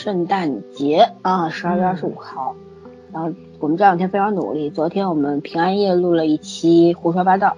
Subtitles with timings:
[0.00, 2.56] 圣诞节啊，十二月二十五号。
[3.12, 7.54] 然后我们这两天非常努力，昨天我们平安夜录了一期胡说八道，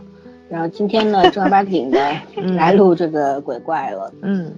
[0.49, 2.01] 然后今天呢正儿八经的
[2.35, 4.13] 来录这个鬼怪了。
[4.23, 4.53] 嗯，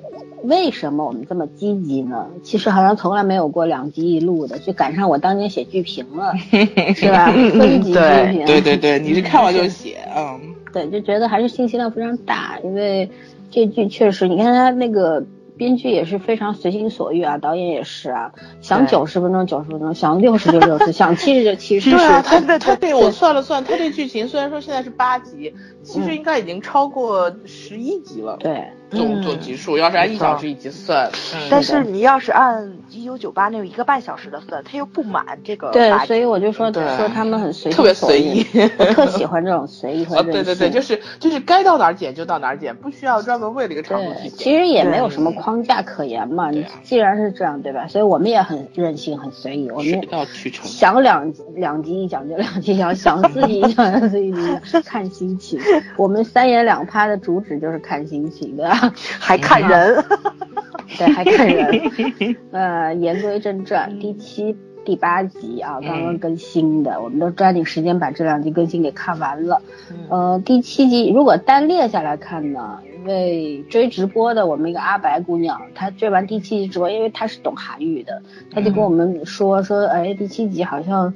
[0.45, 2.27] 为什么我们这么积极呢？
[2.43, 6.33] 其实好像从来没有过两集一录的，就赶上我当年写剧评了，
[6.97, 7.27] 是吧？
[7.31, 7.99] 分级剧
[8.31, 8.47] 评。
[8.47, 10.41] 对对对，你是看完就 写，嗯。
[10.73, 13.11] 对，就觉得还是信息量非常大，因为
[13.51, 15.23] 这剧确实，你看他那个。
[15.57, 21.91] 编剧也是非常随心所欲啊，导演也是啊，想九十分钟九十分钟，想六十就六十， 想七十就七十。
[21.91, 22.95] 对啊，他他对。
[22.95, 28.37] 我算了算，他这剧情虽然说现在是八集，其实应该已经超过十一集了。
[28.39, 28.65] 对。
[28.91, 31.11] 总总集数，要是按一小时一集算，
[31.51, 35.71] 但是你要是按一九九八那有一个半小时的份，他又不满这个。
[35.73, 38.47] 对，所以我就说说他们很随意特别随意，
[38.79, 40.33] 我特喜欢这种随意和任性。
[40.33, 44.39] 对对对，就是就是该到哪儿剪就到哪儿剪，不需要专门为了一个长度去剪。
[44.39, 47.87] 其实也没有什么框架可言嘛，你既然是这样，对吧？
[47.89, 49.71] 所以我们也很任性，很随意。
[49.71, 50.03] 我们
[50.47, 54.33] 想两两集一讲就两集讲，想四集一讲就四集，
[54.87, 55.61] 看心情。
[55.97, 58.73] 我们三言两拍的主旨就是看心情的。
[59.19, 60.05] 还看人，
[60.99, 62.37] 对，还看人。
[62.53, 69.61] 呃，言归正传，第七、第八集啊，刚刚更新的，我们都抓紧时间把这两集更新给看完了。
[70.09, 78.23] 呃，第七集如果单列下来看呢，因为追直播的我们一个阿白姑娘，她追完第七集直播，因为她是懂韩语的，
[78.53, 81.15] 她就跟我们说说，哎，第七集好像。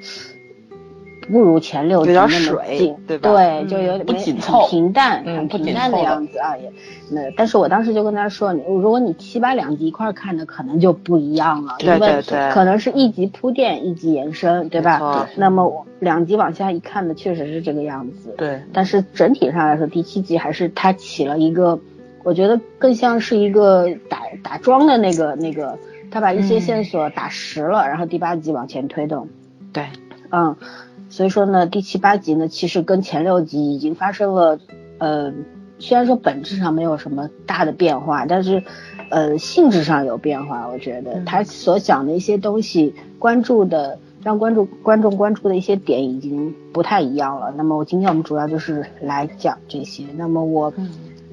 [1.31, 2.29] 不如前六集那么
[2.77, 3.31] 紧，对吧？
[3.31, 6.57] 对，就有点紧凑，平淡，很平淡的样子啊。
[6.57, 6.73] 也，
[7.11, 15.29] 那但是我当时就跟他说，你如果你七八两集一块看的，可能就不一样了，对对对，可能是一集铺垫，一集延伸，对吧？
[15.37, 18.35] 那么两集往下一看的，确实是这个样子。
[18.39, 21.79] 对，但是整体上来说，第七集还是它起了一个，
[22.23, 25.79] 我觉得更像是一个打打桩的那个那个，
[26.11, 29.29] 他把一些线索打实了，然后第八集往前推动。
[29.75, 29.85] 对，
[30.31, 30.57] 嗯。
[31.11, 34.59] 所以说呢，第七八集呢，其实跟前六集已经发生了，
[34.99, 35.33] 呃，
[35.79, 38.63] 虽然说本质上没有什么大的变化，但是，
[39.11, 40.69] 呃，性质上有变化。
[40.69, 47.55] 我觉得他所讲的一些东西，关注的让关注观众关注的一些点已经不太一样了。
[47.57, 50.05] 那么我今天我们主要就是来讲这些。
[50.17, 50.73] 那么我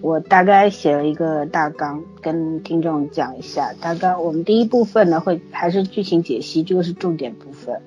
[0.02, 4.24] 我大概写了一个大纲，跟听众讲一下大纲。
[4.24, 7.82] 我们第一部分呢会还是剧情解析，这个是重点部分。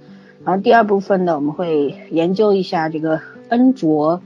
[0.45, 4.23] 然后第二部分呢，我们会研究一下这个恩卓，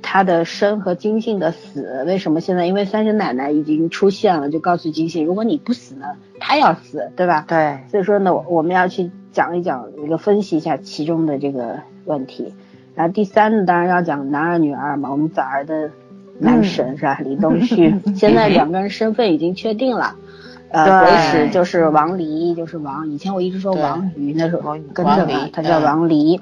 [0.00, 2.66] 他的生和金信的死，为什么现在？
[2.66, 6.06] 因为三生奶奶已经出现了，就告诉金信，如果你不死呢，
[6.40, 7.44] 他要死，对吧？
[7.46, 7.78] 对。
[7.90, 12.52] 所以说呢，我们要去讲一讲，一个分析一下其中的这个问题。
[12.94, 15.90] 然后第三呢，当然要讲男二女二嘛，我们早儿的
[16.38, 17.20] 男神是吧？
[17.22, 20.16] 李东旭， 现在两个人身份已经确定了。
[20.72, 23.08] 呃，鬼使就是王离，就是王。
[23.10, 26.40] 以前我一直说王宇，那时候跟着他，他叫王离。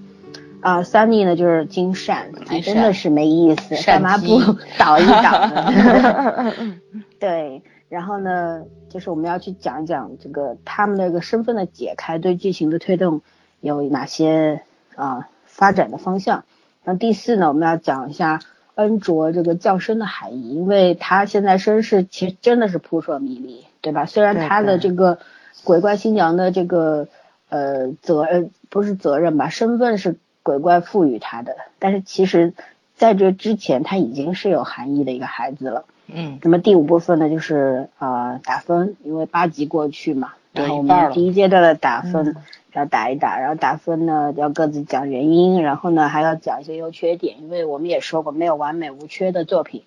[0.61, 2.33] 啊，Sunny 呢就是金善，
[2.63, 4.39] 真的是没意思，干嘛不
[4.79, 6.53] 倒一倒呢？
[7.19, 13.23] 对，然后呢，就是我们要去讲一讲这个他们那个身份的解开，对剧情的推动
[13.61, 14.61] 有哪些
[14.97, 16.45] 啊发展的方向。
[16.85, 18.41] 然后第四呢，我们要讲一下
[18.75, 23.65] 恩卓这个降生的含义，因为他现在身世其实真的是扑朔迷离。
[23.83, 24.05] 对吧？
[24.05, 25.19] 虽然他的这个
[25.65, 27.09] 鬼怪新娘的这个
[27.49, 32.53] 呃责任不是责任吧，身份是鬼怪赋予他的，但是其实
[32.97, 35.85] 在这之前他已经是有含义的一个孩子了。
[36.07, 36.39] 嗯。
[36.43, 42.37] 那么第五部分呢，就是呃打分，因为八集过去嘛，然后我们第一阶段的打分
[42.75, 49.85] 要打一打，然后打分呢要各自讲原因，然后呢还要讲一些优缺点，因为我们也说过没有完美无缺的作品，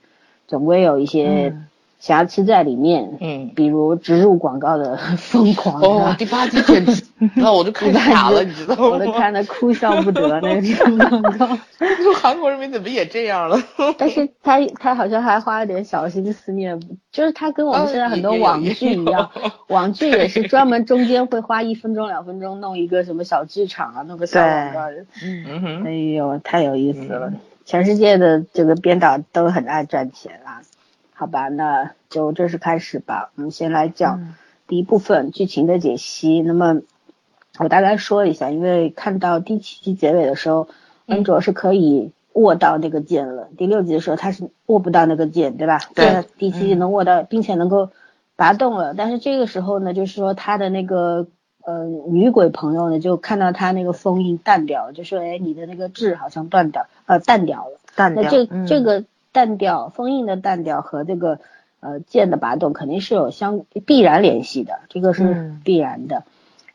[0.47, 1.55] 总归有一些。
[2.03, 7.01] 瑕疵在里面，嗯，比如植入广告的 疯狂，哦，第八集简直，
[7.33, 8.87] 那我就看傻了，你知道吗？
[8.89, 11.57] 我都看的哭笑不得那种广告。
[12.21, 13.57] 韩国人民怎么也这样了？
[13.97, 16.77] 但是他他好像还花了点小心思念，
[17.09, 19.31] 就是他跟我们现在很多网剧一样，
[19.67, 24.79] 网剧也是专门中间会花一分钟两分钟弄一个什么小剧场啊，弄个小广告，
[25.23, 27.31] 嗯，哎呦，太有意思了！
[27.63, 30.59] 全世界的这个编导都很爱赚钱啊。
[31.23, 33.31] 好吧，那就正式开始吧。
[33.35, 34.35] 我们先来讲
[34.67, 36.41] 第一部分剧情的解析。
[36.41, 36.81] 那么
[37.59, 40.67] 我大概说一下，因为看到第七集结尾的时候，
[41.05, 43.47] 恩卓是可以握到那个剑了。
[43.57, 45.79] 第六集的时候他是握不到那个剑，对吧？
[45.95, 46.25] 对。
[46.37, 47.91] 第七集能握到，并且能够
[48.35, 48.93] 拔动了。
[48.93, 51.27] 但是这个时候呢，就是说他的那个
[51.63, 57.79] 呃女鬼朋友呢，就看到他那个封印淡掉了，就说哎，你的那个痣好像断掉，呃淡掉了。
[57.95, 58.23] 淡掉。
[58.23, 59.05] 那这这个。
[59.33, 61.39] 淡调封印的淡调和这个
[61.81, 66.23] 呃剑的拔动肯定是有相必然联系的，这个是嗯必然的。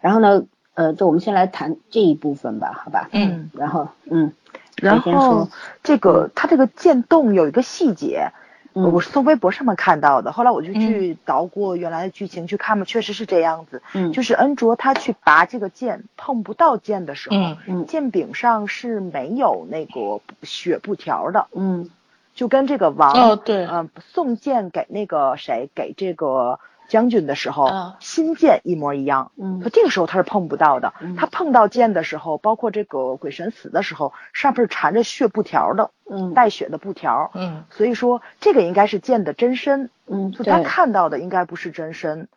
[0.00, 0.44] 然后呢，
[0.75, 3.08] 呃，就我们先来谈这一部分吧，好吧？
[3.12, 4.32] 嗯，然后嗯，
[4.76, 5.49] 然后
[5.82, 8.32] 这个它这个剑动有一个细节，
[8.75, 13.82] 嗯我是从微博上面看到的，后来我就去捣过原来的剧情去看嘛，确实是这样子。
[13.94, 21.90] 嗯就是恩卓他去拔这个剑，碰不到剑的时候，嗯嗯剑柄上是没有那个血布条的，嗯
[22.38, 29.32] 就跟这个王哦对嗯、送剑给那个谁给这个将军的时候，啊新剑一模一样。
[29.37, 37.32] 嗯可这个时候他是碰不到的，嗯他碰到剑的时候，包括这个鬼神死的时候，上面是缠着血布条的，嗯带血的布条。
[37.35, 42.29] 嗯所以说这个应该是剑的真身，嗯，就他看到的应该不是真身。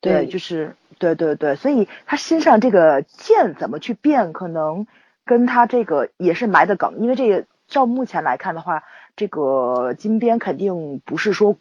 [0.00, 4.88] 对就是对对对，所以他身上这个剑怎么去变，可能
[5.24, 8.82] 跟他这个也是埋的梗，因为这个照目前来看的话，
[9.16, 11.56] 这个金边肯定不是说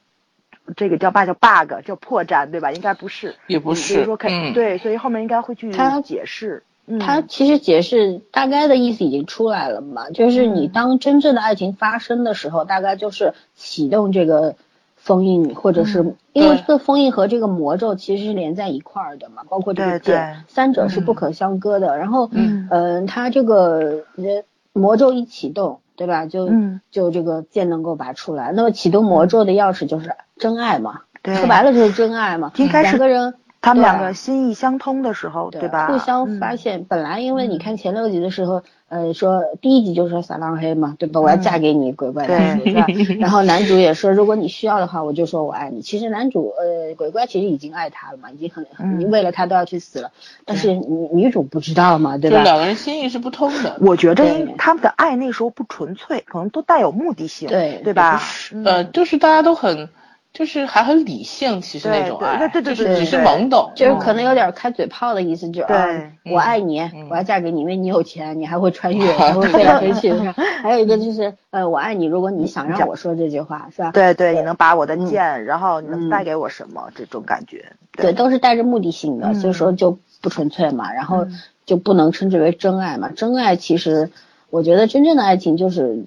[0.76, 2.72] 这个叫嘛叫 bug 叫破绽对吧？
[2.72, 6.64] 应该不是，也不所以是说肯、嗯对，所以后面应该会去他解释。
[6.88, 14.56] 嗯，他其实解释大概的意思已经出来了嘛，就是你嗯当真正的爱情发生的时候，大概就是启动这个
[14.96, 21.98] 封印，或者是、嗯因为这个封印和这个魔咒其实是连在一块儿的嘛，包括这个对剑，三者是不可相割的。
[21.98, 26.26] 然后，嗯嗯，它这个呃魔咒一启动，对吧？
[26.26, 28.52] 就、嗯就这个剑能够拔出来。
[28.54, 32.52] 那么启动魔咒的钥匙就是真爱嘛，对说白了就是真爱嘛。
[32.56, 33.36] 应该是两个人。
[33.62, 35.86] 他们两个心意相通的时候，对吧？
[35.86, 41.22] 互相嗯发现，本来因为你看前六集的时候，呃，说第一集就说撒浪嘿嘛，对吧？
[41.22, 42.86] 我要嫁给你，鬼怪大叔，是吧？
[43.20, 45.82] 然后男主也说，如果你需要的话，我就说我爱你。
[45.82, 50.12] 其实男主，呃，鬼怪其实已经爱他了嘛，已经很，嗯很为了他都要去死了，
[50.44, 52.40] 但是女女主不知道嘛，对吧？
[52.40, 53.78] 就两个人心意是不通的。
[53.80, 58.22] 我觉得他们的爱那时候不纯粹，可能都带有目的性，对对吧？
[58.52, 59.88] 嗯呃，就是大家都很，
[60.34, 70.34] 就是还很理性，其实那种对爱，对对对就是只是懵懂，就是可能有点开嘴炮的意思，就是我爱你，嗯我要嫁给你，因为你有钱，你还会穿越， 还会飞来飞去，是吧？
[70.64, 73.92] 还有一个就是，呃，我爱你，如果你想让我说这句话，是吧？
[73.92, 76.90] 对对，你能把我的嗯剑，然后你能嗯带给我什么？
[76.96, 83.12] 这种感觉，对，都是带着目的性的，嗯所以说就不纯粹嘛，然后嗯就不能称之为真爱嘛。
[83.16, 84.10] 真爱其实，
[84.50, 86.06] 我觉得真正的爱情就是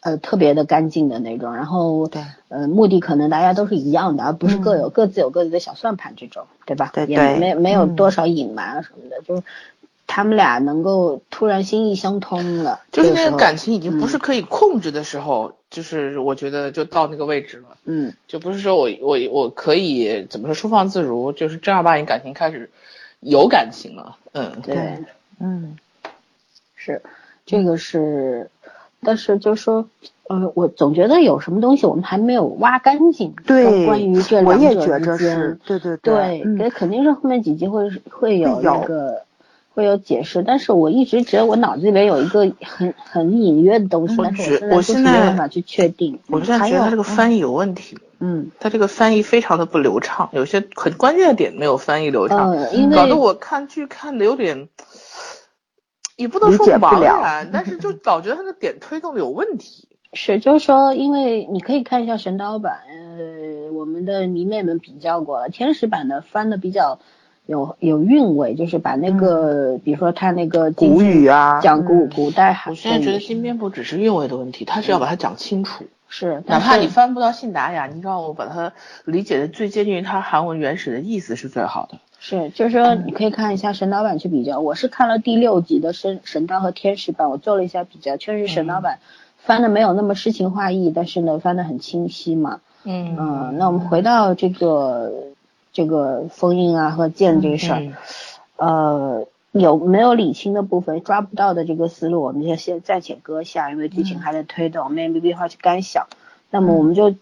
[0.00, 6.92] 呃呃特别的干净的那种，然后对呃目的可能大家都是一样的，而不是各有、各自有各自的小算盘这种，对吧？
[6.94, 7.94] 也对也没没有嗯。
[7.96, 9.42] 多少隐瞒啊什么的，就是
[10.06, 14.20] 他们俩能够突然心意相通了，就是那个感情已经不是嗯。
[14.20, 18.12] 可以控制的时候，就是我觉得就到那个位置了，嗯。
[18.28, 22.70] 就不是说我我我可以怎么说收放自如，就是正儿八经感情开始
[23.20, 24.74] 有感情了，嗯，对。
[24.74, 24.98] 对。
[25.38, 25.78] 嗯。
[26.74, 27.00] 是，
[27.46, 28.50] 这个是，
[29.04, 29.86] 但是就说，
[30.28, 33.34] 呃，我总觉得有什么东西我们还没有挖干净。
[33.44, 39.22] 对，关于这两者之间对，对对对，嗯肯定是后面几集会会有那个
[39.74, 46.20] 会有解释，但是我一直觉得我脑子里面有一个很很隐约的东西，我但是觉我我现在没办法去确定。
[46.28, 54.68] 我现在觉得他这个翻译有问题，嗯他这个翻译非常的不流畅，有些很关键的点没有翻译流畅，呃，因为搞得我看剧看的有点，
[56.22, 59.88] 也不能说不然，但是就 老觉得他的点推动的有问题。
[60.14, 66.98] 是，就是说，因为你可以看一下神刀版，呃，我们的迷妹们比较过了，天使版的翻的比较
[67.46, 75.84] 有有韵味，就是把那个，比如说他那个嗯古语啊讲古嗯古代韩，我现在觉得新编不只是韵味的问题，他是要把它讲清楚。
[76.08, 78.74] 是，哪怕你翻不到信达雅，你让我把它
[79.06, 81.98] 理解的最接近于它韩文原始的意思是最好的。
[82.24, 84.60] 是，就是说你可以看一下神刀版去比较。
[84.60, 89.00] 我是看了第六集的神神刀和天使版，我做了一下比较，确实神刀版
[89.38, 92.60] 翻的没有那么诗情画意，但是呢翻的很清晰嘛。
[92.84, 93.16] 嗯。
[93.18, 95.12] 嗯，那我们回到这个
[95.72, 97.92] 这个封印啊和剑这个事儿，嗯
[98.56, 106.06] 呃，有没有理清的部分抓不到的这个思路，我们就先暂且搁下，因为剧情还在推动，我们也没必要去干想。
[106.50, 107.16] 那么我们就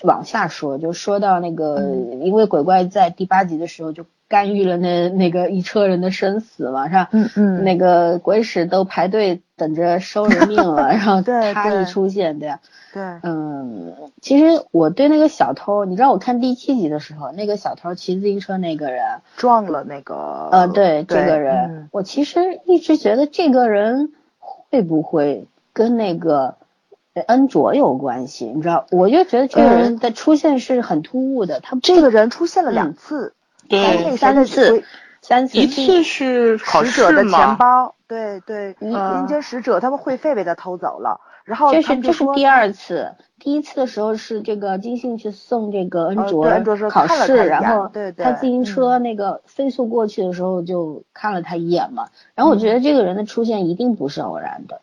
[0.00, 7.08] 往下说，就说到那个，因为鬼怪在第八集的时候就干预了那那个一车人的生死嘛，是吧？
[7.12, 12.60] 嗯嗯那个鬼使都排队等着收人命了， 然后对他对一出现，对吧？
[12.92, 26.56] 对，嗯，其实我对那个小偷，你知道我看第七集的时候，那个小偷骑自行车那个人，撞了那个呃，对这个人，嗯我其实一直觉得这个人会不会跟那个
[27.14, 28.46] 呃恩卓有关系？
[28.46, 33.34] 你知道，我就觉得这个人的出现是很突 �u 的，他这个人出现了两嗯次，
[33.68, 34.82] 对三次
[35.20, 46.44] 三次一次是考试使者的钱，包，对对，嗯阴间使者他们会费被他偷走了，然后这是这是第二次，第一次的时候是这个金信去送这个恩卓
[46.90, 52.06] 考试，然后对对他自行车那个飞速过去的时候就看了他一眼嘛。
[52.34, 54.80] 然后我觉得这个人的出现一定不是偶然的，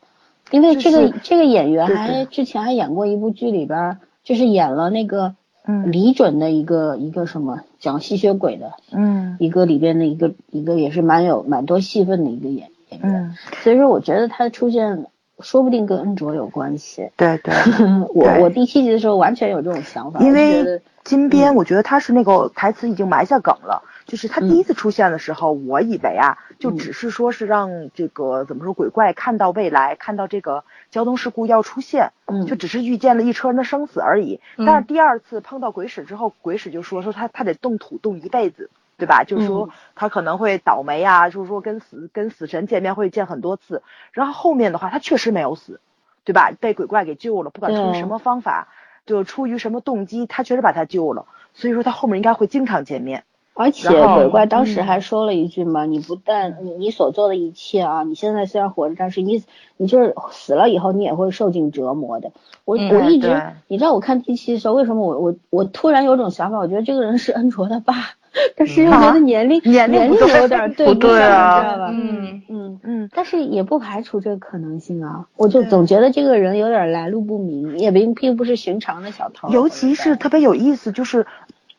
[0.51, 5.35] 因为这个就是这个演员对还之前还演过一部剧里边儿，就是演了那个
[5.65, 15.05] 嗯李准的一个一个什么讲吸血鬼的嗯一个里边的一个一个也是蛮有蛮多戏份的一个演演员，嗯，所以说我觉得他的出现
[15.39, 17.09] 说不定跟恩卓有关系。
[17.17, 17.53] 对对。
[18.13, 23.81] 我对我第七集的时候完全有这种想法，因为金边，我觉得他是那个台词已经埋下梗了。
[24.05, 34.39] 就是他第一次出现的时候，我以为啊，就嗯只是说是让这个怎么说鬼怪看到未来，看到这个交通事故要出现，嗯就只是遇见了一车人的生死而已。
[34.57, 39.23] 嗯但是第二次碰到鬼使之后，鬼使就说说他他得动土动一辈子，对吧？
[39.23, 43.81] 就是说嗯他可能会倒霉啊，就是说跟死跟死神见面会见很多次。
[44.11, 45.79] 然后后面的话，他确实没有死，
[46.23, 46.51] 对吧？
[46.59, 48.67] 被鬼怪给救了，不管出于什么方法，
[49.05, 51.25] 就出于什么动机，他确实把他救了。
[51.53, 53.23] 所以说他后面应该会经常见面。
[53.55, 59.43] 而且鬼怪当时嗯还说了一句嘛，你不但你你所做的一切啊，你现在虽然活着，但是你
[59.77, 62.31] 你就是死了以后你也会受尽折磨的。
[62.65, 67.93] 我、嗯我一直你知道我看第七的时候，为什么我我我突然有种想法，我觉得这个人是恩卓的爸，
[68.55, 71.89] 但是又觉得年龄、嗯年龄年龄有点 对不对啊你知道吧？
[71.93, 72.79] 嗯嗯。
[72.85, 79.49] 嗯，但是也不排除这个可能性啊，我就总觉得这个人有点来路不明，也并并不是寻常的小偷。
[79.49, 81.25] 尤其是特别有意思，就是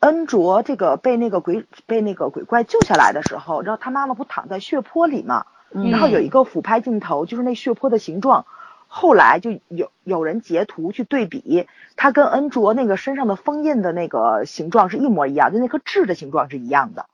[0.05, 8.45] 恩卓这个被那个鬼被那个鬼怪救下来的时候，然后他妈妈不躺在血泊里嘛，嗯然后有一个俯拍镜头，就是那血泊的形状。
[8.87, 17.07] 后来就有有人截图去对比，他跟恩卓那个身上的封印的那个形状是一模一样，就那颗痣的形状是一样的。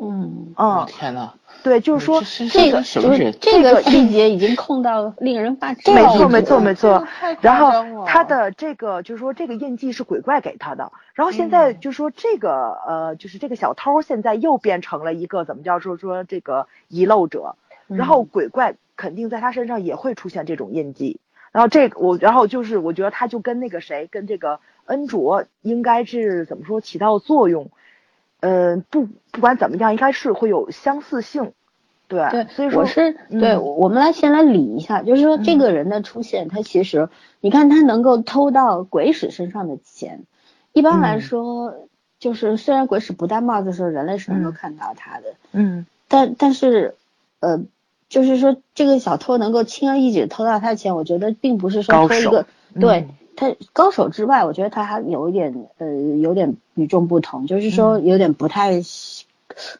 [0.00, 1.32] 嗯，嗯，天呐，
[1.62, 2.20] 对，就是说
[2.50, 3.32] 这个就是什么人？
[3.40, 5.92] 这个细节已经控到令人发指。
[5.92, 7.06] 没错，没错，没错。
[7.40, 17.54] 然后他的这个就是说这个印记是鬼怪给他的，然后现在嗯就是说这个呃就是这个小偷现在又变成了一个怎么叫说说这个遗漏者，
[17.86, 21.20] 然后鬼怪肯定在他身上也会出现这种印记。
[21.52, 27.70] 然后这个我，然后就是我觉得他就跟那个谁，跟这个恩卓应该是怎么说起到作用，
[28.44, 31.52] 呃，不不管怎么样，应该是会有相似性，
[32.08, 37.08] 对，对，所以说我是嗯对，我们来先来理一下，就是说这个人的出现，他其实
[37.40, 40.24] 你看他能够偷到鬼使身上的钱，
[40.74, 46.96] 一般来嗯说，就是虽然鬼使不戴帽子的时候，人类是能够嗯看到他的，嗯但但是
[47.40, 47.62] 呃，
[48.10, 52.46] 就是说这个小偷能够轻而易举偷到他的钱，我觉得并不是说偷一个
[52.78, 53.08] 对嗯。
[53.36, 55.86] 他高手之外，我觉得他还有一点呃，
[56.20, 58.80] 有点与众不同，就是说有点不太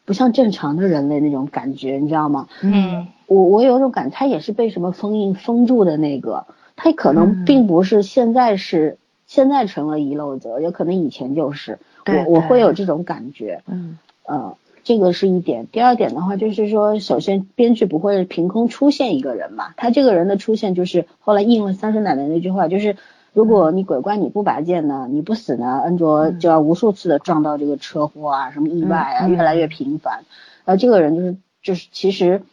[0.05, 2.47] 不像正常的人类那种感觉，你知道吗？
[2.61, 3.07] 嗯。
[3.27, 6.45] 我我有种感，他也是被什么封印封住的那个，
[6.75, 7.45] 他可能嗯。
[7.45, 13.97] 并不是现在是、现在成了遗漏者，有可能以前就是，对我我会有这种感觉，嗯。
[14.27, 15.67] 呃，这个是一点。
[15.71, 22.95] 第二点的话，就是说，首先编剧不会凭空出现一个人嘛，他这个人的出现就是后来应了三生奶奶那句话，就是
[23.35, 30.23] 如果你鬼怪你不拔剑呢，你不死呢，恩卓就要无数次的撞到这个车祸啊，什么意外啊，越来越频繁。
[30.63, 32.43] 呃，这个人就是就是其实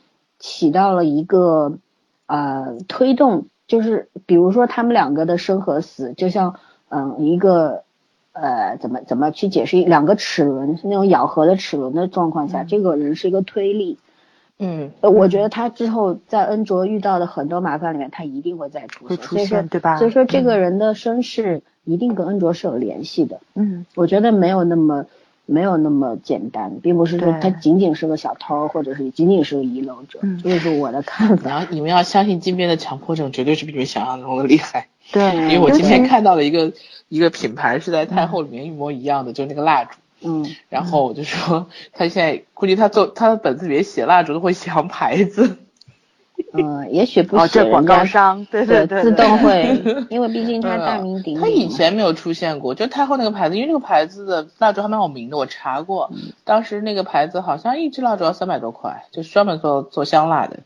[0.41, 1.79] 起到了一个
[2.27, 6.57] 呃推动，就是比如说他们两个的生和死，就像
[6.89, 7.85] 嗯、一个
[8.33, 13.99] 呃怎么怎么去解释两个齿轮是那种咬合的齿轮的状况下，嗯这个人是一个推力。
[14.63, 23.41] 嗯呃，我觉得他之后在恩卓遇到的很多麻烦里面，他一定会再出现，出所以说现对吧所以说这个人的身世一定跟恩卓是有联系的。
[23.55, 25.05] 嗯我觉得没有那么
[25.45, 31.51] 没有那么简单，并不是说他仅仅是个小偷，或者是仅仅是个遗漏者，嗯这是我的看法。
[31.51, 36.73] 然后你们要相信金边的强迫症绝对是比你们想象中的厉害，对，因为我今天看到了一个
[37.09, 39.99] 一个品牌是在太后里面一模一样的，就是那个蜡烛。
[40.25, 45.59] 嗯，然后我就说，他现在估计他做他的本子里面写蜡烛都会写上牌子。
[46.55, 51.41] 嗯，也许不哦，这广告商，对对对，自动会， 因为毕竟他大名鼎鼎。
[51.41, 56.13] 他以前没有出现过，就太后那个牌子，因为那个牌子的蜡烛还蛮有名的，我查过，
[56.45, 60.59] 当时那个牌子好像一支蜡烛要三百多块，就是专门做做香蜡的。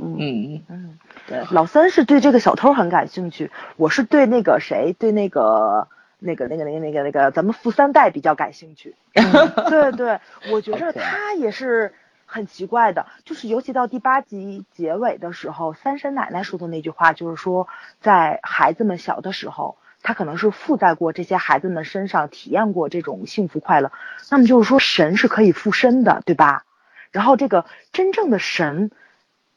[0.00, 8.94] 嗯，嗯，嗯，对，老三是对这个小偷很感兴趣，我是对那个谁，对那个那个那个那个那个那个咱们富三代比较感兴趣。
[9.12, 11.94] 对对，我觉着他也是
[12.26, 17.68] 很奇怪的，就是尤其到第八集结尾的时候，三婶奶奶说的那句话，就是说
[18.00, 19.76] 在孩子们小的时候。
[20.06, 23.90] 他可能是附在过这些孩子们身上，体验过这种幸福快乐。
[24.30, 26.66] 那么就是说，神是可以附身的，对吧？
[27.10, 28.90] 然后这个真正的神，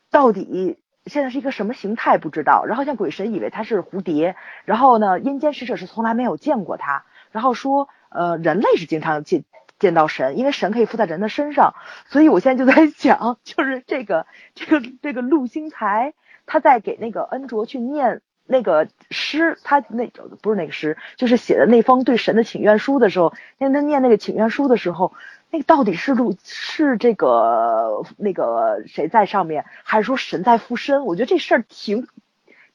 [0.09, 4.35] 到底现在是一个什么形态不知道，然后像鬼神以为他是蝴蝶，
[4.65, 9.43] 然后呢阴间使者是从来没有见过他，然后说呃人类是经常见
[9.79, 11.75] 见到神，因为神可以附在人的身上，
[12.07, 16.13] 所以我现在就在想，就是这个这个这个陆星材
[16.45, 20.07] 他在给那个恩卓去念那个诗，他那
[20.41, 25.13] 不是那个诗，就是写的那封对神的请愿书的时候，那他念那个请愿书的时候。
[25.51, 31.05] 那个到底是路是这个那个谁在上面，还是说神在附身？
[31.05, 32.07] 我觉得这事儿挺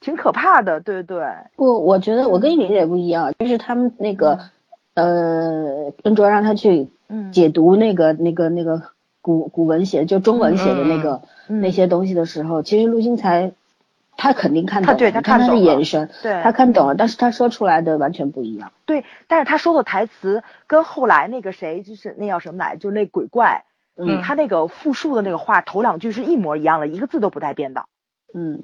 [0.01, 1.27] 挺可怕的，对对对。
[1.57, 4.39] 不，我觉得我跟你理解不一样，就是他们那个
[4.95, 6.89] 呃，跟卓让他去
[7.33, 8.83] 解读那个那个那个
[9.21, 13.53] 古古文写就中文写的那个那些东西的时候，其实陆星才。
[14.17, 18.71] 他肯定看懂，对他看他的眼神，对，他看懂了，但是他说出来的完全不一样。
[18.87, 23.65] 对，但是他说的台词跟后来那个谁，就是那叫什么来，就是那鬼怪，
[23.97, 27.87] 嗯，他那个复述的那个话头两句是一模一样的，一个字都不带变的。
[28.35, 28.63] 嗯，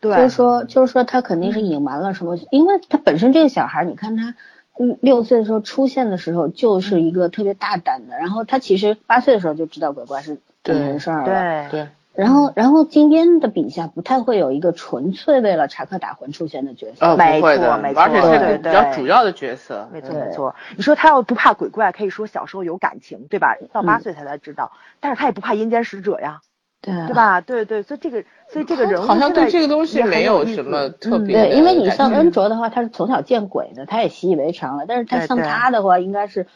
[0.00, 4.34] 对，就是说，就是说他肯定是隐瞒了什么，因为他本身这个小孩，你看他，
[4.78, 11.24] 嗯，六岁的时候出现的时候就是一个特别大胆的，然后他其实八岁的时候就知道鬼怪是怎么回事了，
[11.70, 11.88] 对对。
[12.20, 17.48] 然后，然后金边的笔下不太会有一个纯粹为了查克打魂出现的角色，没错，
[17.78, 20.54] 没错，而且是比较主要的角色，没错没错。
[20.76, 23.56] 你说他要不怕鬼怪，可以说小时候有感情，对吧？
[23.72, 26.42] 到八岁才才知道，但是他也不怕阴间使者呀，
[26.82, 27.40] 对对吧？
[27.40, 31.46] 对对，所以这个，所以这个人好像对这个东西没有什么特别。
[31.46, 34.84] 对，因为你像恩卓的话，他是从小见鬼的，他也习以为常了。
[34.86, 36.46] 但是他像他的话，应该是，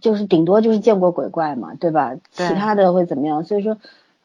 [0.00, 2.14] 就是顶多就是见过鬼怪嘛，对吧？
[2.32, 3.44] 其他的会怎么样？
[3.44, 3.76] 所以说。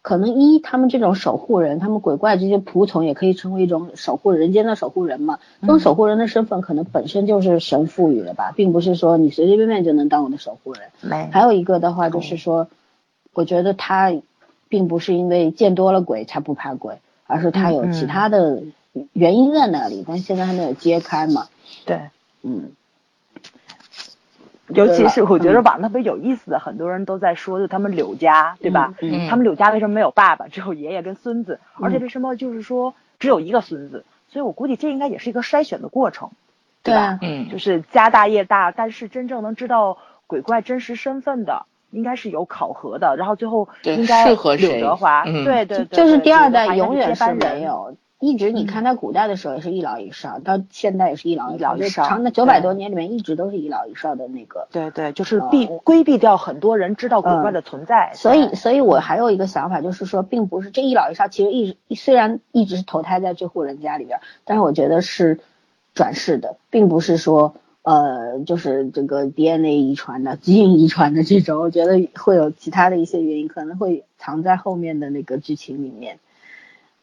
[0.04, 5.40] 可能一他们这种守护人，他们鬼怪这些仆从也可以成为一种守护人间的守护人嘛。
[5.62, 10.84] 这种守护人的身份可能本身就是神赋予的吧，并不是说你随随便便就能当我的守护人。
[11.00, 11.30] 没。
[11.32, 12.68] 还有一个的话就是说，
[13.34, 14.14] 我觉得他
[14.68, 18.62] 并不是因为见多了鬼才不怕鬼，而是他有其他的
[19.14, 21.48] 原因在那里，但现在还没有揭开嘛。
[21.86, 22.02] 对，
[22.42, 22.72] 嗯。
[24.68, 28.94] 尤其是我觉得网特别有意思的，很多人都在说，就他们柳家，对吧？
[29.30, 31.60] 他们柳家为什么没有爸爸，只有爷爷跟孙子？
[31.82, 34.06] 而且为什么就是说只有一个孙子？
[34.30, 36.32] 所以我估计这应该也是一个筛选的过程，
[36.82, 37.20] 对吧？
[37.22, 39.98] 嗯，就是家大业大，但是真正能知道
[40.28, 47.96] 鬼怪真实身份的，应该是有考核的，然后最后应该适合柳德华，对对对，就是第二代永远是没有。
[48.24, 54.70] 一直你看在古代的时候也是一老一少，到现在也是一老一少，就长的九百多年里面一直都是一老一少的那个。
[54.72, 58.14] 对对，就是避规避掉很多人知道古怪的存在。
[58.16, 65.42] 所以，所以我还有一个想法，就是说，并不是这一老一少，其实一直虽然一直是投胎在这户人家里边，但是我觉得是
[65.94, 71.60] 转世的，并不是说呃，就是这个 DNA 遗传的、基因遗传的这种。
[71.60, 76.20] 我觉得会有其他的一些原因，可能会藏在后面的那个剧情里面。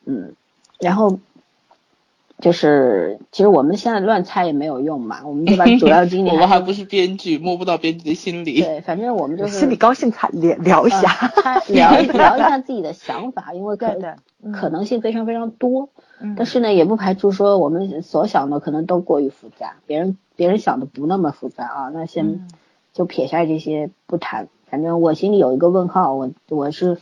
[0.06, 0.32] 嗯。
[0.80, 1.18] 然后
[2.40, 6.34] 就是，其实我们现在乱猜也没有用嘛，我们就把主要经典。
[6.34, 8.62] 我们还不是编剧，摸不到编剧的心理。
[8.62, 11.30] 对，反正我们就是心里高兴，才聊聊一下，
[11.68, 13.94] 聊聊一下自己的想法，因为可
[14.54, 15.90] 可能性非常非常多。
[16.34, 21.90] 但是呢，也不排除说我们所想的可能都过于复杂，别人别人想的不那么复杂啊。
[21.92, 22.48] 那先
[22.94, 26.96] 就撇下这些不谈，反正我心里有一个问号，我我是。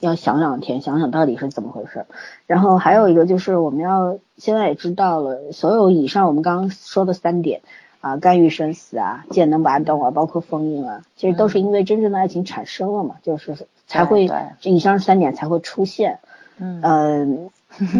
[0.00, 2.06] 要想两天，想想到底是怎么回事。
[2.46, 7.62] 然后还有一个就是，我们要现在也知道了，所有以上我们刚刚说的三点
[8.00, 13.56] 啊，干预生死啊，剑能拔动啊，包括封印啊，其实都是因为真正的爱情产生了嘛，就是
[13.88, 14.30] 才会
[14.60, 16.20] 这以上三点才会出现。
[16.58, 17.50] 嗯，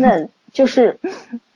[0.00, 1.00] 那就是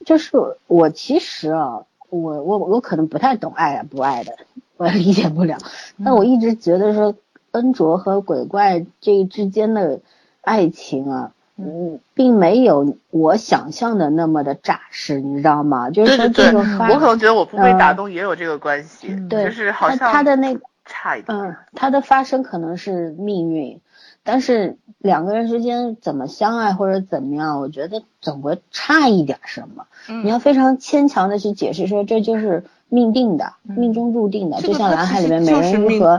[0.04, 4.32] 就是我其实啊，我我我可能不太懂爱啊不爱的，
[4.76, 5.58] 我理解不了。
[6.04, 7.14] 但我一直觉得说，
[7.52, 10.00] 恩卓和鬼怪这之间的。
[10.42, 15.88] 爱情啊，嗯，并没有我想象的那么的扎实，你知道吗？
[15.90, 23.80] 就是说这个，我可能觉得我不被打动也有这个关系，对，就是好像他的那差一点，嗯，他的发生可能是命运，
[24.24, 29.86] 但是两个人之间怎么相爱或者怎么样，我觉得总会差一点什么。
[30.24, 36.18] 你要非常牵强的去解释说这就是命定的，命中注定的，就像蓝海里面美人鱼和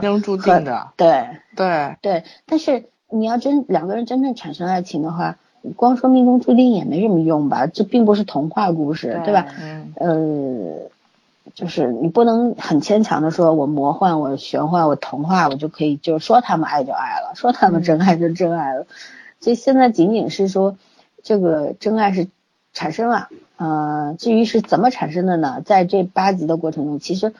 [0.96, 1.26] 对。
[1.54, 1.96] 对。
[2.00, 2.84] 对，但是。
[3.14, 5.38] 你要真两个人真正产生爱情的话，
[5.76, 7.66] 光说命中注定也没什么用吧？
[7.66, 9.46] 这并不是童话故事，对吧？
[9.60, 9.92] 嗯。
[9.94, 10.90] 呃，
[11.54, 18.86] 就是你不能很牵强的说，我魔幻，我玄幻，我童话，我就可以就说他们爱就爱了，说他们真爱就真爱了。
[19.40, 20.76] 所以现在仅仅是说，
[21.22, 22.26] 这个真爱是
[22.72, 25.62] 产生了，呃，至于是怎么产生的呢？
[25.64, 27.32] 在这八集的过程中，其实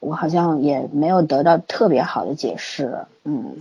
[0.00, 3.54] 我好像也没有得到特别好的解释，嗯。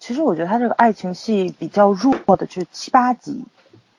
[0.00, 3.44] 其实我觉得他这个爱情戏比较弱的，就是七八集，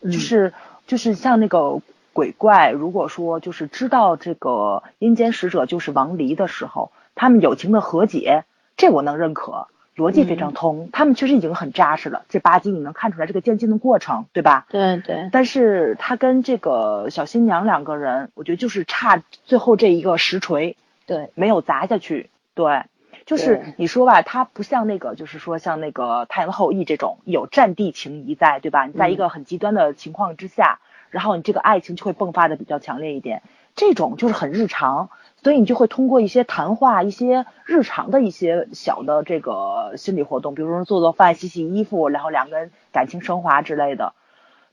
[0.04, 0.54] 就是
[0.88, 1.80] 就是像那个
[2.12, 8.44] 鬼怪，如果说就是知道这个阴间使者就是王离的时候，他们友情的和解，
[8.76, 9.68] 这我能认可。
[9.98, 12.24] 逻辑非常通，他们确实已经很扎实了。
[12.30, 14.66] 这八集你能看出来这个渐进的过程，对吧？
[14.70, 15.30] 对对。
[15.32, 22.30] 但是他跟这个小新娘两个人，我觉得就是差最后这一个实锤，对，没有砸下去。
[22.56, 22.84] 对，
[23.26, 28.86] 就是你说吧，他不像那个，就是说像那个《太阳的后裔》这种有战地情谊在，对吧？
[28.86, 30.80] 你在一个很极端的情况之下，
[31.10, 33.42] 然后你这个爱情就会迸发的比较强烈一点。
[33.76, 35.10] 这种就是很日常。
[35.44, 44.14] 所以你就会通过一些谈话、一些日常的一些小的这个心理活动，比如说做做饭、洗洗衣服，然后两个人感情升华之类的。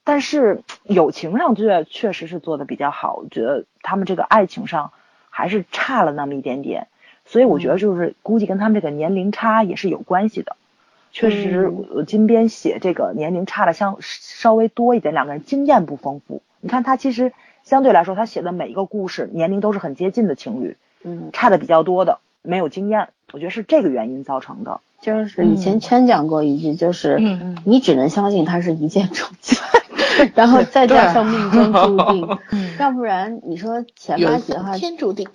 [0.04, 4.92] 但是友情上确确实是做的比较好，我觉得他们这个爱情上
[5.30, 6.88] 还是差了那么一点点。
[7.28, 10.56] 所以我觉得就是估计跟他们这个年龄差也是有关系的。
[11.12, 11.72] 确实，
[12.08, 16.42] 金边写这个年龄差的相稍微多一点，两个人经验不丰富。
[16.60, 17.32] 你看他其实。
[17.64, 24.80] 相对来说，他写的每一个故事年龄都是很接近的情侣，嗯，差的比较多的没有经验，我觉得是这个原因造成的。
[25.00, 27.18] 就是以前圈讲过一句，就是
[27.64, 29.56] 你只能相信他是一见钟情，
[30.34, 32.38] 然后再加上命中注定，
[32.80, 35.28] 要不然你说前八集的话，天注定，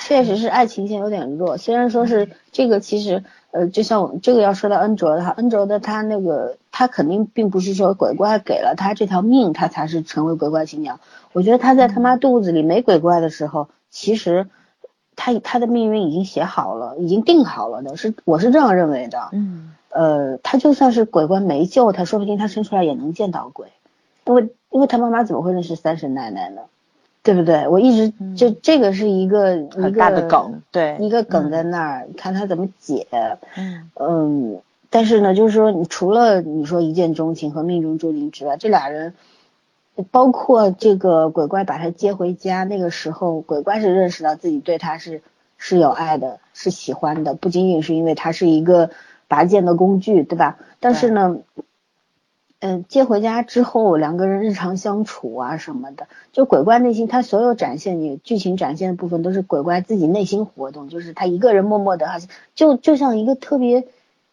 [0.00, 1.58] 确实是爱情线有点弱。
[1.58, 10.98] 虽然说是这个，其实呃，就像我这个要说到恩卓的话，恩卓的他那个他肯定并不是说鬼怪给了他这条命，他才是成为鬼怪新娘。
[11.34, 14.46] 我觉得他在他妈肚子里没鬼怪的时候，其实。
[15.20, 19.28] 他他的命运已经写好了，已经定好了的，是我是这样认为的。
[19.32, 23.68] 嗯，呃，他就算是鬼怪没救他，说不定他生出来也能见到鬼，
[24.24, 26.62] 因为因为他妈妈怎么会认识三婶奶奶呢？
[27.22, 27.68] 对不对？
[27.68, 33.06] 我一直就这个是一个一个梗，对，一个梗在那儿，看他怎么解。
[33.58, 39.12] 嗯嗯，但是呢，就是说，你除了你说一见钟情和命中注定之外，这俩人。
[40.02, 45.22] 包括这个鬼怪把他接回家，那个时候鬼怪是认识到自己对他是
[45.56, 48.90] 是有爱的，是喜欢的，不仅仅是因为他是一个
[49.28, 50.58] 拔剑的工具，对吧？
[50.80, 51.38] 但是呢，
[52.60, 63.86] 嗯，接回家之后，两个人日常相处啊什么的，就鬼怪内心他所有展现你剧情展现的部分，都是鬼怪自己内心活动，就是他一个人默默的，好像就就像一个特别。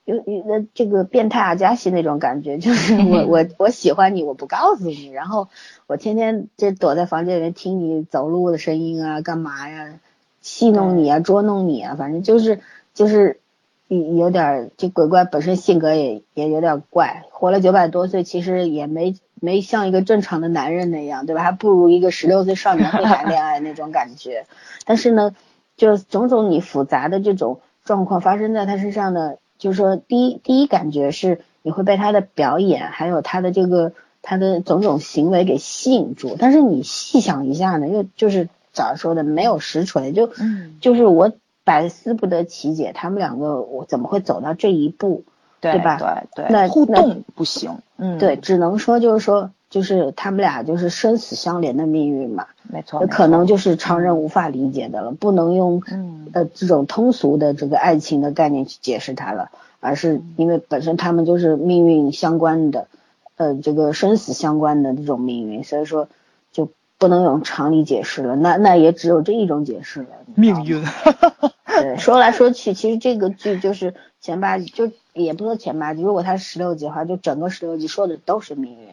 [0.08, 5.50] 有有的这个变态阿加西那种感觉，就是我 我我喜欢你，我不告诉你，然后
[5.86, 10.00] 我天天就躲在房间里面听你走路的声音啊，干嘛呀，
[10.40, 12.62] 戏弄你啊，捉弄你啊，反正就是
[12.94, 13.42] 就是
[13.90, 21.44] 有有点这鬼怪本身性格也也有点怪，活了九百多岁，其实也没没像一个正常的男人那样，对吧？
[21.44, 24.46] 还不如一个十六岁少年会谈恋爱那种感觉。
[24.88, 25.36] 但是呢，
[25.76, 29.34] 就种种你复杂的这种状况发生在他身上呢。
[29.58, 36.36] 就是说，第一第一感觉是你会被他的表演，还有他的这个他的种种行为给吸引住。
[36.38, 40.30] 但是你细想一下呢，又就是早上说的没有实锤，就
[40.80, 41.32] 就是我
[41.64, 45.24] 百思不得其解，他们两个我怎么会走到这一步，
[45.60, 45.98] 对吧？
[46.36, 49.52] 对对，那互动不行，嗯，对，只能说就是说。
[49.70, 55.84] 就是他们俩就是生死相连的命运嘛，没错，可能就是常人无法理解的了，不能用
[56.32, 59.52] 呃这种通俗的这个爱情的概念去解释它了，
[59.82, 62.88] 而是因为本身他们就是命运相关的，
[63.36, 66.08] 呃这个生死相关的这种命运，所以说
[66.54, 70.08] 就不能用常理解释了，那那也只有这一种解释了。
[70.36, 70.82] 命运，
[71.68, 78.88] 对，说来说去，其实这个剧就是前八集，就也不说前八集，如果它十六集的话，就整个十六集说的都是命运。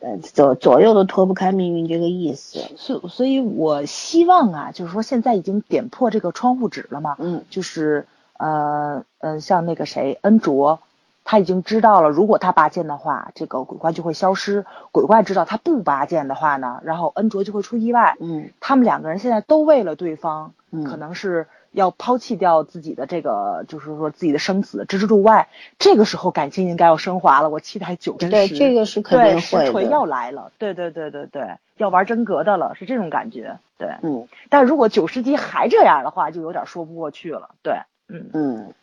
[0.00, 8.06] 呃，左左右都脱不开命运这个意思，所所以，我希望啊，就是说现在已经点破这个窗户纸了嘛，嗯，就是
[8.38, 10.78] 呃呃，像那个谁恩卓，
[11.24, 18.16] 他已经知道了，如果他拔剑的话，这个鬼怪就会消失；鬼怪知道他不拔剑的话呢，然后恩卓就会出意外。
[18.20, 21.46] 嗯，他们两个人现在都为了对方，嗯，可能是。
[21.78, 27.48] 要抛弃掉自己的这个，就是说自己的生死置之度外，这个时候感情应该要升华了。
[27.48, 29.90] 我期待九真实，对这个是肯定会的。
[29.90, 33.58] 要来了，对对对对对，要玩真格的了，是这种感觉。
[33.78, 34.26] 对，嗯。
[34.48, 37.50] 但如果九十集还这样的话，就有点说不过去了。
[37.62, 37.74] 对，
[38.08, 38.74] 嗯嗯，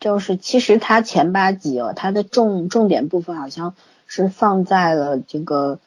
[0.00, 3.74] 就是其实它前八集哦，它的重重点部分好像
[4.06, 5.78] 是放在了这个。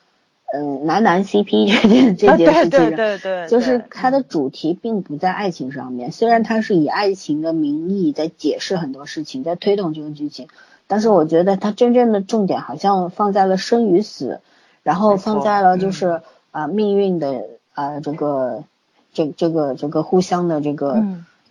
[0.53, 6.11] 嗯，男男 CP 这件这件事情，对对对，就是它的主题并不在爱情上面。
[6.11, 10.47] 虽然它是以爱情的名义在解释很多事情，在推动这个剧情，
[10.87, 14.41] 但是我觉得它真正的重点好像放在了生与死，
[14.83, 18.65] 然后放在了就是啊命运的啊这个
[19.13, 21.01] 这这个这个互相的这个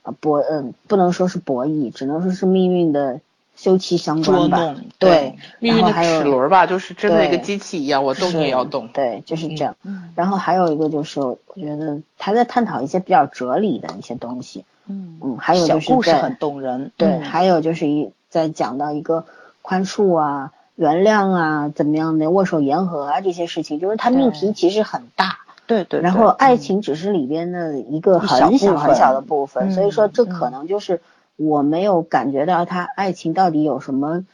[0.03, 3.21] 啊博嗯不能说是博弈，只能说是命运的
[3.61, 8.89] 休戚相捉关吧，对，命运的然后还有齿轮吧，就是真的一个机器一样，我动你也要动。
[8.89, 9.77] 对，就是这样。
[9.85, 10.15] 嗯。
[10.17, 17.21] 然后还有一个就是，我觉得他在探讨一些比较哲理的一些东西，嗯嗯，还有就是在故事很动人，对，嗯。
[17.21, 19.27] 还有就是一在讲到一个
[19.61, 26.59] 宽恕啊、原谅啊、怎么样的握手言和啊这些事情，就是他命题其实很大，对对，然后爱嗯。
[26.59, 31.03] 情只是里边的一个很小很小的部分，嗯所以说这嗯可能就是
[31.41, 34.27] 我没有感觉到他爱情到底有什么，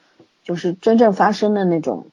[0.42, 2.06] 就是真正发生的那种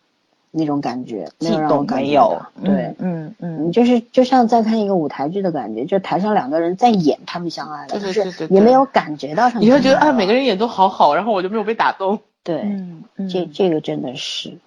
[0.51, 2.95] 那种感觉，没悸有让我动感觉没有到，对。
[2.99, 12.19] 嗯嗯你就是就像在看一个舞台剧的感觉，就台上两个人在演他们相爱了，对对但对对对是也没有感觉到什么你会觉得啊，每个人演都好好，然后我就没有被打动。
[12.43, 14.57] 对，嗯嗯这这个真的是，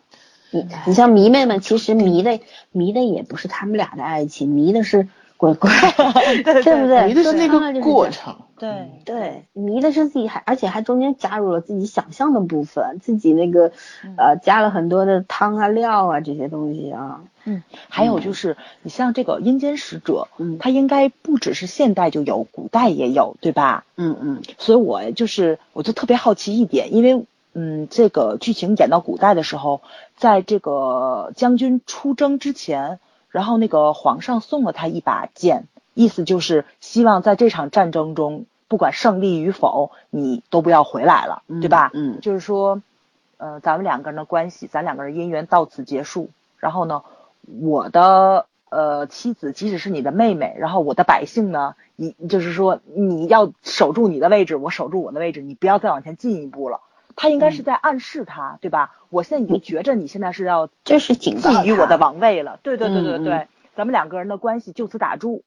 [0.51, 2.41] 你你像迷妹们，其实迷的
[2.73, 5.07] 迷的也不是他们俩的爱情，迷的是
[5.37, 5.71] 鬼怪，
[6.45, 7.07] 对对不对？
[7.07, 8.37] 迷的是过程。
[8.59, 13.71] 对对，迷的是自己还，而且还中间加入了自己想象的部分，自己那个
[14.17, 23.85] 呃加了很多的汤啊料啊这些东西啊，嗯，还有就是你像这个阴间使者，嗯他应该不只是现代就有，古代也有，对吧？
[23.97, 29.83] 嗯嗯所以我就是我就特别好奇一点，因为嗯，这个剧情演到古代的时候，
[30.17, 33.01] 在这个将军出征之前，
[33.37, 41.91] 然后那个皇上送了他一把剑，意思就是希望在这场战争中，不管胜利与否，你都不要回来了，对吧？
[41.93, 42.81] 嗯就是说，
[43.37, 46.31] 呃，咱们两个人的关系，咱两个人姻缘到此结束。
[46.61, 47.03] 然后呢，
[47.61, 56.81] 我的呃妻子即使是你的妹妹，然后我的百姓呢，你就是说你要守住你的位置，我守住我的位置，你不要再往前进一步了。
[57.17, 58.95] 他应该是在暗示他，对吧？
[59.09, 62.61] 我现在已经觉着你现在是要这是警告觊觎我的王位了。
[62.63, 65.43] 对对对对嗯对，嗯咱们两个人的关系就此打住。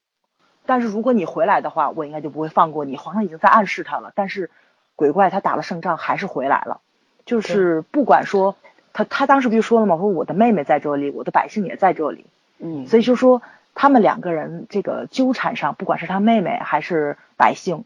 [0.66, 2.98] 但是如果你回来的话，我应该就不会放过你。
[2.98, 4.52] 皇上已经在暗示他了，但是
[4.96, 6.82] 鬼怪他打了胜仗还是回来了，
[7.26, 8.56] 就是不管说
[8.94, 9.98] 他他当时不就说了吗？
[9.98, 12.26] 说我的妹妹在这里，我的百姓也在这里，
[12.60, 13.42] 嗯，所以就说
[13.74, 17.86] 他们两个人这个纠缠上，不管是他妹妹还是百姓，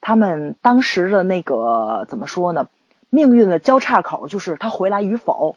[0.00, 2.68] 他们当时的那个怎么说呢？
[3.10, 5.56] 命运的交叉口就是他回来与否。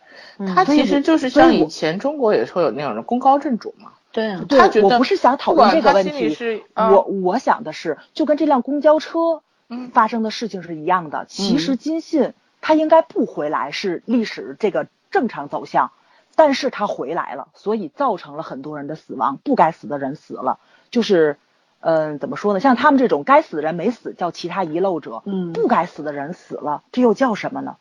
[0.56, 11.26] 他其实就是像以前中国也会有那种的功高震主嘛，对啊，他觉，得我不是想讨论这个问题，是啊我我想的是，就跟这辆公交车嗯发生的事情是一样的。
[11.28, 15.92] 其实金信他应该不回来，是历史这个正常走向，
[16.36, 20.60] 但是他回来了，所以造成了很多人的死亡，不该死的人死了，
[20.90, 21.38] 就是。
[21.82, 22.60] 嗯，怎么说呢？
[22.60, 27.76] 像他们这种该死的人没死，叫其他遗漏者；嗯不该死的人死了，这又叫什么呢？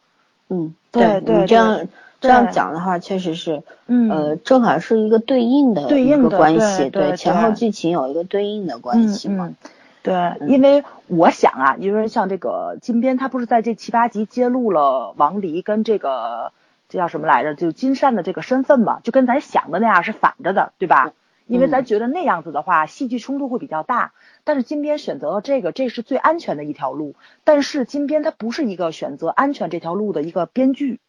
[0.49, 1.89] 嗯，对对你这样对
[2.21, 9.57] 这样讲的话，确实是，嗯呃，正好是一个对应的对应的关系，对前后剧情有一个对应的关系嘛，嗯嗯
[10.03, 16.53] 对，因为我想啊，因为像这个金边，他不是在这七八集揭露了王离跟这个
[16.89, 21.13] 这叫什么来着，就金善的这个身份嘛，就跟咱想的那样是反着的，对吧？
[21.51, 24.13] 因为咱觉得那样子的话，戏剧冲突会比较大。
[24.45, 27.15] 但是金边选择了这个，这是最安全的一条路。
[27.45, 31.01] 但是金边他不是一个选择安全这条路的一个编剧，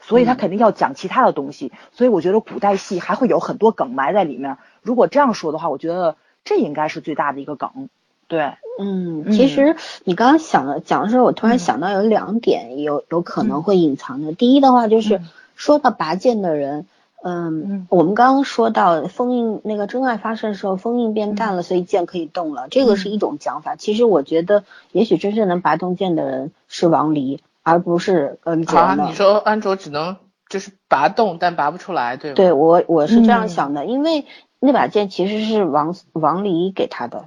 [0.00, 1.70] 所以他肯定要讲其他的东西。
[1.92, 4.56] 所以我觉得古代戏还会有很多梗埋在里面。
[4.80, 7.88] 如果这样说的话，我觉得这应该是最大的一个梗。
[8.28, 14.32] 对，嗯，嗯其实你刚刚想的讲的时候，我突然嗯想到有两点有有可能会隐藏的。
[14.32, 16.86] 第一的话就是嗯说到拔剑的人，
[17.22, 23.76] 嗯嗯，我们刚刚说到封印那个真爱发生的时候，封印变淡了，所以剑可以动了，这个是一种讲法。
[23.76, 30.16] 其实我觉得，也许真正能拔动剑的人是王离，而不是恩卓啊，你说安卓只能
[30.48, 32.34] 就是拔动，但拔不出来，对吗？
[32.34, 34.26] 对我我是这样嗯想的，因为
[34.58, 37.26] 那把剑其实是王王离给他的。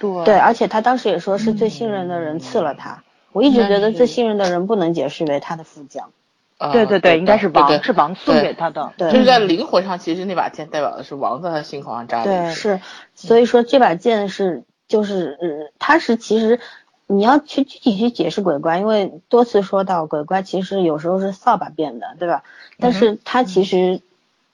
[0.00, 3.02] 对对，而且他当时也说是最信任的人赐了他。
[3.32, 6.10] 我一直觉得最信任的人不能解释为他的副将。
[6.58, 8.92] 啊对对对，应该是王，对对是王送给他的。
[8.98, 12.24] 对就是在灵魂上，其实那把剑代表的是王在他心口上扎的。
[12.24, 12.80] 对是，
[13.14, 16.60] 所以说这把剑是就是呃，它是其实
[17.06, 22.42] 你要去具体去解释鬼怪，因为多次说到鬼怪其实有时候是扫把变的，对吧？
[22.78, 24.00] 但是它其实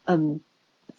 [0.04, 0.40] 嗯，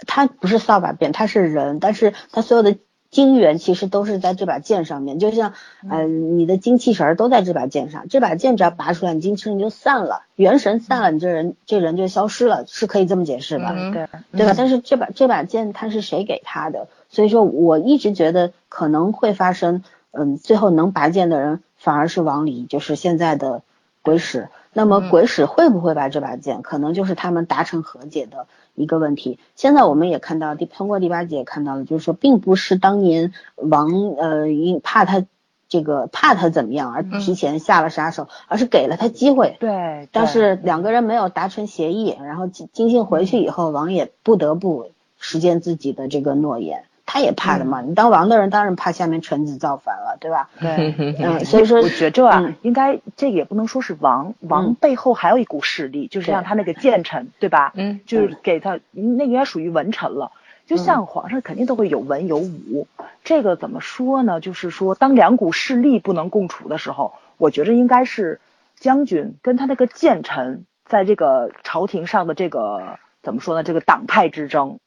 [0.05, 2.75] 它不是扫把变，它是人，但是它所有的。
[3.15, 5.53] 精元其实都是在这把剑上面，就像，
[5.89, 8.09] 呃，你的精气神儿都在这把剑上。
[8.09, 13.71] 这把剑只要拔出来，你精气神就散了，元神散了，你这人这人就消失了，是可以这么解释吧？
[13.73, 14.53] 嗯对对吧？
[14.57, 16.89] 但是这把这把剑它是谁给他的？
[17.09, 23.61] 所以说我一直觉得可能会发生，嗯，最后能拔剑的人反而是王离，就是现在的
[24.01, 24.49] 鬼使。
[24.73, 29.39] 那么嗯鬼使会不会拔这把剑，可能就是他们达成和解的一个问题。
[29.55, 35.25] 现在我们也看到，第通过第八集也看到了，就是说并不是当年王呃因怕他。
[35.67, 39.57] 这个怕他怎么样而提前下了杀手，而是给了他机会。
[39.59, 46.83] 对，但是两个人没有达成协议，然后金金信回去以后，王也不得不实践自己的这个诺言。
[47.05, 50.49] 他也怕的嘛，你当王的人当然怕下面臣子造反了，对吧？
[50.59, 57.73] 对，嗯，所以说我觉着啊，应该这个也不能说是王，王背后还有一股势力，就是让他那个谏臣，对吧？
[57.75, 60.31] 嗯，就是给他那个应该属于文臣了。
[60.65, 62.87] 就像皇上肯定都会有文有武，
[63.23, 64.41] 这个怎么说呢？
[64.41, 68.41] 就是说，当两股势力不能共处的时候，我觉着应该是
[68.79, 73.61] 将军跟他那个谏臣在这个朝廷上的这个怎么说呢？
[73.61, 74.79] 这个党派之争，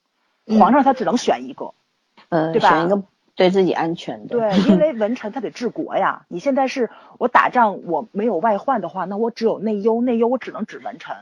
[0.59, 1.71] 皇上他只能选一个。
[2.29, 2.69] 呃，对吧？
[2.69, 3.03] 选一个
[3.35, 4.39] 对自己安全的。
[4.39, 6.23] 对，因为文臣他得治国呀。
[6.29, 11.17] 你现在是我打仗，我没有外患的话，那我只有内忧，内忧我只能指文臣。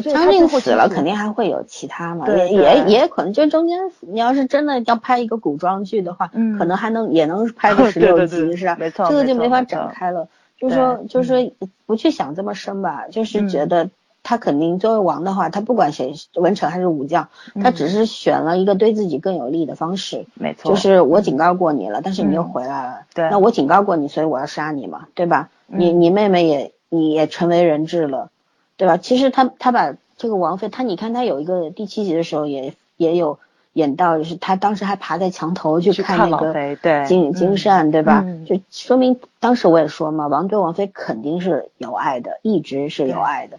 [0.00, 8.76] 将军死了，肯定还会有其他嘛，也也也可能就中间，你要是真的要拍一个古装剧的话，嗯，可能还能也能拍个 十六集，是吧？
[8.80, 10.28] 没错，这个就没法展开了。
[10.58, 11.52] 就是说，就是说，
[11.84, 13.90] 不去想这么深吧，就是觉得。
[14.22, 17.28] 他肯定作为王的话，他不管谁文臣还是武将，
[17.62, 20.26] 他只是选了一个对自己更有利的方式。
[20.34, 23.00] 没错，就是我警告过你了，但是你又回来了。
[23.14, 25.50] 对，那我警告过你，所以我要杀你嘛，对吧？
[25.66, 28.30] 你你妹妹也你也成为人质了，
[28.76, 28.96] 对吧？
[28.96, 33.38] 其实他他把这个王妃，他你看他有一个第七集的时候也也有
[33.72, 36.52] 演到，就是他当时还爬在墙头去看那个
[37.06, 38.24] 金金善，对吧？
[38.46, 43.58] 就说明当时我也说嘛，王对王妃肯定是有爱的，一直是有爱的。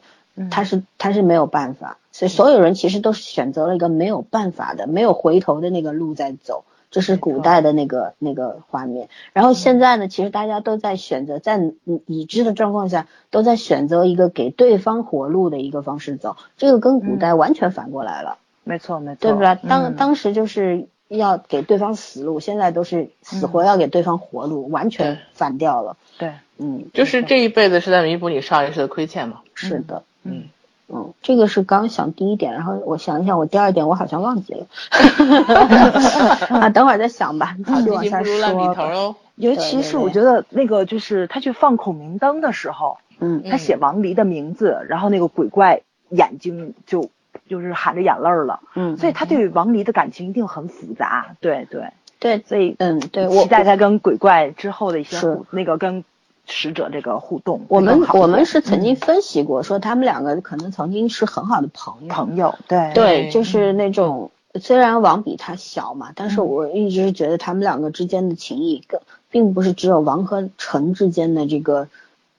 [0.50, 9.10] 他是他是没有办法，所以所有人其实都是选择了一个没有办法的、没有回头的那个路在走，这是古代的那个那个画面。
[9.34, 11.60] 然后现在呢，其实大家都在选择，在
[12.08, 18.38] 已知的状况下，都在选择一个给对方活路的一个方式走，这个跟古代完全反过来了。
[18.64, 19.56] 没错，没错，对不对？
[19.68, 25.98] 当当时就是要给对方死路，现在都是死活要给对方活路，完全反掉了。
[26.18, 29.42] 对，嗯，就是这一辈子是在弥补你上一世的亏欠嘛。
[29.54, 30.04] 是的。
[30.24, 30.44] 嗯。
[30.90, 34.68] 嗯，这个是刚想第一点，然后我想一想，我第二点我好像忘记了，
[36.60, 39.16] 啊，等会儿再想吧，继续往下说。
[39.36, 47.10] 尤其是我觉得那个就是他去放孔明灯的时候，嗯，他写王离的名字，然后那个鬼怪眼睛就
[47.48, 51.88] 就是含着眼泪了，嗯，所以他对王离的感情一定很复杂，对对
[52.20, 55.18] 对，所以嗯，对，期待他跟鬼怪之后的一些
[55.50, 56.04] 那个跟。
[56.46, 69.00] 使者这个互动，我们我们是曾经分析过，说他们两个可能曾经是很好的朋友，朋友，对对，就是那种虽然王比他小嘛，但是我一直是觉得他们两个之间的情谊，更
[69.32, 71.88] 并不是只有王和陈之间的这个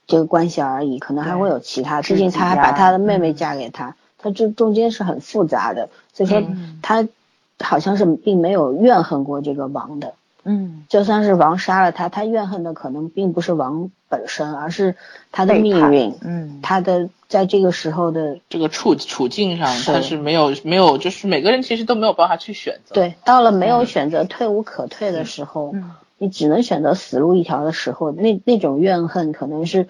[0.07, 6.43] 这个关系而已，可能还会有其他，毕竟他还把他的妹妹嫁给他，他这中间是很复杂的，所以说
[6.83, 7.09] 他
[7.59, 10.15] 好像是并没有怨恨过这个王的。
[10.45, 14.95] 嗯，就算是王杀了他，他怨恨的可能并不是王本身，而是
[15.33, 16.15] 他的命运。
[16.23, 22.95] 嗯，他的在这个时候的这个处处境上，他是没有没有，就是每个人其实都没有办法去选择。
[22.95, 25.75] 对，到了没有选择、退无可退的时候，
[26.19, 29.89] 你只能选择死路一条的时候，那那种怨恨可能是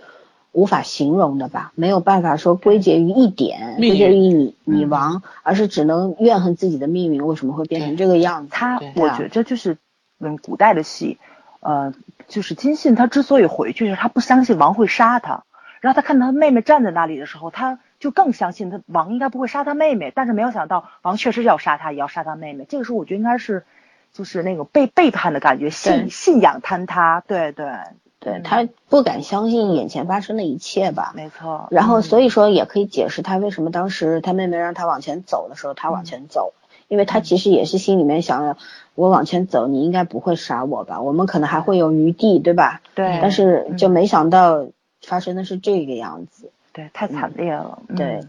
[0.53, 8.51] 无法形容的吧，没有办法说归结于一点，归结于你你王，而是只能怨恨自己的命运为什么会变成这个样子。
[8.53, 9.79] 他，我觉得就是。
[10.25, 11.19] 嗯，古代的戏，
[11.61, 11.93] 呃，
[12.27, 15.45] 就是金信他之所以回去，就是他不相信王会杀他，
[15.81, 22.67] 然后他看到他妹妹站在那里的时候，他就更相信他王应该不会杀他妹妹，但是没有想到王确实要杀他，也要杀他妹妹。
[22.69, 23.65] 这个时候我觉得应该是，
[24.13, 27.73] 就是那种被背叛的感觉，信信仰坍塌，对对
[28.21, 31.13] 对，他不敢相信眼前发生的一切吧？
[31.15, 31.69] 没错。
[31.71, 36.55] 然后所以说也可以解释他为什么当时他妹妹让他往前走的时候，他往前走。
[36.95, 38.57] 因为他其实也是心里面想着，
[38.95, 41.01] 我往前走，你应该不会杀我吧？
[41.03, 42.83] 我们可能还会有余地，对吧？
[42.95, 43.19] 对。
[43.21, 44.67] 但是就没想到
[45.03, 46.53] 发生的是这个样子。
[46.73, 47.81] 对，太惨烈了。
[47.97, 48.21] 对，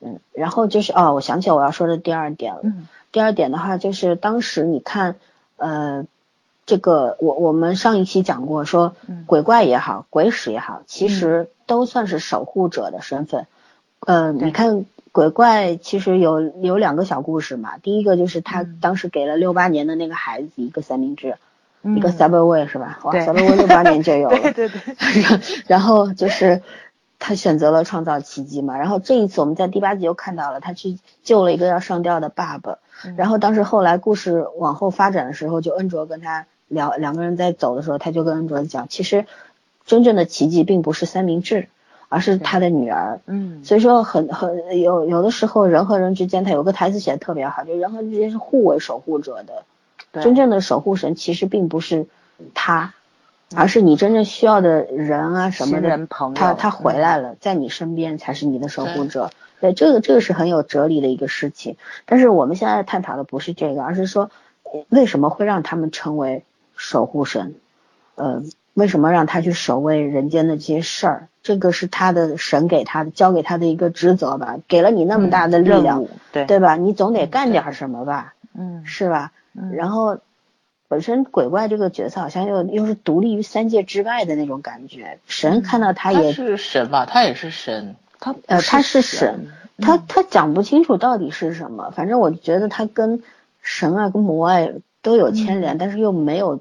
[0.00, 0.20] 嗯。
[0.32, 2.60] 然后就是哦，我想起我要说的第二点了。
[2.62, 2.88] 嗯。
[3.12, 5.16] 第二点的话，就是当时你看，
[5.58, 6.06] 呃，
[6.64, 8.94] 这个我我们上一期讲过，说
[9.26, 13.46] 鬼怪也好，鬼使也好，其实都算是守护者的身份。
[14.06, 14.86] 嗯，你看。
[15.18, 21.34] 鬼怪其实有有两个小故事嘛，第一个就是他当时给了六八年的那个孩子一个三明治，
[21.82, 23.00] 一个 Subway 是吧？
[23.02, 24.38] 哇，Subway 六八年就有了。
[24.38, 24.80] 对 对对。
[25.66, 26.62] 然后就是
[27.18, 32.78] 他选择了创造奇迹嘛，然后这一次我们在第八集又看到了他去救了一个要上吊的爸爸，
[33.16, 39.26] 然后当时后来故事往后发展的时候，就恩卓跟他聊，两个人在走的时候，他就跟恩卓讲，其实
[39.84, 41.68] 真正的奇迹并不是三明治。
[42.08, 49.64] 而是他的女儿，嗯，所以说很很有有的时候人和人之间，他有个台词写的特别好，就人和人之间是互为守护者的，
[50.22, 52.06] 真正的守护神其实并不是
[52.54, 52.94] 他，
[53.54, 59.30] 而是你真正需要的人啊什么的，人朋友他他回嗯来了，在你身边才是你的守护者。
[59.60, 61.76] 对，这个这个是很有哲理的一个事情。
[62.06, 64.30] 但是我们现在探讨的不是这个，而是说
[64.62, 66.44] 呃为什么会让他们成为
[66.76, 67.56] 守护神？
[68.14, 68.42] 呃，
[68.78, 71.28] 为什么让他去守卫人间的这些事儿？
[71.42, 76.76] 这个是他的神给他的，交给他的一个职责吧，给了你那么大的力量，对，对吧？
[76.76, 79.32] 你总得干点什么吧，嗯，是吧？
[79.58, 80.18] 嗯然后
[80.86, 87.04] 本身鬼怪这个角色好像又又是独立于三界之外的那种感觉，神看到他也，他是神吧？
[87.04, 87.96] 他也是神。
[88.20, 89.48] 他呃，他是神神，，
[89.80, 93.22] 他他讲不清楚到底是什么，反正我觉得他跟
[93.60, 94.60] 神啊跟魔啊
[95.02, 96.60] 都有牵连，但是又没有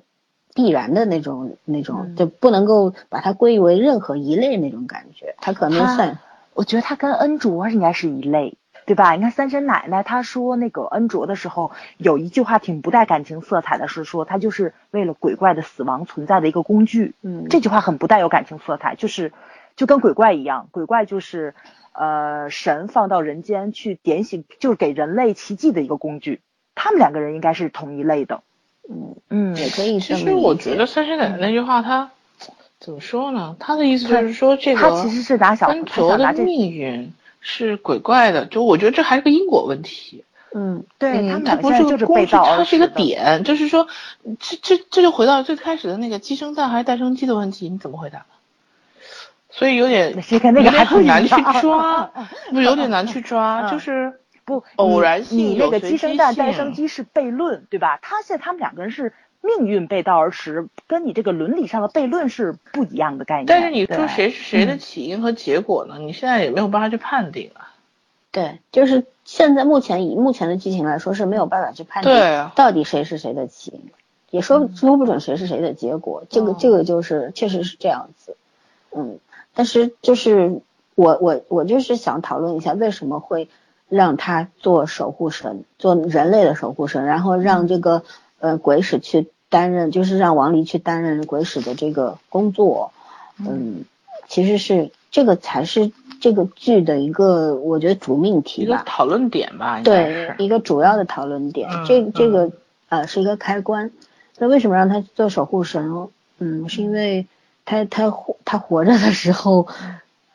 [0.58, 6.18] 必然的那种那种，嗯就不能够把它归为任何一类那种感觉，他可能他算
[6.56, 9.12] 我觉得他跟恩卓应该是一类，对吧？
[9.12, 17.14] 你看三婶奶奶她说那个恩卓的时候，有一句话挺不带感情色彩的，是说他就是为了鬼怪的死亡存在的一个工具。
[17.22, 19.32] 嗯这句话很不带有感情色彩，就是
[19.76, 21.54] 就跟鬼怪一样，鬼怪就是
[21.94, 26.42] 呃神放到人间去点醒，就是给人类奇迹的一个工具。
[26.74, 28.42] 他们两个人应该是同一类的。
[28.90, 32.12] 嗯嗯也可以这其实我觉得三婶奶奶那句话，她
[32.80, 33.56] 怎么说呢？
[33.60, 40.24] 她的意思就是说，这个他其实是打小恩他卓的命运是鬼怪的，就我觉得这还是个因果问题。
[40.24, 40.24] 嗯
[40.54, 42.88] 嗯，对他不是是个工具，背道而它是一个。
[42.88, 43.88] 点，就是说，
[44.40, 48.26] 这这这就回到最开始的那个鸡生蛋还是蛋生鸡的问题，你怎么回答？
[49.52, 52.10] 所以有点有点还很难去抓，
[52.50, 58.00] 不是有点难去抓， 嗯就是不，偶然性你那个有随机鸡生蛋，蛋生鸡是悖论，对吧？
[58.02, 63.46] 他现在他们两个人是命运背道而驰，跟你这个伦理上的悖论是不一样的概念。
[63.46, 66.00] 但是你说谁是谁的嗯起因和结果呢？
[66.00, 67.74] 你现在也没有办法去判定啊。
[68.32, 73.92] 对，就是现在目前以目前的剧情来说是没有办法去判定对啊到底谁是谁的起因，
[74.32, 76.24] 也说说不准谁是谁的结果。
[76.30, 78.38] 这个哦这个就是确实是这样子，
[78.96, 79.20] 嗯，
[79.54, 80.62] 但是就是
[80.96, 83.50] 我我我就是想讨论一下为什么会
[83.90, 88.04] 让他做守护神，做人类的守护神，然后让这个
[88.40, 92.92] 呃鬼使去担任，就是让王离去担任鬼使的这个工作，
[93.40, 93.86] 嗯，
[94.28, 98.80] 其实是这个才是这个剧的一个我觉得主命题吧。
[98.80, 102.52] 个讨论点吧，对，一个主要的讨论点，嗯这这个
[102.90, 103.92] 呃是一个开关。
[104.38, 106.10] 那为什么让他做守护神哦？
[106.40, 107.26] 嗯，是因为
[107.66, 109.68] 他他活他活着的时候，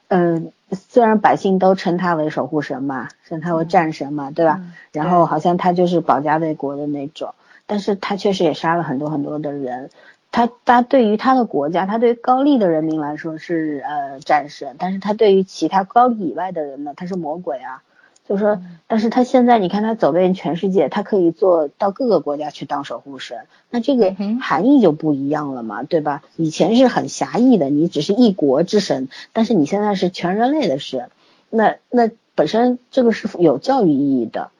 [0.08, 4.56] 嗯、虽然百姓都称他为守护神嘛，称他为战神嘛，对吧？
[4.60, 7.34] 嗯然后好像他就是保家卫国的那种，
[7.66, 9.90] 但是他确实也杀了很多很多的人。
[10.30, 17.82] 他他对于他的国家，他对于高丽的人民来说是呃战神，但是他对于其他高丽以外的人呢，他是魔鬼啊。
[18.28, 23.38] 就说，但是他现在你看他走遍全世界，他可以做到各个国家去当守护神，
[23.70, 26.22] 那这个含义就不一样了嘛，对吧？
[26.36, 31.10] 以前是很狭义的，你只是一国之神，但是你现在是全人类的神，
[31.50, 34.50] 那那本身这个是有教育意义的，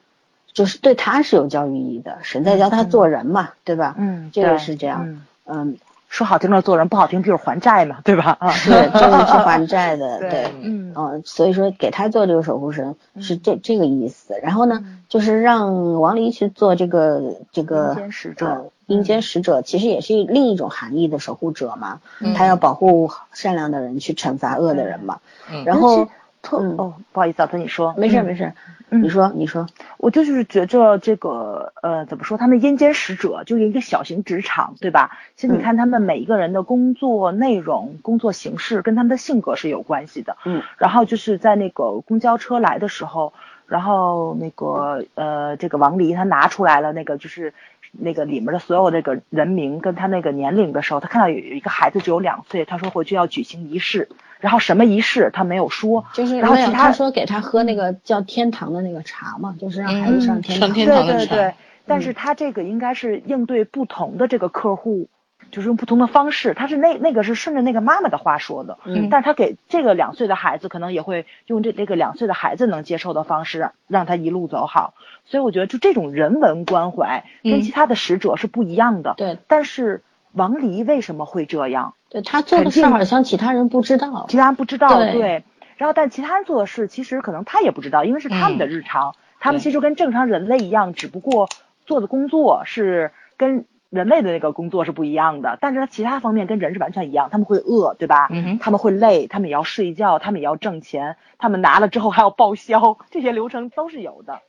[0.53, 3.95] 就是对他是有教育意义的，神在教他做人嘛，对吧？
[3.97, 5.21] 嗯，这个是这样，嗯。
[5.45, 5.77] 嗯，
[6.13, 8.37] 说好听的做人，不好听就是还债嘛，对吧？
[8.39, 10.29] 啊，是这是去还 债的，对。
[10.29, 10.93] 对，嗯。
[10.95, 14.35] 嗯，所以说给他做这个守护神是这这个意思。
[14.43, 21.99] 然后呢，就是让王离去做这个这个阴间使者呃阴间使者，其实也是另一种含义的守护者嘛。
[22.19, 22.35] 嗯。
[22.35, 25.17] 他要保护善良的人，去惩罚恶的人嘛。
[25.51, 25.65] 嗯。
[25.65, 26.09] 然后
[26.43, 26.75] 特嗯。
[26.77, 28.25] 哦，不好意思，啊，跟你说，没事嗯。
[28.25, 28.53] 没事，
[28.91, 29.01] 嗯。
[29.01, 29.65] 你说你说，
[29.97, 35.17] 我就是觉着这个呃，怎么说，他们阴间使者就是一个小型职场，对吧？
[35.35, 35.63] 其实你嗯。
[35.63, 40.37] 看他们每一个人的工作内容、工作形式跟他们的性格是有关系的。
[40.45, 40.61] 嗯。
[40.77, 43.33] 然后就是在那个公交车来的时候，
[43.65, 47.53] 然后那个呃，这个王离他拿出来了那个就是
[47.95, 60.69] 那个里面的所有那个人名跟他那个年龄的时候，他看到有有一个孩子只有两岁，他说回去要举行仪式，然后什么仪式他没有说，就是然后其他他说给他喝那个叫天堂的那个茶嘛，就是让孩子上天堂。
[60.69, 61.53] 上天堂的茶对对对，
[61.85, 65.07] 但是他这个应该是应对不同的这个客户，
[65.53, 66.53] 就是用不同的方式。
[66.53, 74.95] 他是那那个是顺着那个妈妈的话说的，嗯但是他给这个两岁的孩子，可能也会用这这个两岁的孩子能接受的方式，让让他一路走好。
[75.25, 79.13] 所以我觉得就这种人文关怀跟嗯其他的使者是不一样的。
[79.15, 80.01] 对但是
[80.33, 81.93] 王黎为什么会这样？
[82.09, 84.25] 对，他做的事儿好像其他人不知道。
[84.27, 85.43] 其他人不知道，对
[85.77, 91.49] 然后，但其他人做的事，其实可能他也不知道，因为是他们的日常，他们其实跟正常人类一样，只不过
[91.85, 98.27] 做的工作是跟人类的那个工作是不一样的，但是他其他方面跟人是完全一样，他们会饿，对吧？
[98.59, 104.41] 他们会累，他们也要睡觉，他们也要挣钱，他们拿了之后还要报销， 这些流程都是有的。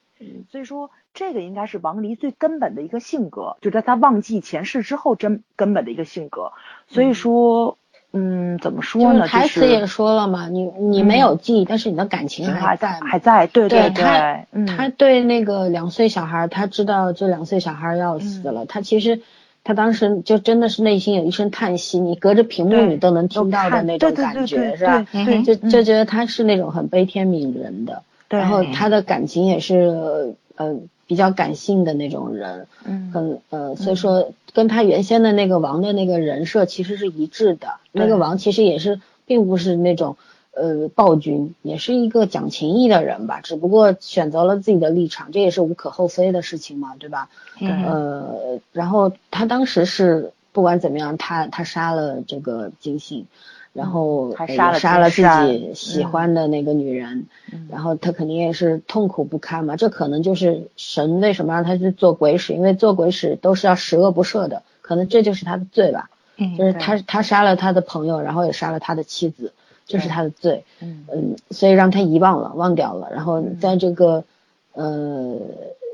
[0.49, 6.53] 所以说这个应该是王离最根本的一个性格，就在他忘记前世之后真根本的一个性格。
[6.87, 7.77] 所以说，
[8.15, 9.27] 嗯，怎么说呢？
[9.27, 13.47] 台词也说了嘛，你你没有记忆，但是你的感情还在，还在。
[13.49, 14.47] 对对对，他
[14.77, 19.21] 他对那个两岁小孩，他知道这两岁小孩要死了，他其实。
[19.67, 25.07] 他当时就真的是内心有一声叹息，你隔着屏幕你都能听到的那种感觉，是吧？
[25.47, 30.77] 就就觉得他是那种很悲天悯人的，然后他的感情也是呃
[31.07, 37.75] 比较感性的那种人，嗯，很呃，所以说跟他原先的那个王的那个人设其实是一致的。
[37.93, 40.17] 那个王其实也是并不是那种。
[40.57, 47.29] 呃，暴君也是一个讲情义的人吧，只不过选择了自己的立场，这也是无可厚非的事情嘛，对吧？
[47.61, 53.27] 嗯呃，然后他当时是不管怎么样，他他杀了这个金信，
[53.75, 57.27] 然后杀了杀了自己喜欢的那个女人，
[57.69, 59.77] 然后他肯定也是痛苦不堪嘛。
[59.77, 66.09] 这可能就是神为什么让他去做鬼使，因为做鬼使都是要十恶不赦的，可能这就是他的罪吧。
[66.39, 69.53] 嗯，就是他他杀了他的朋友，然后也杀了他的妻子。
[69.87, 73.11] 这是他的罪，嗯嗯，所以让他遗忘了，忘掉了。
[73.13, 74.25] 然后在这个，
[74.73, 75.39] 呃，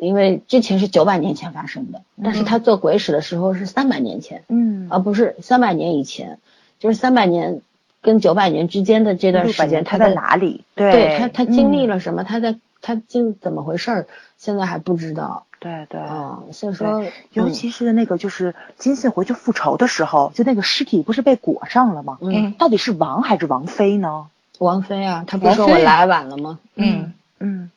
[0.00, 6.38] 因为之前是九百年前发生的，但是他做鬼使的时候是三百年前，嗯，而不是三百年以前，
[6.78, 7.62] 就是三百年
[8.02, 10.64] 跟九百年之间的这段时间，他在哪里？
[10.74, 12.24] 对他，他经历了什么？
[12.24, 14.06] 他在他经怎么回事儿？
[14.38, 15.44] 现在还不知道。
[15.58, 22.16] 对对，啊，所以说，尤其是那个就是金信回去复仇的时候，就那个尸体不是被裹上了吗？
[22.22, 24.28] 嗯，到底是王还是王妃呢？
[24.58, 26.58] 王妃啊，他不是说我来晚了吗？
[26.76, 27.70] 嗯嗯，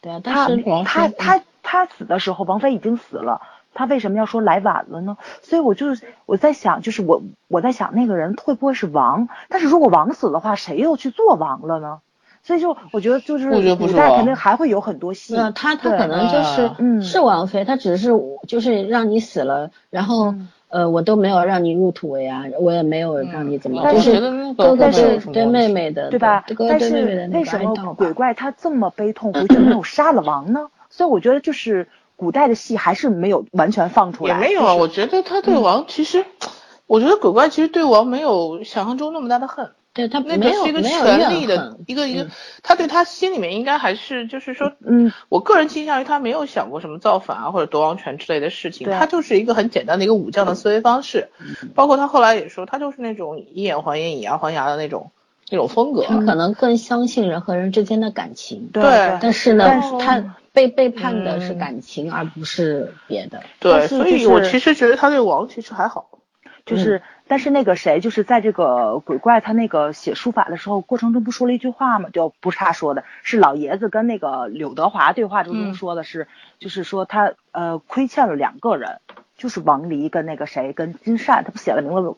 [0.00, 3.40] 对啊，但是他他他死的时候，王妃已经死了，
[3.78, 5.16] 他为什么要说来晚了呢？
[5.40, 9.28] 所以我就是我在想，就是我我在想那个人会不会是王？
[9.48, 12.00] 但是如果王死的话，谁又去做王了呢？
[12.42, 15.36] 所以就我觉得就是古代肯定还会有很多戏。
[15.52, 16.70] 他他可能就是
[17.02, 18.10] 是王妃，他只是
[18.48, 20.34] 就是让你死了，然后
[20.68, 26.44] 呃我都没有让你入土为安，我也没有让你怎么，就是哥哥对对妹妹的对吧？
[26.68, 30.68] 但是为什么鬼怪他这么悲痛，回去没有杀了王呢？
[30.90, 31.88] 所以我觉得就是
[32.18, 34.34] 古代的戏还是没有完全放出来。
[34.34, 36.26] 也没有啊，我觉得他对王其实，
[36.88, 39.70] 我觉得鬼怪其实对王没有想象中那么大的恨。
[39.94, 42.28] 对他那个是一个权力的一个一个，
[42.62, 51.30] 他对他心里面应该还是就是说，嗯，我个人倾向于他没有想过什么造反啊或者夺王权之类的事情，他就是一个很简单的一个武将的思维方式，
[51.74, 55.10] 包括他后来也说，他就是那种以眼还眼以牙还牙的那种
[55.50, 66.08] 那种风格，他可能更相信人和人之间的感情，对，但是呢，他被背叛的是感情而不是别的，对，所以我其实觉得他对王其实还好，
[66.66, 67.00] 就是。
[67.30, 72.08] 但是那个谁，就是在这个鬼怪他那个写书法的时候过程中，不说了一句话吗？
[72.10, 76.26] 就不是他说的，是老爷子跟那个柳德华对话中说的是，
[76.58, 79.00] 就是说他呃亏欠了两个人，
[79.36, 82.16] 就是王离跟那个谁跟金善，他不写了名字，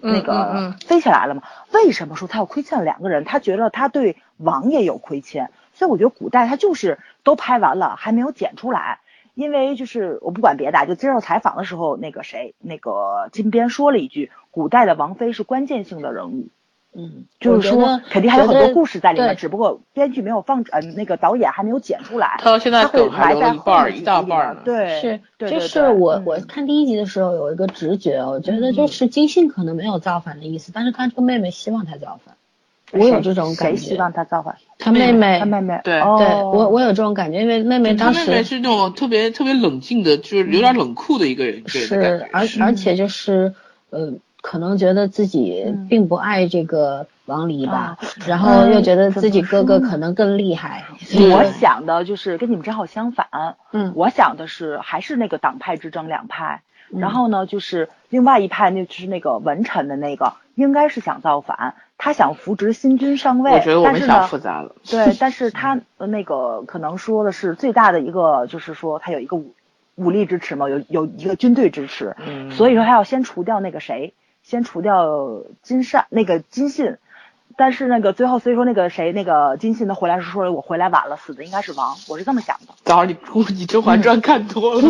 [0.00, 1.42] 那个飞起来了吗？
[1.70, 3.22] 为什么说他要亏欠两个人？
[3.22, 9.00] 他觉得他对王也有亏欠，所以我觉得古代它就是都拍完了还没有剪出来。
[9.32, 16.48] 因为就是我不管别的，就接受采访的时候，那个谁，那个金边说了一句，古代的王妃是关键性的人物，
[16.94, 22.38] 嗯，就是说肯定还有很多故事在里面，只不过编剧没有放，呃，那个导演还没有剪出来。
[22.40, 32.34] 他现在会埋在一半一大半对，是，就是我我看第一集的时候有一个直觉，我觉得就是金信可能没有造反的意思，但是他这个妹妹希望他造反。
[32.92, 34.56] 我有这种感觉，谁希望他造反？
[34.78, 43.54] 他妹妹，他妹妹，对，对我我有这种感觉，因为妹妹当时，妹妹是那种特别特别冷静的，就是有点冷酷的一个人，是，而而且就是，
[43.90, 50.84] 呃，可能觉得自己并不爱这个王离吧，然后又觉得自己哥哥可能更厉害。
[51.32, 56.62] 我想的就是跟你们正好相反，嗯，我想的是还是那个党派之争两派，
[56.92, 61.74] 然后呢，就是另外一派，那就是那个文臣的那个，应该是想造反。
[61.98, 64.26] 他想扶植新君上位，但是呢，
[64.90, 69.54] 对， 但是他那个可能说的是最大的一个，就是说他有一个武
[69.96, 72.16] 武力支持嘛，有有一个军队支持，
[72.52, 76.96] 所以说他要先除掉那个谁，先除掉金善那个金信。
[77.56, 82.74] 但是那个最后，所以说那个谁，那个金信他回来是说我回来晚了，死的应该是王，我是这么想的。
[82.84, 83.12] 早上你
[83.54, 84.82] 你《甄嬛传》看多了，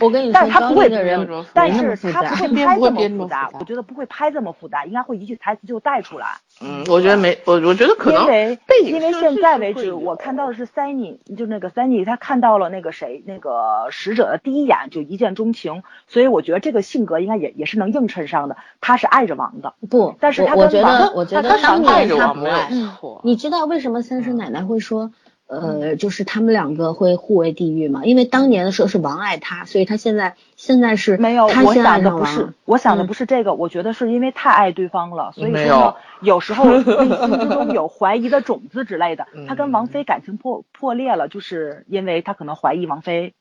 [0.00, 6.38] 我跟你说， 但是他不会的人，但是他不会拍这么复杂，我觉得不会拍这么复杂，应该会一句台词就带出来。
[6.64, 19.74] 嗯，我觉得没，我我觉得可能，因为因为现在为止，我看到的是 Sunny，就那个 Sunny，他看到了那个谁，那个使者的第一眼就一见钟情，所以我觉得这个性格应该也也是能映衬上的，他是爱着王的。
[19.88, 21.58] 不，但是他我觉得，我觉得。
[21.62, 22.92] 当年他不爱，嗯，
[23.22, 25.10] 你知道为什么三婶奶奶会说，
[25.52, 28.06] 呃，就是他们两个会互为地狱嘛？
[28.06, 31.46] 因为当年的时候是王爱他，所以他现在现在是没有。
[31.46, 33.52] 我想的不是，我想的不是这个。
[33.52, 39.26] 我觉得是因为太爱对方了，所以说有时候内心之中 有怀疑的种子之类的。
[39.46, 43.34] 他跟王菲感情破破裂了，就是因为他可能怀疑王菲。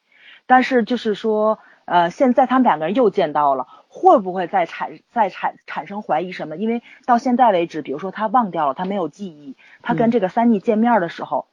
[0.46, 6.58] 但是就是说，呃，现在他们两个人又见到了，会不会再产再产产生怀疑什么？
[6.58, 11.46] 因为到现在为止，比如说他忘掉了，他没有记忆，他跟这个三妮见面的时候。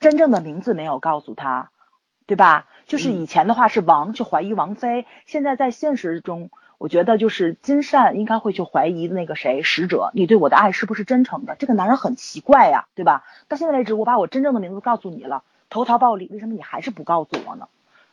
[0.00, 1.70] 真正的名字没有告诉他，
[2.26, 2.66] 对吧？
[2.86, 11.56] 就是以前的话是王去怀疑王菲，现在在现实中，我觉得就是金善应该会去怀疑那个谁使者，你对我的爱是不是真诚的？
[11.58, 13.24] 这个男人很奇怪呀，对吧？
[13.48, 17.68] 到现在为止，我把我真正的名字告诉你了，投桃报李，为什么你还是不告诉我呢？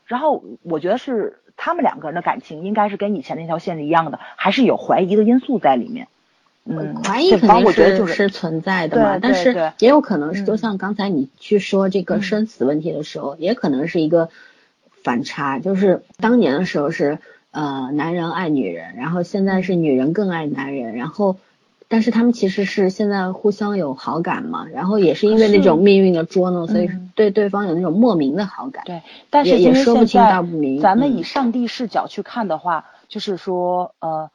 [0.06, 6.08] 然后我觉得是他们两个人的感情应该是跟以前那条线是一样的，还是有怀疑的因素在里面。
[6.66, 14.30] 嗯，怀疑肯定是是存在的嘛，但是也有可能是，就像刚才你去说这个生死问题的时候，也可能是一个
[15.04, 17.20] 反差，就是当年的时候是
[17.52, 21.36] 呃男人爱女人，然后现在是女人更爱男人，然后
[21.90, 28.84] 但是他们其实是现在互相有好感嘛，然后也是因为那种命运的捉弄，所以对对方有那种莫名的好感。
[28.86, 30.80] 对，但是也说不清道不明。
[30.80, 34.32] 咱们以上帝视角去看的话，就是说呃，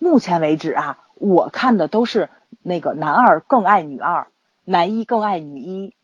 [0.00, 0.98] 目前为止啊。
[1.20, 2.28] 我看的都是
[2.62, 4.26] 那个男二更爱女二，
[4.64, 5.94] 男一更爱女一，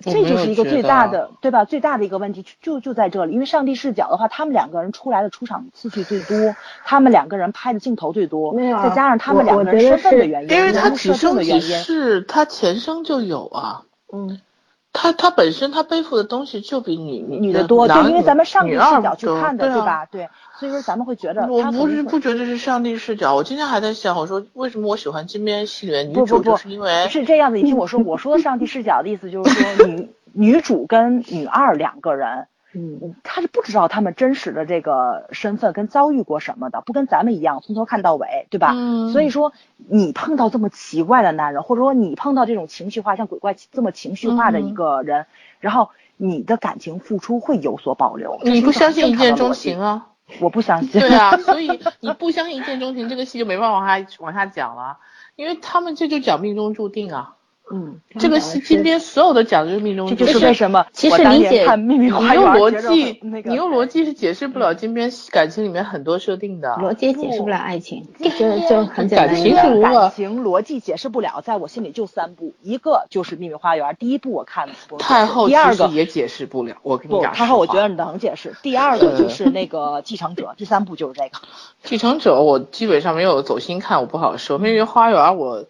[0.00, 1.64] 这就是一个最大的，对吧？
[1.64, 14.40] 最大的一个问题就就在这里，因为上帝视角的话，他们两个人出来的出场次数最多，他们两个人拍的镜头最多，再加上他们两个人身份的原因，因为他只生只是他前生就有啊，嗯。
[14.96, 20.06] 他他本身他背负的东西就比女女的多，就，因为咱们上帝视角去看的，对吧？
[20.10, 20.28] 对，
[20.58, 23.34] 所以说咱们会觉得，我不是不觉得是上帝视角。
[23.34, 27.58] 我今天还在想，我说为什么我喜欢金边戏里面女主，就是因为是这样子。
[27.58, 32.48] 你听我说，我说的上帝视角的意思就是说，女女主跟女二两个人。
[32.78, 38.72] 嗯，他是不知道他们真实的这个身份跟遭遇过什么的，不跟咱们一样从头看到尾，对吧？
[38.74, 39.10] 嗯。
[39.12, 39.54] 所以说，
[39.88, 45.24] 你碰到这么奇怪的男人，或者说你碰到这种情绪化像鬼怪这么情绪化的一个人，
[45.60, 48.38] 然后你的感情付出会有所保留。
[48.42, 50.08] 你不相信一见钟情啊？
[50.40, 51.00] 我不相信。
[51.00, 54.98] 对啊，所以 你不相信一见钟情，这个戏就没办法往下往下讲了，
[55.36, 57.35] 因为他们这就讲命中注定啊。
[57.68, 60.86] 嗯，这个是今天所有的讲的就是命中，这就是为什么。
[60.92, 66.68] 其实理解《秘密你用逻辑，你用逻辑是解释不了今边感情里面很多设定的。
[66.76, 69.26] 逻辑解释不了爱情，这个就很简单。
[69.26, 74.68] 感情是如感情逻辑解释不了，在我心里就三部，一个就是《秘密花园》，第一部我看
[75.00, 76.76] 太后，第二个也解释不了。
[76.82, 78.54] 我跟你讲，太后我觉得你能解释。
[78.62, 81.40] 第二个就是那个继承者，第三部就是这个。
[81.82, 84.56] 继承者我基本上没有走心看，我不好说。
[84.62, 85.64] 《秘密花园》我。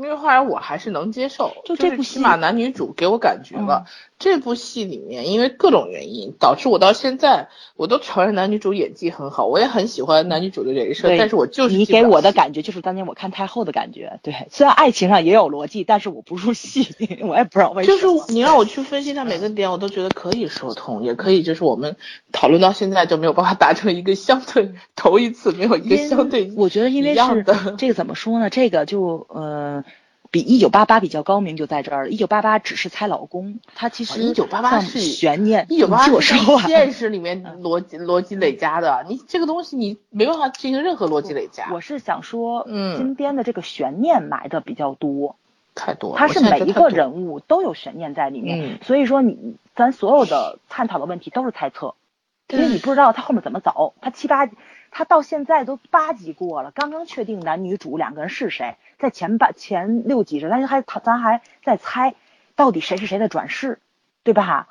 [0.00, 3.84] 因为后来我还是能接受，就这部戏起码男女主给我感觉了。
[4.18, 11.08] 这部戏里面，因为各种原因，导致我到现在我都承认男女主演技很好，我也很喜欢男女主的人设。
[11.18, 14.18] 但是我就是你给我的感觉就是当年我看太后的感觉。
[14.22, 16.88] 对，虽然爱情上也有逻辑，但是我不入戏，
[17.20, 17.98] 我也不知道为什么。
[17.98, 21.96] 就是你让我去分析他每个点，我都觉得可以说通，也可以就是我们
[22.32, 26.52] 讨论到现在就没有办法达成一个相对头一次没有一个相对。
[26.56, 27.44] 我觉得因为是
[27.76, 28.48] 这个怎么说呢？
[28.48, 29.82] 这个就呃。
[30.30, 35.66] 比一九八八比较高明就在这儿了，一九八八只是猜老公，他其实一九八八是悬念。
[35.68, 36.34] 一九八八是
[36.68, 41.68] 现实里面逻辑逻辑累加的，你这个东西你没办法进行任何逻辑累加。
[41.72, 45.34] 我是想说，嗯，金边的这个悬念埋的比较多，
[45.74, 46.16] 太多。
[46.16, 51.94] 他是每一个人物都有悬念在里面，所以说你咱所有的探讨的问题都是猜测，
[52.48, 54.48] 因为你不知道他后面怎么走，他七八。
[54.92, 62.14] 他到现在都八集过了，刚刚确定男女主两个人是谁，在前半前六集时，但是还他咱还在猜，
[62.54, 63.78] 到底谁是谁的转世，
[64.22, 64.68] 对吧？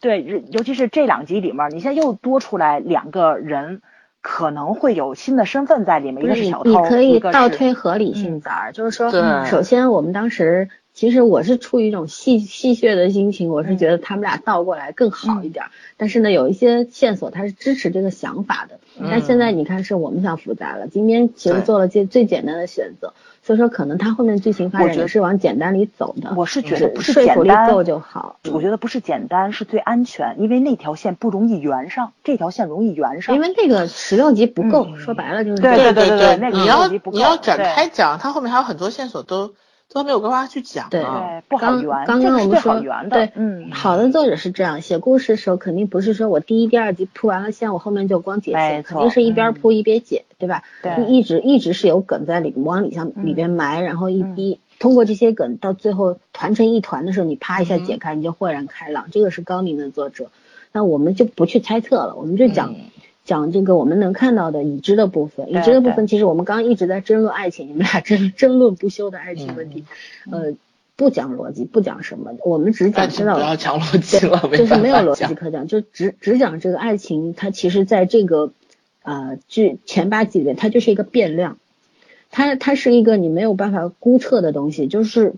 [0.00, 3.82] 对，尤其是这两集里面，你现在又多出来两个人，
[4.20, 9.10] 可能会有新的身份在里面，一个是小偷，你可以倒推合理性点儿，就是说，
[9.44, 10.70] 首先我们当时。
[10.94, 15.64] 其实我是出于一种戏戏谑的心情，我是觉得他们俩倒过来更好一点。
[15.96, 18.78] 但是呢，有一些线索他是支持这个想法的。
[19.00, 20.88] 但现在你看，是我们想复杂了。
[20.88, 23.14] 今天其实做了最最简单的选择，
[23.44, 26.32] 所以说可能他后面剧情发展也是往简单里走的。
[26.36, 28.36] 我是觉得不是说服力够就好。
[28.52, 33.34] 我觉得不是简单是最安全，因为那条线不容易圆上，这条线容易圆上。
[33.34, 39.54] 因为那个十六集不够，说白了就是对对对对，那你要你要展开讲，它后面还有很多线索都。
[39.92, 41.02] 都没有跟大家去讲，对，
[41.48, 42.04] 不好圆。
[42.06, 42.80] 刚刚我们说，
[43.10, 50.62] 对，嗯，好的作者是这样写故事的时候，肯定不是说我第一、第二集铺完了线，我后面就光解线，肯定是一边铺一边解，对吧？
[50.82, 59.08] 对，一直一直是有梗在里往里向里边埋，然后一一通过这些梗到最后团成一团的时候，你啪一下解开，你就豁然开朗。
[59.12, 60.30] 这个是高明的作者，
[60.72, 62.74] 那我们就不去猜测了，我们就讲
[63.24, 65.50] 讲这个我们能看到的已知的部分。
[65.50, 69.84] 已知的部分其实我们刚刚一直在争论爱情，你们俩争 争论不休的爱情问题，
[70.30, 70.54] 呃。
[70.94, 73.34] 不讲逻辑，不讲什么，我们只讲知道。
[73.34, 78.52] 不要讲逻辑了，就是没有逻辑可讲，就只只讲这个爱情，它其实在这个
[79.02, 81.56] 啊剧前八集里面，它就是一个变量，
[82.30, 84.86] 它它是一个你没有办法估测的东西。
[84.86, 85.32] 就是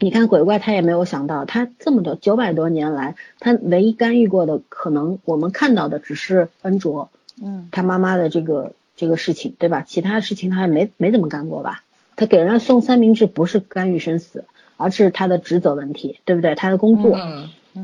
[0.00, 9.84] 你看鬼怪，他也没有想到，他这么多九百多年来，他唯一干预过的，可能我们看到的只是恩卓，嗯，他妈妈的这个这个事情，对吧？
[9.86, 11.84] 其他事情他也没没怎么干过吧？
[12.16, 14.44] 他给人家送三明治，不是干预生死。
[14.82, 16.54] 而是他的职责问题，对不对？
[16.54, 17.14] 他的工作，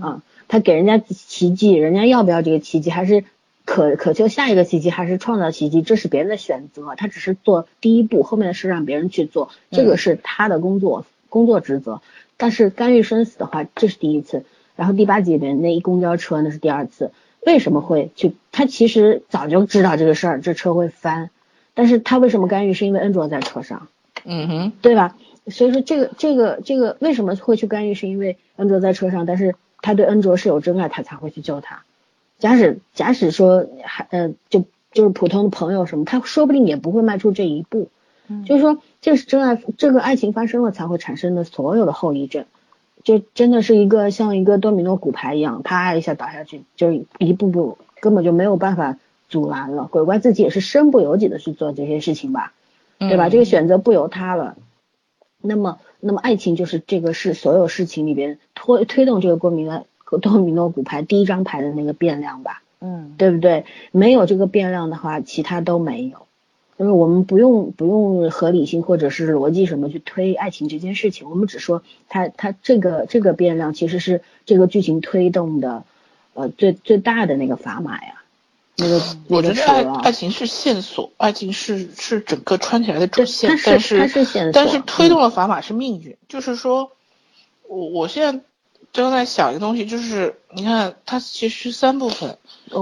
[0.00, 2.88] 啊，他给人家奇迹，人家要不要这个奇迹？
[2.88, 3.22] 还是
[3.66, 4.88] 渴渴求下一个奇迹？
[4.88, 5.82] 还是创造奇迹？
[5.82, 12.00] 这是别人的选择，他只是做第一步，后面的事让别人去做，这个是他的工作工作职责。
[12.36, 14.44] 但是干预生死的话，这是第一次。
[14.76, 17.10] 然后第八集里面那一公交车那是第二次，
[17.46, 18.36] 为什么会去？
[18.52, 21.30] 他其实早就知道这个事儿，这车会翻，
[21.72, 22.74] 但是他为什么干预？
[22.74, 23.88] 是因为恩卓在车上，
[24.24, 25.16] 嗯哼，对吧？
[25.48, 27.94] 所以说这个这个这个为什么会去干预？
[27.94, 31.84] 是因为恩卓在车上，但是他对恩卓是有真爱，他才会去救他。
[32.38, 37.88] 假使假使说还呃就就是普通的朋友什么，他说不定也不会迈出这一步。
[38.44, 42.44] 就是说这是真爱，这个爱情发生了才会产生的所有的后遗症，
[43.04, 48.98] 就真的是一个像一个多米诺骨牌一样，啪一下倒下去，就一步步根本就没有办法
[49.28, 49.84] 阻拦了。
[49.86, 52.52] 鬼怪自己也是身不由己的去做这些事情吧，
[52.98, 53.28] 对吧？
[53.28, 54.56] 这个选择不由他了。
[55.40, 59.86] 那么，那么爱情就是这个是所有事情里边推推动这个多米诺
[60.20, 63.64] 多米诺骨牌第一张牌的那个变量吧，嗯，对不对？
[63.92, 66.25] 没有这个变量的话，其他都没有。
[66.78, 75.84] 因为我们不用不用合理性或者是逻辑什么去推爱情这件事情，我们只说它它这个这个变量其实是这个剧情推动的
[76.34, 78.22] 呃最最大的那个砝码呀。
[78.78, 84.10] 那个，我觉得爱爱情是线索，爱情是是整个穿起来的主线，但是
[84.52, 86.92] 但是推动了砝码是命运，就是说，
[87.68, 88.44] 我我现在
[89.02, 92.38] 正在想一个东西，就是你看它其实三部分，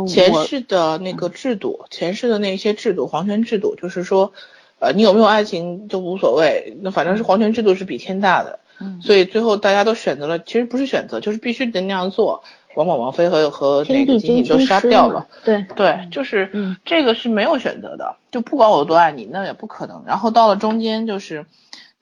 [0.06, 4.32] 前世的那个制度，前世的那些制度，皇权制度，就是说，
[4.78, 8.60] 呃，你有没有爱情都无所谓，那反正是皇权制度是比天大的，
[9.00, 12.44] 所以最后大家都选择了，其实不是选择，就是必须得那样做。
[12.76, 20.02] 王莽、王妃和和那个金都杀掉了，对对，就是这个是没有选择的，就不管我多爱你，那也不可能。
[20.08, 21.46] 然后到了中间就是，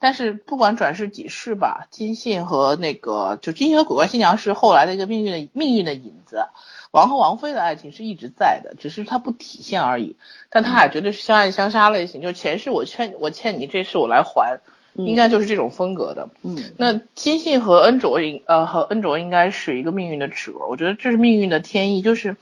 [0.02, 6.44] 但是不管转世几世吧，金信和那个就金信和鬼怪新娘是后来的一个命运的命运的影子，
[6.90, 10.16] 王和王妃的爱情是一直在的，只是它不体现而已。
[10.50, 14.60] 但他俩绝对是相爱相杀类型，就前世我欠我欠你，这世我来还。
[14.94, 22.36] 应该就是这种风格的，嗯，那金信和恩卓应呃和恩卓应该是一个命运的齿轮，我觉得这是命运的天意，就是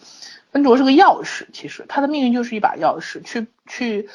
[0.50, 4.08] 恩卓是个钥匙，其实他的命运就是一把钥匙，去去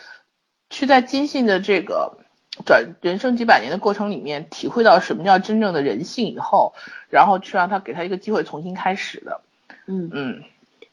[0.69, 2.24] 去在金信的这个
[2.65, 6.73] 转人生几百年的过程里面，体会到什么叫真正的人性以后，
[7.09, 9.41] 然后去让他给他一个机会重新开始的，
[9.87, 10.43] 嗯嗯，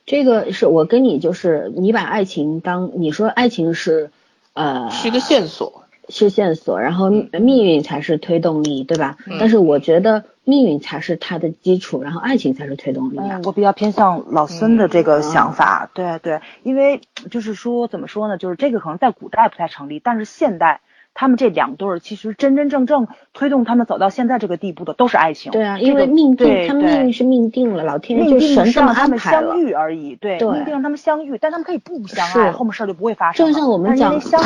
[0.07, 4.11] 这个是我跟你就是你把爱情当你说爱情是
[4.55, 5.81] 呃是一个线索。
[6.09, 9.17] 是线索，然后命运才是推动力，对吧？
[9.39, 13.19] 但是我觉得命运才是它的基础，然后爱情才是推动力。
[13.45, 17.01] 我比较偏向老孙的这个想法，对对，因为
[17.31, 20.81] 就是说怎么说呢，就是这个可能在古代不太成立，但是现代。
[21.15, 25.53] 他们这两对儿其实真真正正推动他们走到现在这个地步的都是爱情。
[25.53, 30.17] 对啊，因为命定，他们命运是命定了，老天命定神让他们相遇而已。
[30.17, 33.47] 对，命定让他们相遇，但他们可以不相爱，后面事儿就不会发生。
[33.47, 34.41] 就像我们讲相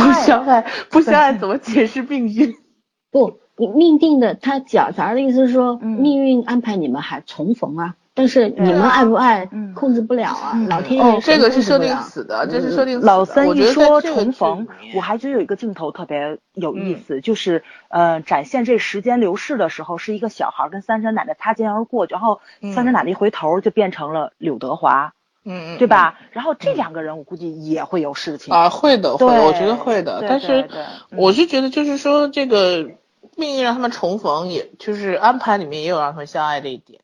[0.44, 2.54] 爱，不相爱怎么解释命运？
[3.12, 7.94] 不，你命定的，他讲咱的意思是说，命运安排你们还重逢啊。
[8.16, 10.58] 但是你们爱不爱，控制不了啊！
[10.70, 13.02] 老天爷这个是设定死的，这是设定。
[13.02, 22.40] 老三一说重逢，我还觉得有一个镜头特别有意思，就是呃展现这时间流逝的时候，是一个小孩跟三婶奶奶擦肩而过，然后
[22.74, 25.12] 三婶奶奶一回头就变成了柳德华，
[25.44, 26.18] 嗯嗯，对吧？
[26.30, 30.24] 然后这两个人我估计也会有事情啊，会的，会，我觉得会的。
[30.26, 30.66] 但是
[31.10, 32.92] 我是觉得就是说这个
[33.36, 37.00] 命运让他们重逢，也就是安排里面也有让他们相爱这一点。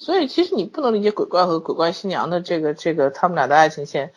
[0.00, 4.12] 所以其实你不能理解鬼怪和鬼怪新娘的这个这个他们俩的爱情线，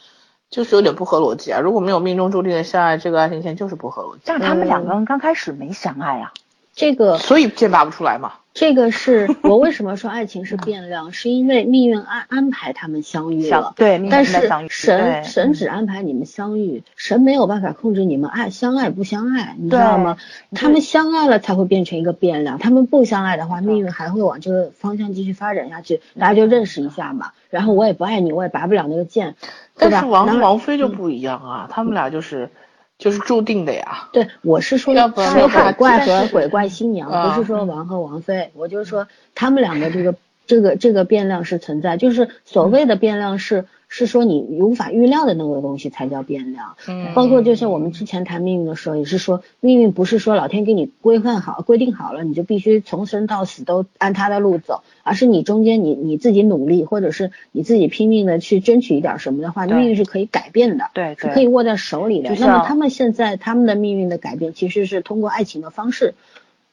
[0.49, 1.59] 就是有点不合逻辑啊！
[1.59, 4.21] 如果没有命中注定的相爱，这个爱情线就是不合逻辑。
[4.23, 6.31] 但是他们两个人刚开始没相爱啊。
[6.75, 8.33] 这个所以剑拔不出来嘛。
[8.53, 13.73] 这个是 我为什么说爱情是变量，是因为命运安安排他们相遇了。
[13.75, 20.17] 对，但是神神只安排你们相遇，神没有办法控制你们爱相爱不相爱，你知道吗？
[20.53, 26.01] 他们相爱了才会变成一个变量，他们不相爱的话，命运还会往这个方向继续发展下去。
[26.19, 29.35] 大家就认识一下嘛，然后我也不爱你，我也拔不了那个剑，
[29.75, 32.51] 但是王王菲就不一样啊，他们俩就是。
[32.97, 34.09] 就是注定的呀。
[34.13, 38.51] 对，我是说说鬼怪和鬼怪新娘，不是说王和王妃。
[38.53, 40.15] 我就是说他们两个这个
[40.47, 43.65] 这个这个变量是存在，就是所谓的变量是。
[43.95, 62.33] 是说你无法预料的那个东西才叫变量，嗯，包括就像我们之前谈命运的时候，也是说命运不是说老天给你规范好、规定好了，你就必须从生到死都按他的路走，而是你中间你你自己努力，或者是你自己拼命的去争取一点什么的话，命运是可以改变的，对，是可以握在手里的。
[62.33, 66.15] 那么他们现在他们的命运的改变其实是通过爱情的方式，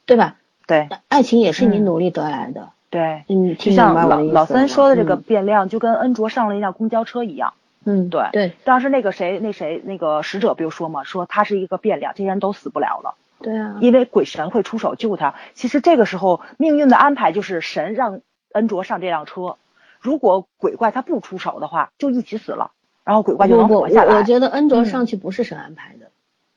[0.07, 0.37] 对吧？
[0.65, 2.69] 对，爱情也是你努力得来的。
[2.91, 7.53] 对，嗯，就像老老三说的这个变量，就跟恩卓上了一辆公交车一样。
[7.85, 8.51] 嗯，对对。
[8.65, 13.15] 当时那个谁，那谁，那个使者不就说嘛，说他是一个变量，这些人都死不了了。
[13.39, 13.77] 对啊。
[13.79, 15.35] 因为鬼神会出手救他。
[15.53, 18.19] 其实这个时候命运的安排就是神让
[18.51, 19.55] 恩卓上这辆车，
[20.01, 22.71] 如果鬼怪他不出手的话，就一起死了，
[23.05, 24.13] 然后鬼怪就能活下来。
[24.13, 26.07] 我我觉得恩卓上去不是神安排的，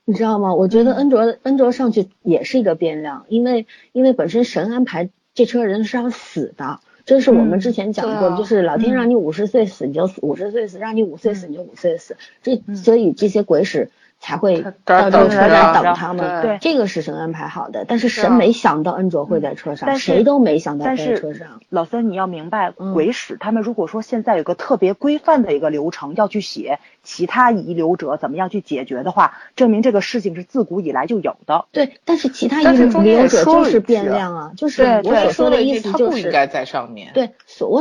[0.04, 0.52] 你知道吗？
[0.52, 5.10] 我觉得恩卓恩卓上去也是一个变量，因为因为本身神安排。
[5.34, 13.90] 这车人是要死的，这是我们之前讲过，就是老天让你五十岁死你就五十岁死，让你五岁死你就五岁死，这所以这些鬼使。
[14.24, 17.84] 才会到这个车站等他们，对，这个是神安排好的。
[17.86, 21.60] 但是神没想到恩卓会在车上，谁都没想到在车上。
[21.68, 31.66] 老三，你要明白，鬼使他们如果说现在有个特别规范的一个流程要去写其他遗留者怎么样去解决的话，证明这个事情是自古以来就有的。
[31.70, 37.10] 对，但是其他遗留者就是变量啊，就是我所说的意思就是他不应该在上面。
[37.12, 37.28] 对，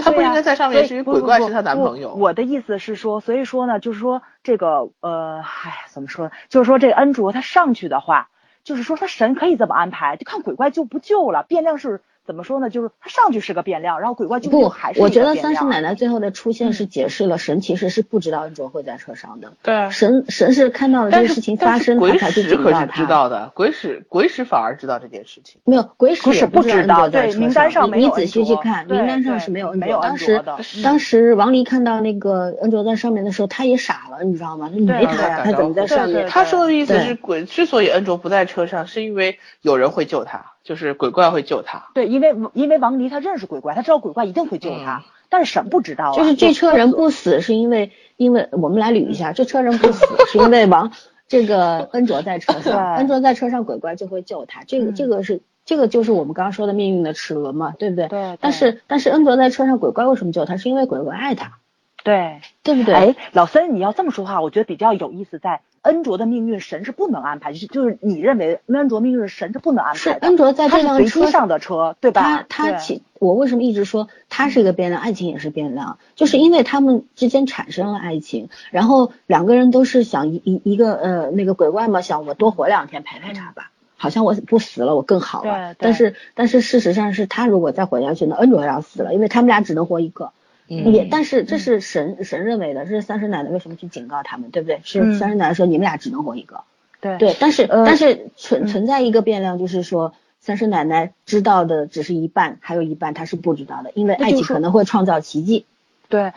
[0.03, 2.13] 他不应该在上面，是因为鬼怪是他男朋友。
[2.15, 4.21] 我的意思是说，所以说呢，就是说。
[4.43, 6.31] 这个呃，哎，怎么说？
[6.49, 8.29] 就是说这个恩卓他上去的话，
[8.63, 11.43] 就是说他神可以这么安排，就看鬼怪救不救了。
[11.43, 12.01] 变量是。
[12.25, 12.69] 怎么说呢？
[12.69, 19.53] 就是他上去是个变量，然后鬼怪就不还是我觉得三师奶奶最后的出现是解释了神其实是不知道恩卓会在车上的。
[19.61, 22.85] 对，神神是看到了这个事情发生，他才去警告他。
[22.85, 25.59] 鬼使可是知道的，鬼使鬼使反而知道这件事情。
[25.65, 27.09] 没有，鬼使是不知道。
[27.09, 29.99] 对，名单上没有你仔细去看，名单上是没有恩卓。
[30.01, 30.43] 当时
[30.81, 34.69] 当时王离看到那个恩卓在上面的时候，他也傻了，你知道吗？
[34.73, 36.27] 他没他呀，他怎么在上面？
[36.27, 40.52] 他说的意思是，鬼之所以恩卓不在车上，是因为有人会救他。
[40.63, 46.13] 就是鬼怪会救他，对，因为因为王离他认识鬼怪，他知道鬼怪一定会救他，但是神不知道啊。
[46.15, 50.91] 就是这车人不死，是因为因为我们来捋一下，这车人不死是因为王
[51.27, 54.63] 这个恩卓在车上，恩卓在车上，鬼怪就会救他。
[54.63, 58.07] 这个这个是这个就是我们刚刚说的命运的齿轮嘛，对不对？
[58.07, 58.37] 对。
[58.39, 60.55] 但是但是恩卓在车上，鬼怪为什么救他？
[60.55, 61.57] 是因为鬼怪爱他。
[62.05, 62.93] 对，对不对？
[62.93, 65.39] 哎，老森，你要这么说话，我觉得比较有意思。
[65.39, 69.99] 在恩卓的命运，神是不能安排，就是就是你认为恩卓命运神是不能安排的。
[69.99, 72.45] 是恩卓在这辆车上的车，对吧？
[72.49, 85.75] 他他其我为什么一直说他是一个变量，爱情也是变量，就是因为他们之间产生了爱情，然后两个人都是想一一一个呃那个鬼怪嘛，想我多活两天陪陪他吧，好像我不死了我更好了。
[85.77, 90.31] 但是但是事实上是他如果再活下去，那恩卓要死了，因为他们俩只能活一个。
[90.67, 94.81] 也，但是这是神神认为的，这是三师奶奶为什么去警告他们，对不对？
[94.83, 96.61] 是三师奶奶说你们俩只能活一个。
[97.01, 105.65] 对对，但是但是存存在一个变量，就是说三师奶奶知道的只是一半，还有一半她是不知道的，因为爱情可能会创造奇迹。
[106.09, 106.31] 对，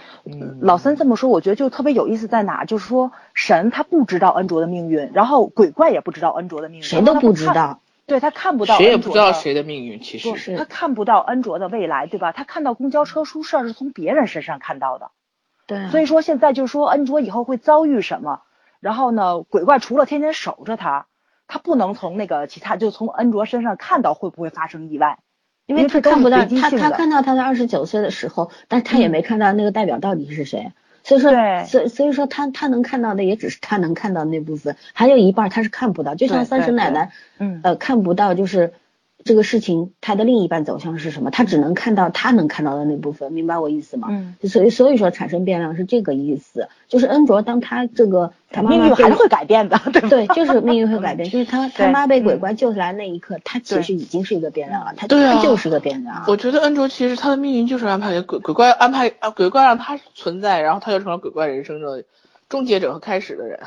[0.60, 7.80] 老三这么说，我觉得就特别有意思在哪，就是说神他不知道恩卓的命运，然后鬼怪也不知道恩卓的命运，谁都不知道。
[8.06, 12.30] 对他看不到，谁也不知道谁的命运，其实是他看不到恩卓的未来，对吧？
[12.32, 15.10] 他看到公交车出事儿是从别人身上看到的，
[15.66, 15.88] 对。
[15.88, 18.42] 所以说现在就是说恩卓以后会遭遇什么，
[18.78, 21.06] 然后呢，鬼怪除了天天守着他，
[21.48, 25.18] 他不能从那个其他就从恩卓身上看到会不会发生意外，
[25.66, 30.72] 因为他看不到他他看到他在二十九岁的时候，但是他也没看到那个代表到底是谁。
[31.06, 31.30] 所以说，
[31.64, 36.14] 所所以说他他能看到的也只是他能看到那部分，还有一半他是看不到。
[36.14, 38.72] 就像三婶奶奶，嗯，呃，看不到就是。
[39.26, 41.30] 这个事情，他的另一半走向是什么？
[41.30, 44.08] 他只能看到他能看到的那部分，明白我意思吗？
[44.10, 56.24] 嗯，所以所以说产生变量是这个意思，就是恩卓当他这个他命运还是会改变的， 对对，就是命运会改变，就是他他妈被鬼怪救下来那一刻，他其实已经是一个变量了，他他就是个变量。
[56.28, 62.04] 我觉得恩卓其实他的命运就是安排给鬼鬼怪安排啊，鬼怪让他存在，然后他就成了鬼怪人生的
[62.48, 63.58] 终结者和开始的人。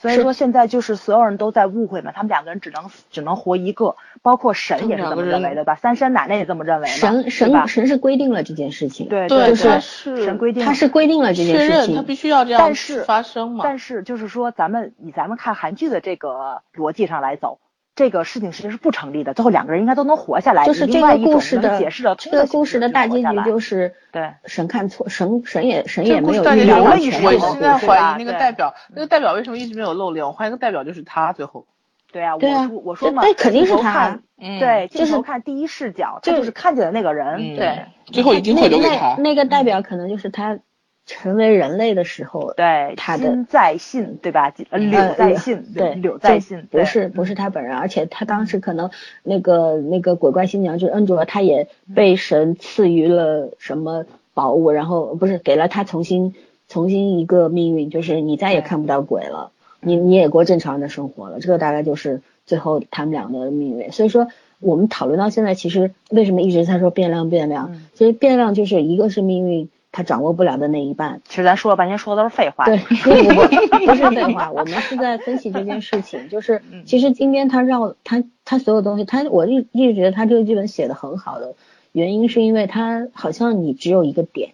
[0.00, 5.74] 所以说现在就是所有人都在误会嘛，他们两个人只能只能活一个，包括神也是这么认为的吧？
[5.74, 9.80] 三山奶奶也这么认为神神神是规定了这件事情，对对，就是
[10.24, 12.72] 神规定，他是规定了这件事情，他必须要这样
[13.06, 13.64] 发生嘛。
[13.64, 17.58] 但是就是说，咱们以咱们看韩剧的这个逻辑上来走。
[17.98, 20.64] 这个事情其实是不成立的，最后两个人应该都能活下来。
[20.64, 30.24] 就是这个故事的解释了，这个故事的大结局就是对神看错，神神也神也没有留了一我现在怀疑那个代表，那个代表为什么一直没有露脸？
[30.24, 31.66] 我怀疑那个代表就是他最后。
[32.12, 34.20] 对啊，我说我说嘛，那肯定是他。
[34.38, 37.56] 对，镜头看第一视角，就是看见的那个人。
[37.56, 39.16] 对，最后一定会留给他。
[39.18, 40.60] 那个代表可能就是他。
[41.08, 44.52] 成为人类的时候，对他的在信，对吧？
[44.70, 48.90] 柳在信，对柳在信，不是不是他本人，而且他当时可能
[49.22, 54.04] 那个那个鬼怪新娘就是恩卓，他也被神赐予了什么
[54.34, 56.34] 宝物，然后不是给了他重新
[56.68, 59.50] 重新一个命运，就是你再也看不到鬼了，
[59.80, 63.92] 你你也过正常的生活了，这个大概就是最后他们俩的命运。
[63.92, 64.28] 所以说，
[64.60, 67.80] 我们讨论到现在，其实为什么一直在说变量变量？
[67.94, 69.70] 其实变量就是一个是命运。
[69.90, 72.66] 他掌握不了的那一半，其实咱说了半天说的都是废话。
[72.66, 76.28] 对，不不 不是废话，我们是在分析这件事情。
[76.28, 81.54] 就是其实今天他绕他他所有东西，他我一一直觉得他这个剧本写的很好的
[81.92, 84.50] 原因，是因为他好像你只有一个点，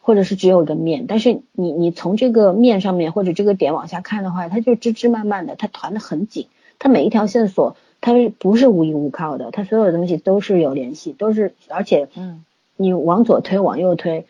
[0.00, 6.48] 或者是只有一个面，但是你你从这个面上面或者这个点往下看的话，它就枝枝蔓蔓的，它团的很紧，
[6.80, 9.52] 它每一条线索它不是无依无靠的？
[9.52, 12.44] 它所有的东西都是有联系，都是而且嗯，
[12.76, 14.26] 你往左推往右推。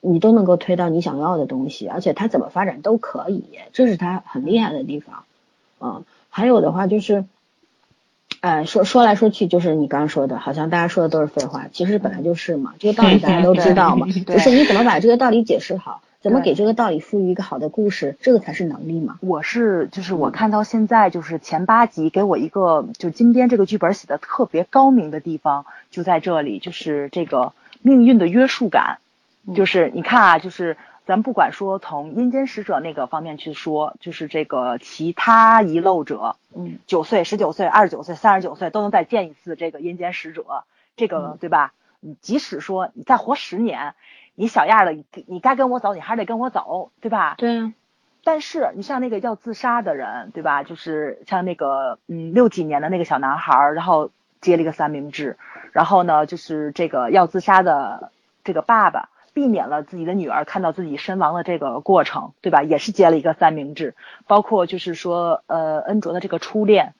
[0.00, 5.24] 你都能够推到你想要的东西，而且它怎么发展都可以，这是它很厉害的地方。
[5.80, 7.24] 嗯，还有的话就是，
[8.40, 19.18] 哎，说说来说去就是你刚刚说的，好像大家说的都是废话，其实本来就是嘛，这个道理大家都知道嘛， 就是你怎么把这个道理解释好，怎么给这个道理赋予一个好的故事，这个才是能力嘛。
[19.20, 28.98] 我是就是我看到现在就是前八集给我一个就金边这个剧本写的特别高明的地方就在这里，就是这个命运的约束感。
[29.54, 30.76] 就是你看啊，就是
[31.06, 40.44] 咱不管说从阴间使者那个方面去说，就是这个其他遗漏者，嗯，九岁、十九岁、二十九岁、三十九岁都能再见一次这个阴间使者，
[40.96, 41.72] 这个对吧？
[42.00, 43.94] 你即使说你再活十年，
[44.34, 47.34] 你小样的，你该跟我走，你还得跟我走，对吧？
[47.38, 47.72] 对啊。
[48.22, 50.62] 但是你像那个要自杀的人，对吧？
[50.62, 54.10] 就是像那个嗯六几年的那个小男孩，然后
[54.40, 55.38] 接了一个三明治，
[55.72, 58.12] 然后呢，就是这个要自杀的
[58.44, 59.08] 这个爸爸。
[59.32, 62.62] 避免了自己的女儿看到自己身亡的这个过程，对吧？
[62.62, 63.94] 也是接了一个三明治，
[64.26, 66.94] 包括就是说，呃，恩卓的这个初恋，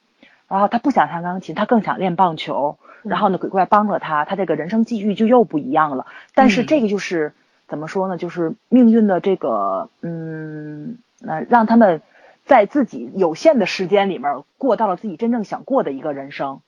[0.49, 6.07] 然后他不想弹钢琴，他更想练棒球，然后呢，鬼怪帮了他，他这个人生际遇就又不一样了。
[6.35, 7.33] 但是这个就是
[7.69, 8.17] 怎么说呢？
[8.17, 12.03] 就是命运的这个，嗯，那让他们
[12.45, 16.61] 在自己有限的时间里面过到了自己真正想过的一个人生。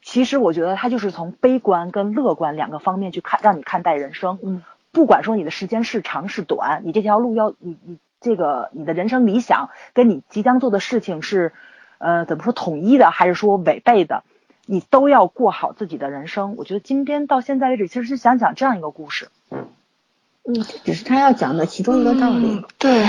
[0.00, 4.38] 其实我觉得他就是从悲观跟乐观两个方面去看，让你看待人生。
[4.42, 4.62] 嗯。
[4.92, 11.52] 不管说你的时间是长是短，你这条路要你你这个你的人生理想跟你即将做的事情是，
[11.98, 14.22] 呃怎么说统一的还是说违背的，
[14.66, 16.54] 你都要过好自己的人生。
[16.56, 19.28] 我觉得今天到现在为止，其实是想讲这样一个故事。
[20.44, 22.64] 嗯，只是他要讲的其中一个道理。
[22.76, 23.04] 对，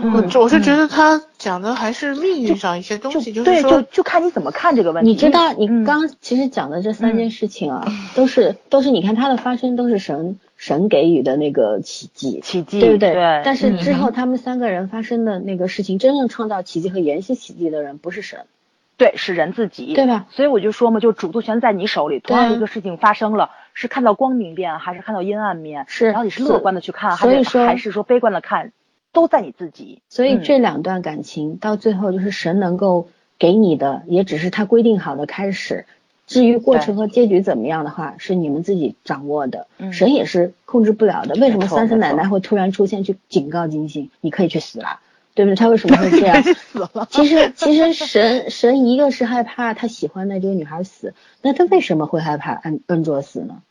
[0.00, 5.10] 我我是觉得他讲的还是命运上一些东西，就是说，就看你怎么看这个问题。
[5.10, 13.14] 你知道，你刚其实讲的这三件事情啊，都是都是你看它的发生都是神神给予的那个奇迹，奇迹，对不对？
[13.14, 13.42] 对。
[13.44, 18.40] 但是之后他们三个人发生的那个事情，真正创造奇迹和延续奇迹的人不是神。
[18.96, 20.26] 对，是人自己，对吧？
[20.30, 22.18] 所以我就说嘛，就主动权在你手里。
[22.18, 25.84] 同样一个事情发生了，是看到光明面还是看到阴暗面？
[25.86, 28.72] 是，然后你是乐观的去看，还是还是说悲观的看，
[29.12, 30.02] 都在你自己。
[30.08, 33.06] 所以这两段感情到最后，就是神能够
[33.38, 35.86] 给你的，也只是他规定好的开始。
[36.28, 39.66] 至于过程和结局怎么样的话，是你们自己掌握的。
[39.92, 41.34] 神也是控制不了的。
[41.40, 44.10] 为什么三生奶奶会突然出现去警告金星？
[44.20, 45.00] 你可以去死了。
[45.34, 45.54] 对不对？
[45.54, 46.42] 他为什么会这样？
[47.10, 53.62] 其实，其实神神一个是害怕他喜欢的这个女孩死，那他为什么会害怕恩恩卓死呢？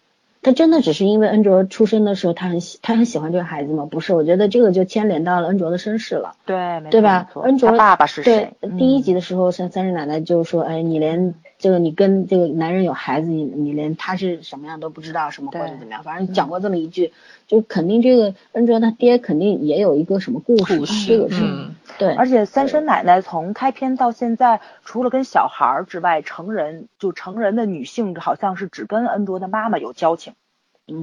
[0.41, 3.85] 他真的只是因为恩卓出生的时候他很喜他很喜欢这个孩子吗？
[3.85, 6.35] 不是，我觉得这个就牵连到了恩卓的身世了。
[6.45, 7.27] 对，对吧？
[7.43, 8.53] 恩卓爸爸是谁？
[8.61, 16.03] 对，第一集的时候，三三十奶奶就说：“哎，你连这个你跟这个男人有孩子，你你连他是什么样都不知道，什么或者怎么样？
[16.03, 17.13] 反正讲过这么一句。”
[17.47, 22.13] 就肯定这个恩卓他爹肯定也有一个什么故事，这个是对。
[22.13, 30.33] 而且三婶奶奶从开篇到现在，除了跟小孩儿之外，成人就成人的女性好像是只跟恩卓的妈妈有交情。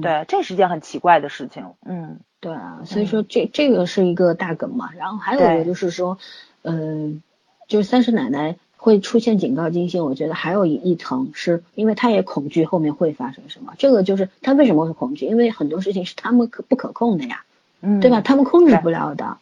[0.03, 1.65] 对，这是件很奇怪的事情。
[1.83, 4.91] 嗯，对啊，所以说这这个是一个大梗嘛。
[4.95, 6.19] 然后还有一个就是说，
[6.61, 7.23] 嗯，
[7.67, 13.73] 就是三婶奶奶会出现警告金星，我觉得还有一一层是因为他也恐惧后面会发生什么。
[13.79, 17.41] 这个就是他为什么会恐惧，因为很多事情是他们可不可控的呀，
[17.81, 18.21] 嗯，对吧？
[18.21, 19.39] 他们控制不了的，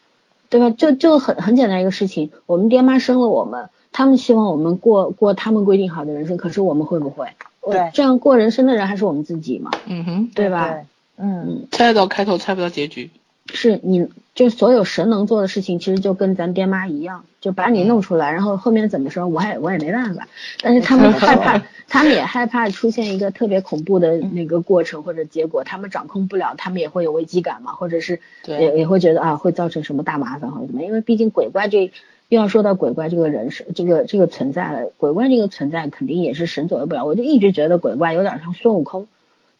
[0.49, 0.69] 对吧？
[0.69, 7.27] 就就很很简单一个事情，我们爹妈生了我们，他们希望我们过过他们规定好的人生，可是我们会不会？
[7.69, 9.71] 对，这样过人生的人还是我们自己嘛？
[9.87, 10.73] 嗯哼，对吧？
[11.17, 13.09] 嗯，猜得到开头，猜不到结局。
[13.51, 20.27] 是你，就所有神能做的事情，其实就跟咱爹妈一样，就把你弄出来，然后后面怎么说，我也我也没办法。
[20.61, 31.91] 但是他们害怕， 他们也害怕出现一个特别恐怖的那个过程或者结果，他们掌控不了，他们也会有危机感嘛，或者是也也会觉得啊会造成什么大麻烦或者什么，因为毕竟鬼怪这
[32.29, 39.07] 又要说到鬼怪这个人是这个这个存在了，鬼怪这个存在肯定也是神左右不了，我就一直觉得鬼怪有点像孙悟空。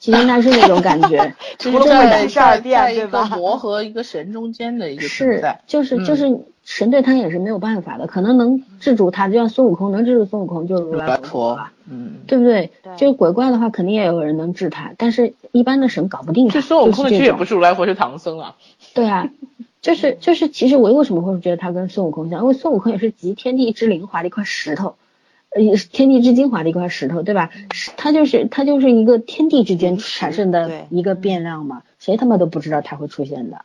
[0.03, 2.27] 其实那是那种感觉， 就是在
[2.59, 11.57] 在一个 魔和一个神中间的一个存在，就是就是神对他也是没有办法的，可能能制住他，就像孙悟空能制住孙悟空就是如来佛，
[11.89, 12.69] 嗯，对不对？
[12.97, 16.55] 就是鬼怪的话，肯定也有人能治他，但是一般的神搞不定他。
[16.55, 18.55] 这孙悟空其实也不是如来佛，是唐僧啊。
[18.93, 19.29] 对啊，
[19.81, 22.41] 就是就是，其实我为什么会觉得他跟孙悟空像？
[22.41, 24.95] 因为孙悟空也是集天地之灵华的一块石头。
[25.59, 27.51] 也是天地之精华的一块石头，对吧？
[27.95, 33.63] 它就是它就是一个天地之间产生的一个变量嘛，谁他妈都不知道它会出现的。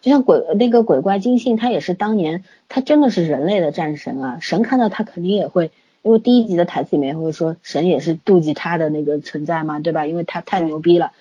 [0.00, 5.70] 就像鬼那个鬼怪金信，他也是当年他真的是人类的战神啊，神看到他肯定也会，
[6.02, 10.06] 因为第一集的台词里面会说神也是妒忌他的那个存在嘛，对吧？
[10.06, 11.12] 因为他太牛逼了，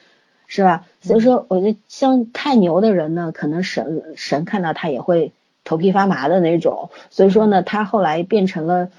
[0.48, 0.86] 是吧？
[1.02, 5.32] 所以说，我觉得像太牛的人呢，可能神神看到他也会
[5.64, 6.90] 头皮发麻的那种。
[7.10, 8.90] 所以说呢，他后来变成了。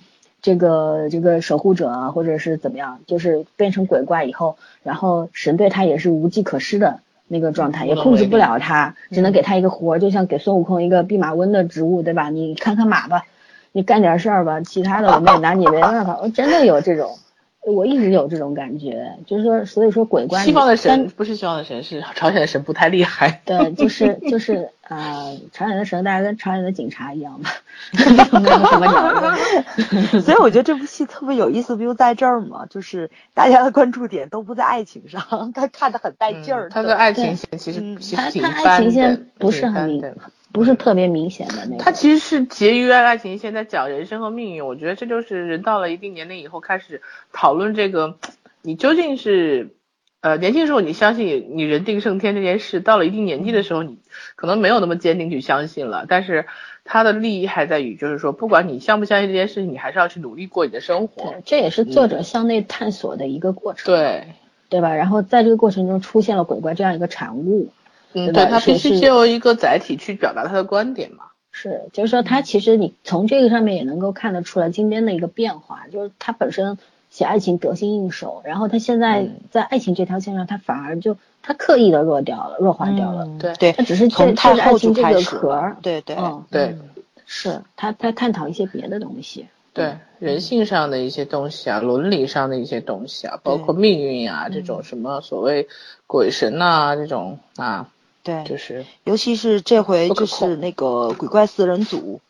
[0.43, 12.31] 这个这个守护者啊，或者是怎么样，就是变成鬼怪以后，然后神对他也是无计可施的那个状态，也控制不了他，只能给他一个活，就像给孙悟空一个弼马温的职务，对吧？
[12.31, 13.25] 你看看马吧，
[13.73, 16.19] 你干点事儿吧，其他的我们也拿你没办法。
[16.23, 17.19] 我真的有这种。
[17.67, 23.43] 我一直有这种感觉，就是说，所以说鬼怪，西方的神不是西方的神，是朝鲜的神不太厉害。
[23.45, 27.51] 对，就是就是啊，朝鲜的神大概跟朝鲜的警察一样吧，
[28.41, 29.37] 没有什么鸟
[30.21, 32.67] 所以我觉得这部戏特别有意思，不就在这儿吗？
[32.71, 36.69] 就是大家的关注点都不在爱情上，他看的很带劲儿。
[36.71, 40.15] 他的爱情线其实其实挺他爱情线不是很明。
[40.51, 44.65] 不是特别明显的那个，他其实是结于爱情线，在讲人生和命运。
[44.65, 47.03] 我觉得这就是人到了一定年龄以后开始
[47.35, 48.17] 讨论这个，
[48.63, 49.75] 你究竟是，
[50.21, 53.99] 呃，年轻时候你相信你人定胜天这件事，到了一定年纪的时候，你
[54.35, 56.07] 可能没有那么坚定去相信了。
[56.09, 56.47] 但是
[56.85, 61.31] 它的利益还在于，就是说，不管你相不相信这件事情，你还是要去努力过你的生活。
[61.31, 63.87] 对这也是作者向内探索的一个过程。
[63.87, 64.27] 对，
[64.69, 64.95] 对吧？
[64.95, 67.69] 然后在这个过程中出现了鬼怪这样一个产物。
[68.15, 71.27] 嗯，对他必须借由一个载体去表达他的观点嘛。
[71.53, 76.79] 是，就是说他其实你从这个上面也能够看得出来今天的一个变化，就是他本身
[77.19, 83.29] 写爱情得心应手，然后他现在在爱情这条线上，他反而就他刻意的弱掉了，弱化掉了。
[83.41, 85.75] 对对，他只是从太后这个壳。
[85.83, 86.79] 对对，嗯对，
[87.27, 89.49] 是他他探讨一些别的东西。
[89.73, 95.67] 对人性上的一些东西啊，伦理上的一些东西啊，包括命运啊这种什么所谓
[96.07, 97.89] 鬼神呐这种啊。
[98.23, 102.21] 对，就是，尤其是这回就是那个鬼怪四人组，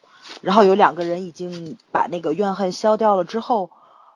[0.41, 3.69] 然后有两个人已经把那个怨恨消掉了之后，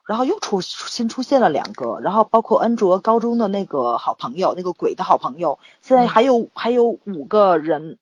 [0.07, 7.97] 然后又出新出现了两个，然后包括恩卓高中的那个好朋友，那个鬼的好朋友，现在还有还有五个人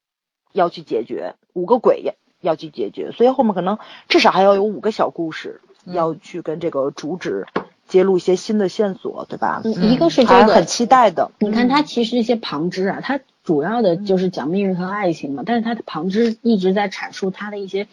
[0.52, 7.48] 要去解决，五个鬼要要去解决，所以后面可能至少还要有五个小故事要去跟这个主旨。
[7.88, 9.62] 揭露一些新的线索，对吧？
[9.66, 11.30] 一个是这个很期待的。
[11.40, 17.90] 你看他其实这些旁支啊，他主要的就是讲命运和爱情嘛，但是他的旁支一直在阐述他的一些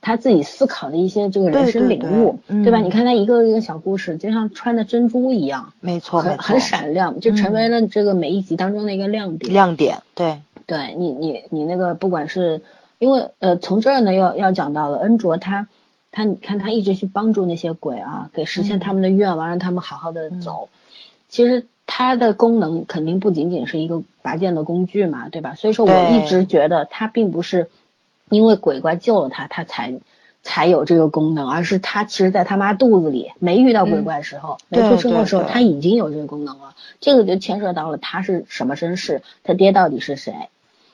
[0.00, 2.78] 他自己思考的一些这个人生领悟，对吧？
[2.78, 9.52] 你看他一个一个小故事，就像穿的珍珠一样，没错，很很闪亮，就成为了这个每一集当中的一个亮点。
[9.52, 12.62] 亮点，对，对你你你那个不管是
[12.98, 15.68] 因为呃从这儿呢要要讲到了恩卓他。
[16.10, 20.70] 他你看，他一直去帮助那些鬼啊，给实现他们的愿望，让他们好好的走。
[21.28, 25.54] 其实他的功能肯定不仅仅是一个拔剑的工具嘛，对吧？
[25.54, 27.68] 所以说我一直觉得他并不是
[28.30, 29.94] 因为鬼怪救了他，他才
[30.42, 36.74] 才有这个功能，而是他其实在他妈肚子里没遇到鬼怪的时候，没出生的时候，他已经有这个功能了。
[37.00, 40.32] 这个就牵涉到了他是什么身世，他爹到底是谁，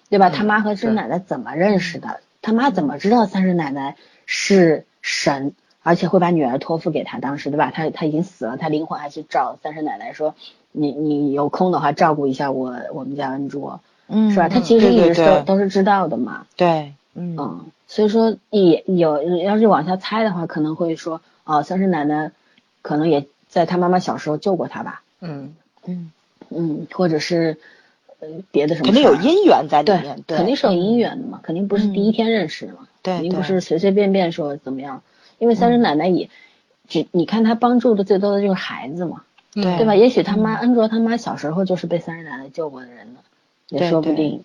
[0.09, 0.31] 对吧？
[0.31, 2.21] 他妈和三奶奶怎么认识的？
[2.43, 3.97] 他妈怎么知道三婶奶奶
[4.27, 4.87] 是？
[5.07, 5.53] 神，
[5.83, 7.71] 而且会把女儿托付给他，当时对吧？
[7.71, 10.35] 他他已经死了，他灵魂还去找三婶奶奶说
[10.73, 14.49] ：“你你有空的话照顾一下我我们家恩卓，嗯，是吧？
[14.49, 16.47] 他其实一直都都是知道的嘛。
[16.57, 22.33] 对，嗯，所以说也有要是往下猜的话，可能会说哦，三婶奶奶
[22.83, 25.03] 可能也在他妈妈小时候救过他吧。
[25.21, 25.55] 嗯
[25.87, 26.11] 嗯
[26.51, 27.57] 嗯，或者是
[28.21, 35.03] 呃别的什么，肯定有姻缘在里面，对，肯定是有姻缘的嘛，肯定不是第一天认识的嘛，对，肯定不是随随便便说怎么样，
[35.39, 36.29] 因为三婶奶奶也
[36.89, 39.23] 只你看她帮助的最多的就是孩子嘛，
[39.53, 39.95] 对对吧？
[39.95, 43.21] 也许他妈恩卓他妈小时候就是被三婶奶奶救过的人呢，
[43.69, 44.45] 也说不定。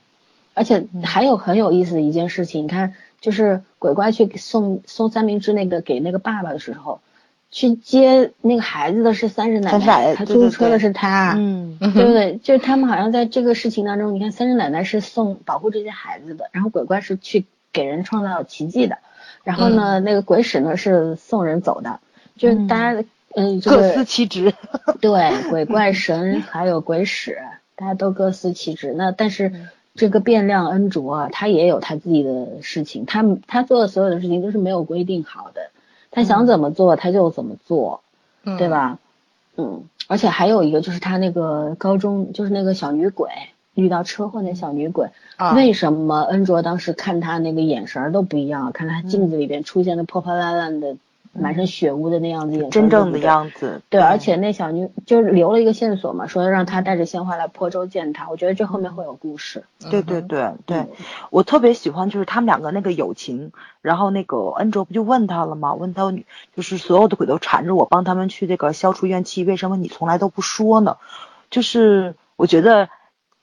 [0.59, 6.99] 而且还有很有意思的一件事情，你看，就是鬼怪去送送三明治那个给那个爸爸的时候。
[7.51, 12.39] 去接那个孩子的是三婶奶奶，他租车的是他，嗯，对不对？
[12.43, 18.99] 就是他们好像在这个事情当中，你看三婶奶奶是送保护这些孩子的，然后鬼怪是去给人创造奇迹的，
[19.43, 21.99] 然后呢，那个鬼使呢是送人走的，
[22.37, 23.03] 就是大家
[23.33, 24.53] 嗯各司其职，
[25.01, 27.39] 对，鬼 怪神还有鬼使，
[27.75, 28.93] 大家都各司其职。
[28.95, 29.51] 那但是
[29.99, 35.71] 这个变量恩卓啊他也有他自己的事情，他他做的所有的事情都是没有规定好的。
[36.09, 38.01] 他想怎么做他就怎么做，
[38.43, 38.97] 对吧？
[39.57, 43.29] 嗯，而且还有一个就是他那个高中就是那个小女鬼
[43.75, 45.09] 遇到车祸那小女鬼，
[45.53, 48.71] 为什么恩卓当时看他那个眼神都不一样？
[48.71, 50.95] 看他镜子里边出现的破破烂烂的。
[51.31, 53.81] 满身血污的那样子，真正的样子。
[53.89, 58.29] 对，而且那小女就是留了一个线索嘛，说让他带着鲜花来坡州见他。
[58.29, 59.63] 我觉得这后面会有故事。
[59.91, 60.87] 对对对对，
[61.29, 63.51] 我特别喜欢就是他们两个那个友情。
[63.81, 65.73] 然后那个恩卓不就问他了吗？
[65.73, 66.11] 问他
[66.53, 70.97] 就是所有的鬼都缠着我帮他们去这个消除怨气，为什么你从来都不说呢？
[71.49, 72.89] 就是我觉得，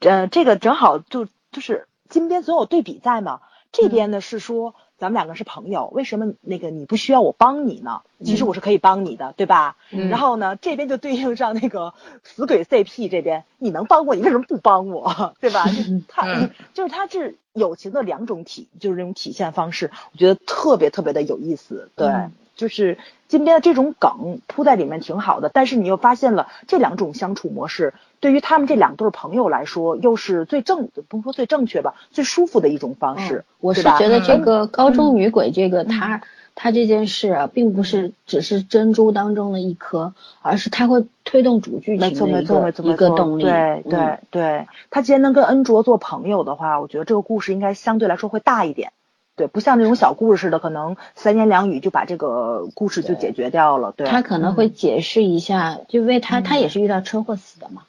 [0.00, 3.40] 呃，这个正好就就是金边总有对比在嘛。
[3.72, 4.74] 这边呢是说。
[4.98, 8.02] 咱们两个是朋友，为什么那个你不需要我帮你呢？
[8.24, 9.76] 其实我是可以帮你的，对吧？
[10.08, 11.92] 然后呢，这边就对应上那个
[12.22, 15.34] 死鬼 CP 这边，你能帮我，你为什么不帮我？
[15.40, 15.66] 对吧？
[15.66, 21.90] 就他就是他是友情的两种体，就是这种体现方式，我觉得特别特别的有意思。
[21.94, 22.08] 对，
[22.56, 27.94] 就是金边的这种梗铺在里面挺好的，但是你又发现了这两种相处模式。
[28.18, 33.44] 对于他们这两对朋友来说，又是最正，不说最正确吧，最舒服的一种方式。
[33.60, 36.22] 我是觉得这个高中女鬼这个，她
[36.54, 43.42] 她这件事啊，并不是只是珍珠当中的一颗，而是她会推动主剧情的一个一个动力。
[43.42, 48.92] 对对对，她既然能跟恩卓做朋友的话，我觉得这个故事应该相对来说会大一点。
[49.36, 53.92] 对，不像那种小故事似的，可能三言两语就把这个故事就解决掉了。
[53.92, 57.82] 对，他可能会解释一下，就因为他他也是遇到车祸死的嘛。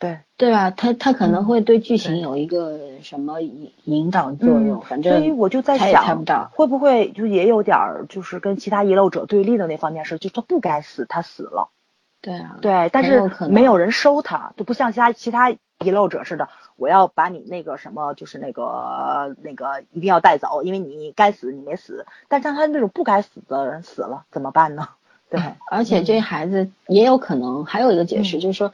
[0.00, 0.70] 对对吧？
[0.70, 11.70] 他他可能会对剧情有一个什么引引导作用，反正所以我就在想，会不会就也有点儿就是跟其他遗漏者对立的那方面事，就他不该死，他死了。
[12.20, 12.58] 对啊。
[12.60, 22.06] 对，但是没有人收他，就不像其他其他遗漏者似的，我要把你那个什么，就是那个那个一定要带走，因为你该死你没死。
[22.28, 24.88] 但像他那种不该死的人死了怎么办呢？
[25.30, 25.40] 对，
[25.70, 28.72] 而且这孩子也有可能还有一个解释，就是说。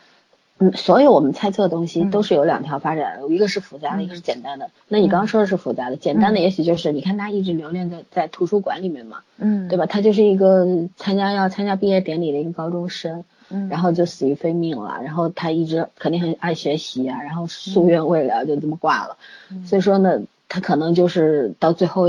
[0.56, 4.70] 嗯，所有我们猜测的东西都是有两条发展的，一个是复杂的，一个是简单的。
[4.86, 9.86] 那你刚刚说的是复杂的，简单的也许就是你看他一直留恋在在图书馆里面嘛，嗯，对吧？
[9.86, 10.64] 他就是一个
[10.96, 13.24] 参加要参加毕业典礼的一个高中生，
[13.55, 19.16] 嗯，然后就死于非命了，然后他一直肯定很爱学习啊，然后夙愿未了就这么挂了，
[19.64, 22.09] 所以说呢，他可能就是到最后，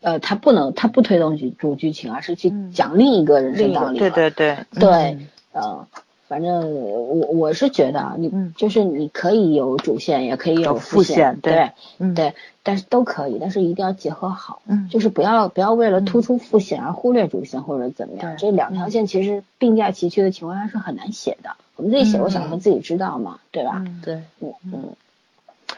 [0.00, 4.66] 呃，他不能他不推动主主剧情，而是去讲另一个人生道理，对对对。
[4.80, 5.18] 对，
[5.52, 5.86] 嗯。
[6.28, 11.70] 反正我我是觉得啊，你就是你可以有主线，也可以有副线，对，
[12.14, 21.50] 对，但是都可以，但是一定要结合好，嗯，就是不要不要为了突出副线而忽略主线或者怎么样，这两条线其实并驾齐驱的情况下是很难写的。
[21.76, 23.84] 我们自己写过小说，自己知道嘛，对吧？
[24.02, 24.82] 对，嗯嗯。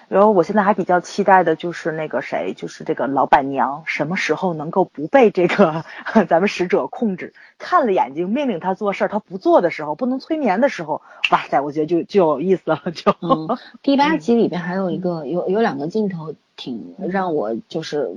[0.09, 5.85] 然后我现在还比较期待的就是那个谁，就是这个老板娘什么时候能够不被这个
[6.29, 7.35] 咱们使者控制？
[7.59, 12.81] 看了眼睛命令他做事儿，他不做的时候，不能催眠的时候，哇塞，我觉得就就有意思了。
[12.95, 13.15] 就
[13.83, 16.35] 第八集里边还有一个有有两个镜头。
[16.61, 18.11] 挺让我就是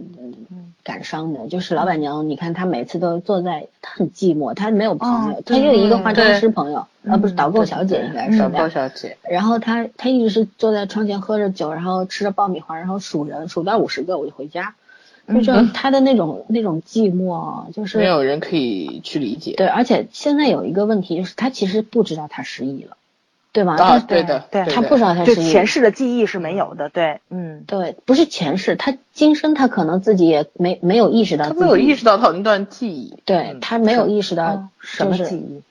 [0.83, 14.75] 感伤的，就是老板娘，你看她每次都坐在，她很寂寞，她没有朋友，她就一个化妆师朋友，啊不是导购小姐应该是导购小姐，然后她她一直是坐在窗前喝着酒，然后吃着爆米花，然后数人，数到五十个我就回家，
[15.27, 19.53] 就是他的那种那种寂寞，就是没有人可以去理解。
[19.57, 22.97] 对，而且现在有一个问题就是他其实不知道他失忆了。
[23.53, 23.75] 对吗？
[23.75, 35.61] 啊，对的，对，他不知道他是前世的记忆是没有的，对，嗯，对，不是前世，他今生他可能自己也没没有意识到，他没有意识到他那段记忆，对他没有意识到什么记忆，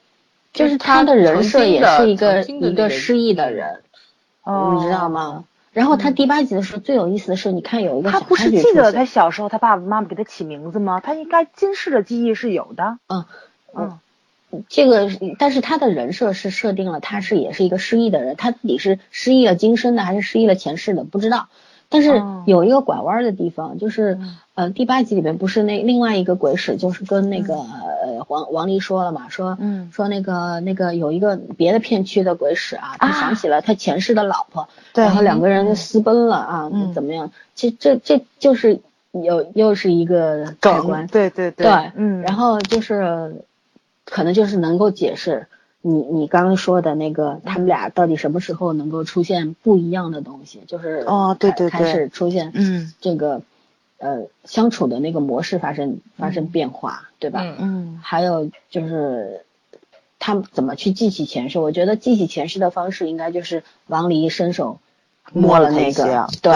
[0.52, 3.80] 就是他的人设也是一个一个失忆的人，
[4.44, 5.44] 你知道吗？
[5.72, 11.00] 然后他第八集的时候最有意思的是，你看有一个他不是记得他小时候他爸爸妈妈给他起名字吗？
[11.00, 12.98] 他应该今世的记忆是有的。
[13.08, 13.24] 嗯
[13.72, 14.00] 嗯，
[14.68, 21.48] 这个但是他的人设是设定了他是也是一个失忆的人，他自己是失忆了今生的还是失忆了前世的不知道。
[21.88, 24.18] 但是有一个拐弯的地方，就是
[24.60, 29.56] 呃第八集里面不是那另外一个鬼使，就是跟那个呃王王丽说了嘛，说
[29.90, 34.68] 说那个那个有一个别的片区的鬼使啊，他想起了他前世的老婆，
[35.04, 37.32] 然后两个人就私奔了啊，怎么样？
[37.54, 38.80] 其实这这就是
[39.12, 41.66] 又又是一个开关，对对对，
[41.96, 43.36] 嗯，然后就是
[44.04, 45.46] 可能就是能够解释。
[45.82, 50.60] 你你刚刚说的那个，他们俩到底什么时候能够出现不一样的东西？
[50.66, 53.40] 就是哦，对对对，开始出现，嗯，这个
[54.00, 57.42] 呃相处的那个模式发生发生变化，对吧？
[57.44, 58.00] 嗯嗯。
[58.02, 59.44] 还有就是
[60.18, 61.60] 他们怎么去记起前世？
[61.60, 64.78] 我觉得记起前世的方式应该就是王离伸手
[65.32, 66.52] 摸了那个，对，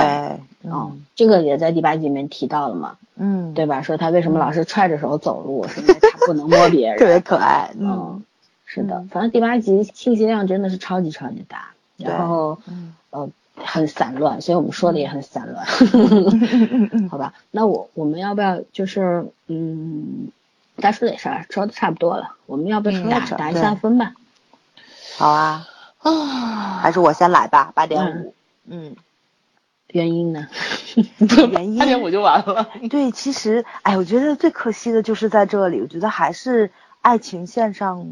[0.64, 3.82] 嗯，这个也在第八集里面提到了嘛，嗯，对吧？
[3.82, 8.22] 说他为什么老是揣着手走路，是因为他不能摸别人， 特别可爱，嗯。
[8.66, 12.58] 是的，反正第八集信息量真的是超级超级大，然后
[13.10, 15.64] 呃很散乱，所以我们说的也很散乱，
[17.08, 17.34] 好吧？
[17.50, 20.28] 那我我们要不要就是嗯，
[20.76, 24.14] 该说的也是说的差不多了，我们要不要打打一下分吧？
[25.16, 25.68] 好啊，
[25.98, 28.34] 啊，还是我先来吧，八点五，
[28.66, 28.96] 嗯，
[29.88, 30.48] 原因呢？
[31.52, 32.68] 原因 八点五就完了。
[32.90, 36.70] 对，其实哎，我觉得最可惜的就是在这里，我觉得还是
[37.02, 38.06] 爱情线上。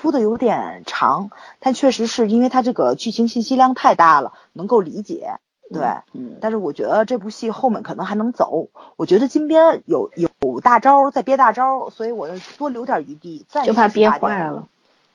[0.00, 5.34] 铺的有点长，但确实是因为它这个剧情信息量太大了，能够理解。
[5.72, 5.82] 对，
[6.14, 8.68] 嗯，但是我觉得这部戏后面可能还能走。
[8.96, 13.44] 我觉得金边有有大招在憋大招，所以我就多留点余地。
[13.64, 14.66] 就怕憋坏了，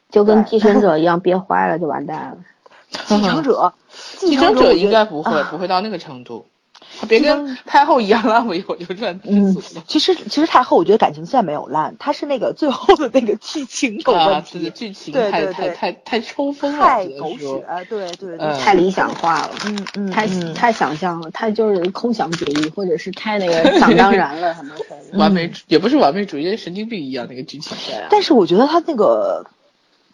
[0.09, 2.37] 就跟继承者 一样憋坏了就完蛋了。
[2.89, 3.73] 继承者，
[4.17, 6.45] 继承者应该不会不会到那个程度。
[7.07, 9.84] 别跟太后一样烂尾， 我就算知足了。
[9.88, 24.73] 其实其实太后，我觉得感情线没有烂，他是那个最后的那个剧情有问题，剧情太太太太抽风了，太狗血，对对对，太理想化了，嗯嗯，太太想象了，太就是空想主义，或者是太那个想当然了，什么
[25.19, 28.06] 完美也不是完美主义，神经病一样那个剧情线。
[28.10, 29.45] 但是我觉得他那个。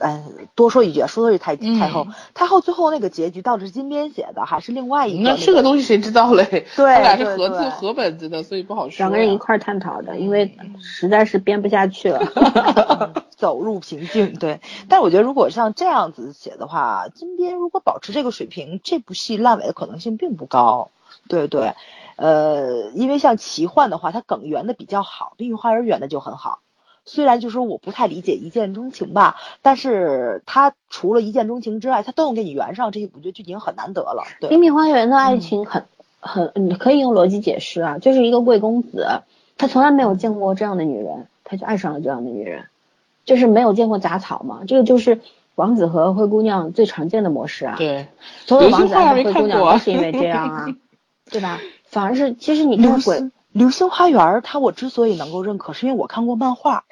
[0.01, 0.23] 哎，
[0.55, 5.29] 多说一句，说的是太太后，太后最后那个结局到底是金边写的还是另外一个？
[5.29, 6.43] 那这个东西谁知道嘞？
[6.75, 8.97] 对，他俩是合字合本子的，所以不好说。
[8.97, 14.33] 两个人一块探讨的，因为实在是编不下去了， 走入瓶颈。
[14.33, 14.59] 对，
[14.89, 20.89] 但我觉得如果像这样子写的话，金边如果保持这个水平，这部戏烂尾的可能性并不高。
[21.27, 21.73] 对对，
[22.15, 26.59] 呃，因为像奇幻的话，它梗圆的比较好，《冰与花园》圆的就很好。
[27.05, 34.23] 虽然就说我不太理解一见钟情吧，但是他除了一见钟情之外，他都能给你圆上，这些我觉得就已经很难得了。
[34.39, 35.85] 对，冰花园的爱情很
[36.19, 39.21] 很，你可以用逻辑解释啊，就是一个贵公子，
[39.57, 42.65] 他从来没有见过这样的女人，他就爱上了这样的女人，
[43.25, 45.19] 就是没有见过杂草嘛，这个就是
[45.55, 47.75] 王子和灰姑娘最常见的模式啊。
[47.77, 48.07] 对，
[48.45, 50.65] 所有王子和灰姑娘都是因为这样啊，
[51.31, 51.59] 对吧？
[51.85, 53.31] 反而是其实你看鬼。
[53.53, 56.85] 流星花园，它我之所以能够认可，是因为我看过漫画，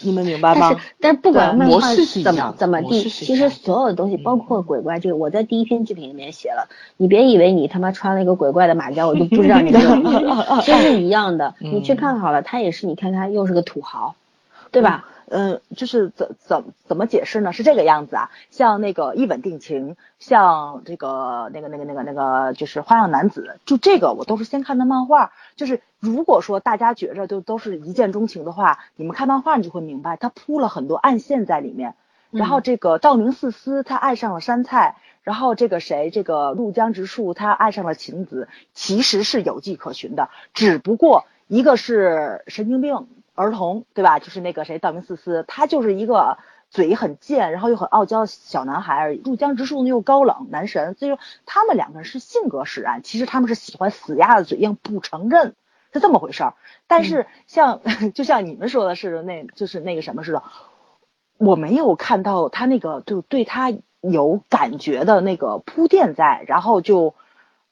[0.00, 0.68] 你们明白吗？
[0.70, 6.68] 但是，但是不管漫画怎么怎么地，其实所有的东西，包括鬼怪这个，我在第一篇剧评里面写了。
[6.96, 11.54] 你别以为你他妈穿了一个鬼怪的马甲，我就不知道你这个， 其实一样的。
[11.60, 14.14] 你去看好了，他也是，你看他又是个土豪，
[14.70, 15.04] 对吧？
[15.30, 17.52] 嗯，就是怎怎怎么解释呢？
[17.52, 25.32] 是这个样子啊，像那个一吻定情，像这个那个那个那个那个就是花样男子，就这个我都是先看的漫画。
[25.54, 31.94] 就是如果说大家觉着就都是一见钟情的话，你们看漫画你就会明白，他铺了很多暗线在里面。
[32.30, 43.08] 然后这个道明寺司他爱上了山菜，然后这个谁这个陆江直树他爱上了晴子，其实是有迹可循的，只不过一个是神经病。
[43.38, 44.18] 儿童对吧？
[44.18, 46.38] 就是那个谁，道明寺司，他就是一个
[46.70, 49.22] 嘴很贱，然后又很傲娇的小男孩而已。
[49.24, 53.02] 入江直树呢又高冷男神，所以说他们两个人是性格使然。
[53.02, 55.54] 其实他们是喜欢死鸭子嘴硬，不承认
[55.92, 56.54] 是这么回事儿。
[56.86, 57.80] 但是像
[58.12, 60.42] 就像你们说的似的，那就是那个什么似的，
[61.38, 67.14] 我没有看到他那个就对他有感觉的那个铺垫在，然后就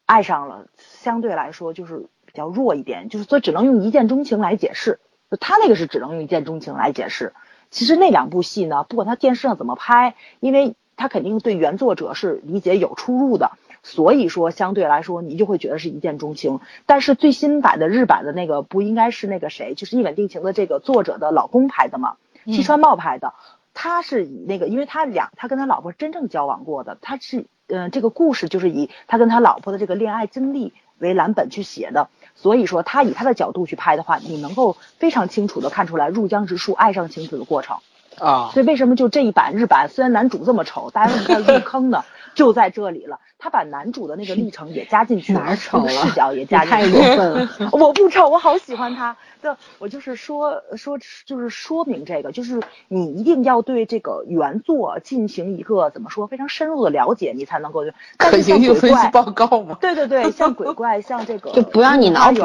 [0.05, 0.69] 爱上了。
[0.77, 5.01] 相对来说就是比较弱一点，就是所以只能用一见钟情来解释。
[5.31, 7.33] 就他那个是只能用一见钟情来解释，
[7.71, 16.61] 其实那两部戏呢，不管他电视上怎么拍，因为他肯定对原作者是理解有出入的，所以说相对来说你就会觉得是一见钟情。
[16.87, 22.17] 但是最新版的日版的那个不应该是那个谁，就是一吻定情的这个作者的老公拍的吗？
[22.47, 23.35] 西川茂拍的，
[23.75, 37.79] 他是以那个，因为他俩他跟他老婆真正交往过的，他是嗯这个故事就是以他跟他老婆的这个恋爱经历为蓝本去写的，所以说他以他的角度去拍的话，你能够非常清楚的看出来入江直树爱上晴子的过程
[38.19, 38.51] 啊。
[38.53, 42.05] 所以为什么就这一版日版虽然男主这么丑，大家为什么入坑呢？
[42.35, 43.19] 就在这里了。
[43.39, 47.71] 他把男主的那个历程也加进去了，丑了视角也加进去，太过分了。
[47.73, 49.17] 我不丑，我好喜欢他。
[49.43, 57.85] 就，我就是说说，就是说明这个，就是你一定要对这个原作进行一个怎么说非常深入的了解，你才能够。
[58.17, 59.77] 可行性分析报告吗？
[59.81, 62.41] 对对对，像鬼怪，像这个，就不让你脑补，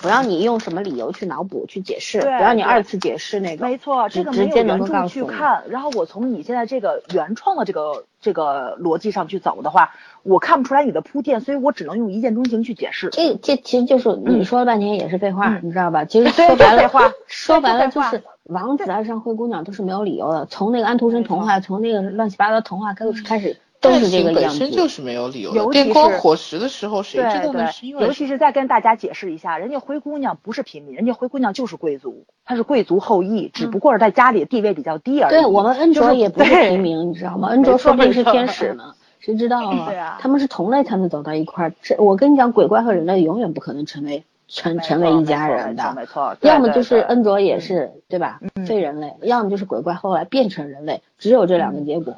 [0.00, 3.66] 不让你用什么理由去脑补去解释，不让你二次解释那个。
[3.66, 9.94] 没错，这个没有原著去看，然后我从你现在这个原创的这个这个逻辑上去走的话。
[10.26, 13.08] 我看不出来你的铺垫，所以我只能用一见钟情去解释。
[13.10, 16.04] 这这其实就是你说了半天也是废话，你知道吧？
[16.04, 16.90] 其实说白了，
[17.26, 20.46] 说白了就是王子爱上灰姑娘都是没有理由的。
[20.46, 24.58] 从那个安徒生童话，从那个乱七八糟童话开始开始都是这个样子。
[24.58, 25.70] 本身就是没有理由的。
[25.70, 27.70] 电光火石的时候，谁知道呢？
[27.70, 35.30] 是因为尤其是再跟大家解释一下，人家灰姑娘不是平民，人家灰姑娘就是贵族，她是贵族后裔，只不过是在家里地位比较低而已。
[35.30, 37.48] 对我们恩卓也不是平民，你知道吗？
[37.48, 38.94] 恩卓说不定是天使呢。
[39.26, 39.86] 谁知道啊？
[39.90, 41.74] 对啊，他们是同类才能走到一块儿。
[41.82, 45.92] 这我跟你讲，鬼怪和人类永远不可能成为成成为一家人的。
[45.96, 48.40] 没错，要么就是恩卓也是对吧？
[48.68, 52.14] 非人类，要么就是鬼怪后来变成人类，只有这两个结果。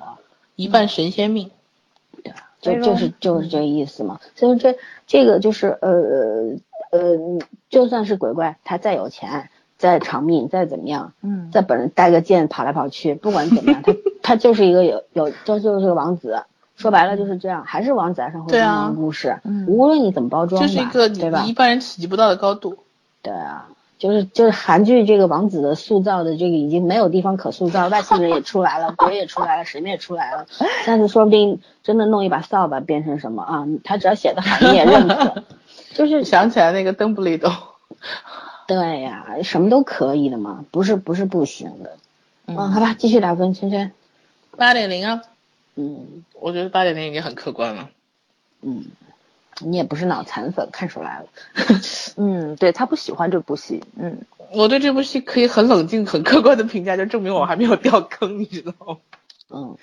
[0.54, 1.50] 一半神仙命，
[2.22, 2.50] 对吧？
[2.60, 4.20] 就就是就是这个意思嘛。
[4.34, 4.76] 所以这
[5.06, 6.58] 这个就是呃
[6.90, 7.16] 呃，
[7.70, 9.48] 就算是鬼怪，他再有钱、
[9.78, 16.42] 再长命、再怎么样，嗯，在本人带个剑跑来跑去，不管怎么样，他 他就是一个有有，这就是个王子。
[16.78, 19.38] 说白了就是这样，还是王子爱上灰姑娘的故事。
[19.42, 22.78] 嗯，无论你怎么包装，这是一个你一般人企及不到的高度。
[23.20, 23.66] 对啊，
[23.98, 30.46] 就是就是韩剧这个王子的塑造的这个已经没有地方可塑造，外星人也出来了， 鬼也出来了，神也出来了。
[30.84, 33.66] 下次说不定真的弄一把扫把变成什么啊？
[33.82, 35.42] 他只要写的好，你也认可。
[35.94, 37.52] 就是想起来那个邓布利多。
[38.68, 41.96] 对呀，什么都可以的嘛，不是不是不行的。
[42.46, 43.90] 嗯，好吧，继续打分，圈圈。
[44.56, 45.22] 八点零啊。
[45.80, 47.88] 嗯，我觉得八点零已经很客观了。
[48.62, 48.86] 嗯，
[49.60, 51.26] 你也不是脑残粉，看出来了。
[52.18, 53.84] 嗯，对他不喜欢这部戏。
[53.96, 58.96] 嗯，我对这部戏可以很冷静、很客观的评价，就证明我还没有掉坑，你知道吗？
[59.50, 59.76] 嗯，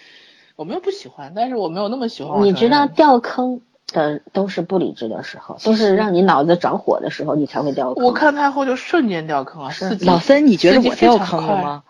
[0.58, 2.44] 我没有不喜欢，但是我没有那么喜欢。
[2.44, 8.04] 你知道掉坑的都是不理智的时候，都是让你脑子着火的时候，你才会掉坑。
[8.04, 9.72] 我看太后就瞬间掉坑啊！
[10.02, 11.84] 老森，你觉得我掉坑了吗？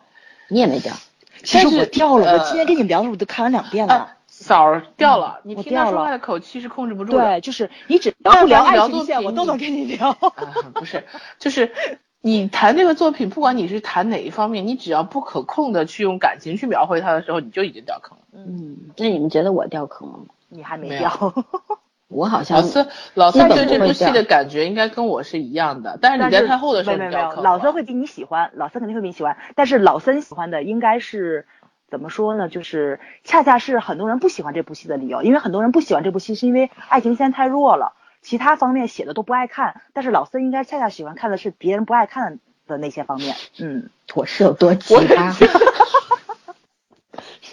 [0.47, 0.93] 你也没掉。
[1.45, 4.11] 其实我掉了，我今天跟你聊的时候都看完两遍了。
[4.27, 7.23] 嫂儿掉了，你听他说话的口气是控制不住的。
[7.23, 10.11] 对，就是你只要不聊爱情线，我都能跟你聊。
[10.73, 11.05] 不是，
[11.39, 11.71] 就是
[12.19, 18.23] 你谈这个作品，不管你是谈哪一方面，你只要不可控的去用感情去描绘它的时候，你就已经掉坑了。
[18.33, 20.25] 嗯，那你们觉得我掉坑了吗？
[20.49, 21.33] 你还没掉。
[22.07, 27.41] 我好像老四，老四对这部戏的感觉应该跟我是一样的，但是你在太后的时候没有没有。
[27.41, 31.47] 老三会比你喜欢，老三肯定会比你喜欢，但是老三喜欢的应该是
[31.89, 32.47] 怎么说呢？
[32.47, 39.81] 就是恰恰是很多人不喜欢这部戏的理由，因为很多人不喜欢这部戏是因为爱情线太弱了，其他方面写的都不爱看。
[39.93, 43.35] 但是老三应该恰恰喜欢看的是别人不爱看的那些方面。
[43.59, 45.33] 嗯，我是有多奇葩？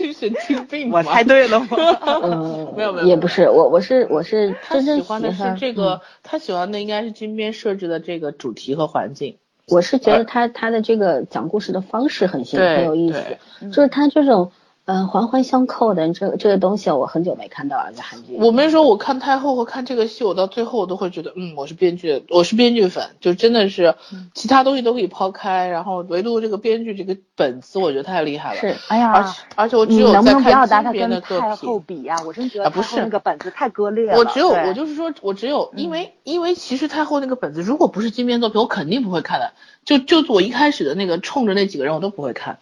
[0.06, 1.68] 是神经病我猜对了吗？
[2.22, 9.38] 嗯，没有没有，也不是，我我是我是真正喜欢的是这个，他喜欢的应该是金边设置的这个主题和环境。
[9.68, 13.22] 我是觉得他他的这个讲故事的方式很新，很有意思，
[13.68, 14.50] 就是他这种。
[14.84, 18.36] 嗯，环环相扣的这个这个东西，我很久没看到了，在韩剧。
[18.40, 23.94] 我没说，我看太后和看这个戏，我到最后我都会觉得，嗯，我是编剧，我是编剧粉，就真的是，
[24.34, 28.60] 其他东西都可以抛开，然后唯独这个编剧这个本子，我觉得太厉害了。
[28.60, 31.48] 是，哎呀，而且而且我只有在看金边的作品。
[31.48, 34.18] 太后比呀，我真觉得不是那个本子太割裂了。
[34.18, 39.52] 我只有我就是说我只有，因为因为其实太后那个本子，如果不是金边作品，我肯定不会看的。
[39.84, 42.59] 就就我一开始的那个冲着那几个人，我都不会看。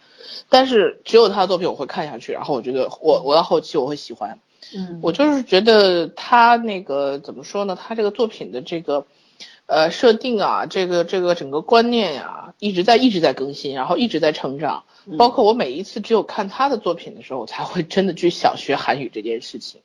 [0.49, 4.39] 但是只有他的作品我会看下去，然后我觉得我我到后期我会喜欢，
[4.75, 7.77] 嗯，我就是觉得他那个怎么说呢？
[7.79, 9.05] 他这个作品的这个
[9.65, 14.83] 呃设定啊，这个这个整个观念呀，一直在一直在更新，然后一直在成长。
[15.17, 19.81] 包括我每一次只有看他的作品的时候，我才会真的去想学韩语这件事情，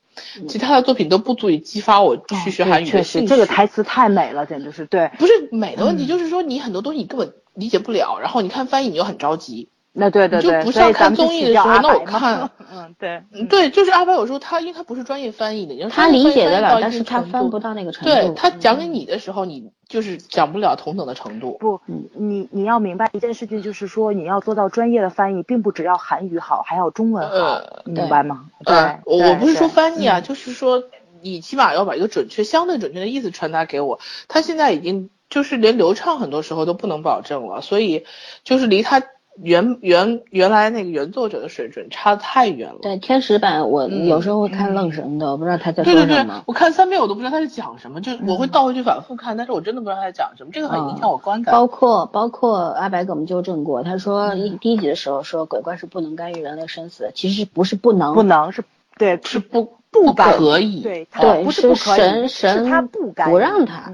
[0.49, 3.29] 其他的作品都不足以激发我去学韩语的兴趣。
[3.29, 9.69] 这个台词太美了，简直是对，不是美的问题，就是说你很多东西你根本理解不了，然后你看翻译你又很着急。
[9.99, 18.11] 那对对对，就不像看综艺的时候，那我看， 嗯对，对，就是阿白有时候他因为他不是专业翻译的，他理解得了，但是他翻不到那个程度。
[18.11, 21.57] 对他讲给你的时候，你就是讲不了同等的程度。
[21.59, 21.81] 不，
[22.13, 28.47] 你你要明白一件事情，就是说你要做到专业的翻译，并不只要韩语好，还要中文好，明白吗？
[28.67, 28.75] 对，
[29.07, 30.85] 我我不是说翻译啊，就是说
[31.23, 33.99] 你起码要把一个准确、相对准确的意思传达给我。
[34.29, 38.05] 他现在已经就是连流畅很多时候都不能保证了，所以
[38.45, 39.03] 就是离他。
[39.43, 42.79] 原原原来那个原作者的水准差的太远了。
[42.83, 46.07] 对天使版，我有时候会看愣神的，我不知道他在说什么。
[46.07, 51.53] 对对对，我看三遍我都不知道他在讲什么，就我会倒回去反复看，但是我真的不知道他在讲什么，这个很影响我观感。
[51.53, 58.65] 包括包括阿白给我们纠正过，他说一第一集的时候说鬼怪是不能干预人类生死，其实不是不能，不能是
[58.99, 63.93] 对是不不可以，对对不是神神他不不让他。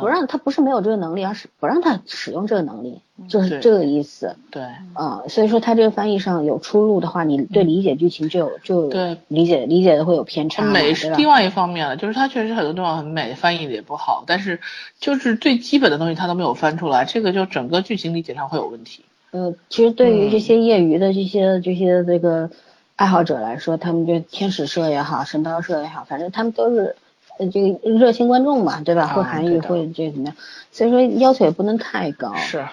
[0.00, 4.36] 不让他不是没有这个能力，而是不让他使用这个能力，就是这个意思。
[4.52, 10.62] 对，啊，所以说他这个翻译上有出入的话，你对理解剧情就有就对理解理解的会有偏差。
[10.62, 14.60] 美是另外一方面了，就是他确实很多地方很美，翻译的也不好，但是
[15.00, 19.04] 就是最基本的东西他都没有翻出来，这个就整个剧情理解上会有问题。
[19.32, 22.50] 呃，其实对于这些业余的这些这些这个
[22.94, 26.94] 爱好者来说，他们就天使社也好，神刀社也好，反正他们都是。
[27.38, 29.06] 这个热心观众嘛，对吧？
[29.08, 30.36] 会韩语，会这怎么样？
[30.70, 32.34] 所以说要求也不能太高。
[32.36, 32.64] 是，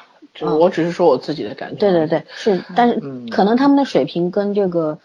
[0.42, 1.76] 我只是说我自己的感觉。
[1.78, 5.00] 对对对，是，但是可能他们的水平跟这个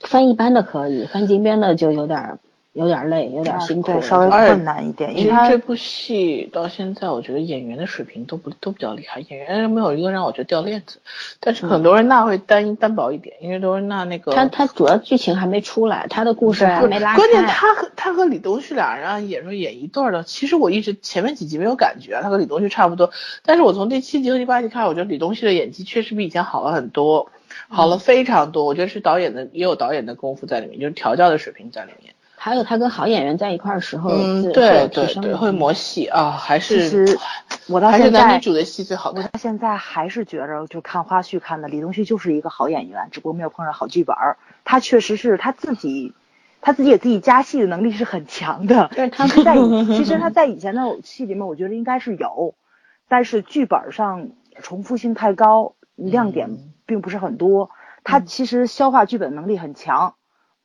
[0.00, 2.38] 翻一般的可以，翻金边的就有点。
[2.72, 5.14] 有点累，有点辛苦，稍微困难一点。
[5.18, 10.98] 因为这部戏到现在，我觉得演员的水平都不都比较厉害，演员没有一个让我觉得掉链子。
[11.38, 17.18] 但是很多人那会单单薄一点，因为罗仁娜那个他他主要剧情还没出来，他的故事还没拉开。
[17.18, 23.10] 关键他和他和李东旭俩人演说演一对的，其实我一直前面几集没有感觉，他和李东旭差不多。
[23.44, 27.30] 但是我从第七集和第八集看，我觉得李东旭的演技确实比以前好了很多，
[27.68, 28.64] 好了非常多。
[28.64, 32.14] 我觉得是导演的也有导演的功夫在里面，就是调教的水平在里面。
[32.44, 37.16] 还有他跟好演员在一块儿时候，嗯，对对对，会磨戏啊，还是其实
[37.70, 39.30] 我到现在男女主的戏最好看。
[39.32, 44.38] 我现在还是觉着，就看花絮看的李东旭就是一个好演员，只不过没有碰上好剧本儿。
[44.64, 46.14] 他确实是他自己，
[46.60, 48.90] 他自己给自己加戏的能力是很强的。
[48.96, 49.54] 但是他在
[49.96, 52.56] 其实他在以前的戏里面，我觉得应该是有，
[53.08, 57.70] 但是剧本上重复性太高，亮点并不是很多。
[58.02, 60.16] 他其实消化剧本能力很强。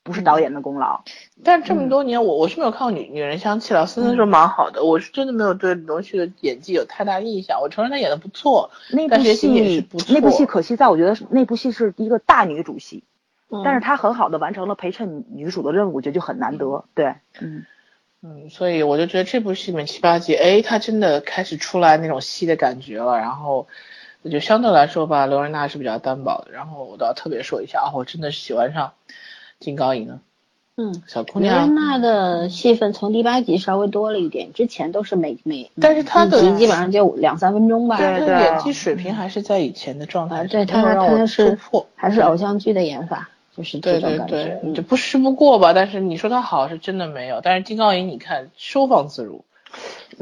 [0.08, 1.02] 不是导演的功劳，
[1.44, 7.60] 但这么多年我我是没有看过女女人相气了，森森说蛮好的，我是真的没有对李东旭的演技有太大印象。
[7.60, 13.04] 我承认他演的不错，那部戏也是不错那部戏可惜在我觉得那部戏是一个大女主戏，
[13.66, 16.86] 但是他很好的完成了陪衬女主的任务，我觉得就很难得。
[16.96, 17.66] 对，嗯
[18.24, 23.18] 嗯，所以我就觉得这部戏里面七八集，哎，他真的开始出来那种戏的感觉了。
[23.18, 23.68] 然后
[24.24, 26.52] 我就相对来说吧，刘仁娜是比较单薄的。
[26.52, 28.94] 然后我倒要特别说一下啊，我真的是喜欢上。
[29.60, 30.20] 金高银呢？
[30.80, 31.58] 嗯，小姑娘。
[31.58, 37.98] 安娜的戏份从第八集稍微多了一点，之前都是每每，但是她的基本上就两三分钟吧。
[37.98, 40.46] 对对，演技水平还是在以前的状态。
[40.46, 41.58] 对，她她是
[41.96, 43.28] 还是偶像剧的演法，
[43.58, 44.62] 就是这种感觉。
[44.76, 47.42] 就不失不过吧，但是你说她好是真的没有。
[47.42, 49.44] 但是金高银，你看收放自如。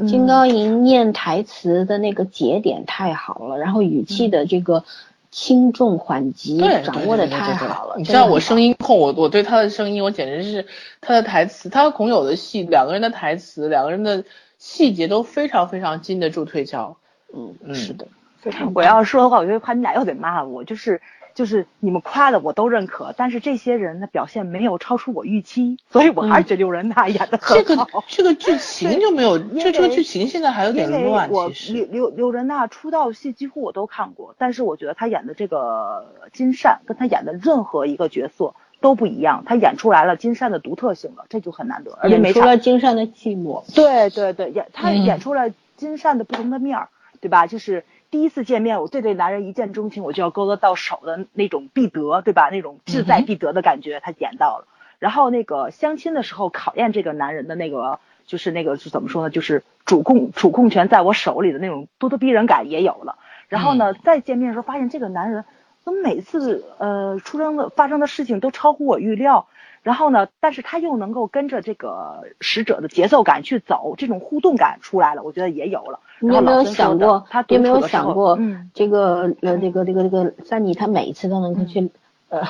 [0.08, 4.84] 金高银念台词的那个节点太好了，然后语气的这个。
[5.32, 7.96] 轻重缓急掌握的太好了。
[7.98, 10.66] 你知道我声音控，我我对他的声音，我简直是
[11.00, 14.24] 他的台词，他和孔友的戏，两个人的台词，两个人的
[14.58, 16.96] 细节都非常非常经得住推敲。
[17.34, 18.06] 嗯嗯，是的，
[18.38, 18.72] 非常。
[18.74, 21.00] 我要说的话，我觉得怕你俩又得骂我，就是。
[21.36, 27.84] 就是你们夸的我都认可，但是这些人的表现没有超出我预期，所以我还是觉得刘仁娜演的很好。
[27.84, 31.30] 这个这个剧情就没有，就这个剧情现在还有点乱。
[31.52, 41.98] 其实刘刘刘仁娜出道戏几乎我都看过，但是我觉得她演的这个金善跟她演的任何一个角色都不一样，他演出来了金善的独特性了，这就很难得。
[42.00, 43.62] 而且演出了金善的寂寞。
[43.74, 46.88] 对对对，演他演出了金善的不同的面儿，
[47.20, 47.46] 对吧？
[47.46, 47.84] 就是。
[48.08, 52.50] 第一次见面，我对这男人一见钟情，我就要勾勒到手的那种必得，对吧？
[52.50, 54.68] 那种志在必得的感觉，他演到了。
[55.00, 59.28] 然后那个相亲的时候考验这个男人的那个，就是那个是怎么说呢？
[59.28, 63.18] 就是主控主控权在我手里的那种咄咄逼人感也有了。
[63.48, 65.44] 然后呢，再见面的时候发现这个男人
[65.86, 69.46] 怎么每次呃出生的发生的事情都超乎我预料。
[69.82, 70.26] 然后呢？
[70.40, 76.00] 但是他又能够跟着这个使者的节奏感去走，这种互动感出来了，我觉得也有了。
[76.18, 77.24] 你有没有想过？
[77.30, 78.36] 他有没有想过？
[78.36, 81.88] 嗯，这个呃，这个这个这个三妮，他每一次都能够去
[82.30, 82.42] 呃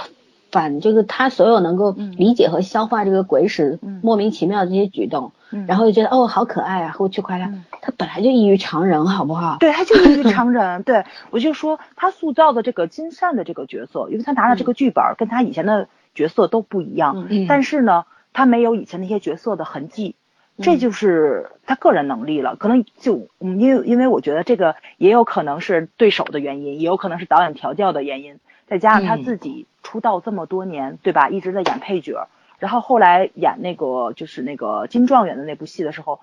[0.57, 5.33] 反这个他所有能够理解和消化这个鬼使莫名其妙的这些举动，
[5.69, 7.53] 然后就觉得哦好可爱啊，我去夸他。
[7.83, 9.59] 他本来就异于常人，好不好？
[9.61, 10.83] 对，他就异于常 人。
[10.83, 17.27] 对我就说他塑造的这个金善的这个角色，因为他拿了这个剧本，跟他以前的角色都不一样。
[17.29, 17.45] 嗯。
[17.47, 20.17] 但是呢，他没有以前那些角色的痕迹，
[20.63, 22.57] 这就是他个人能力了。
[22.57, 28.39] 可能就嗯，因为因为我觉得这个也有可能是对手的原因，也有可能是导演调教的原因。
[28.67, 31.29] 再加上他自己出道这么多年，对吧？
[31.29, 32.29] 一直在演配角，
[32.59, 36.21] 然后后来演那个就是那个金状元的那部戏的时候，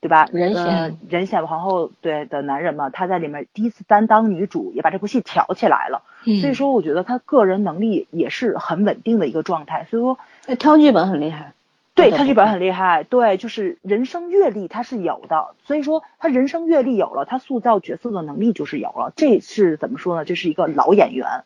[0.00, 0.28] 对吧？
[0.32, 6.02] 人显人选皇后对的男人嘛，他在里面第一次担当女主，也把这部戏挑起来了。
[6.40, 9.86] 所以说，我觉得他个人能力也是很稳定的一个状态。
[9.90, 10.18] 所以说，
[10.56, 11.52] 挑剧本很厉害。
[11.94, 15.54] 对他剧本很厉害，对，就是人生阅历他是有的。
[15.64, 19.12] 所以说，他人生阅历有了，他塑造角色的能力就是有了。
[19.14, 20.24] 这是怎么说呢？
[20.24, 21.44] 这是一个老演员。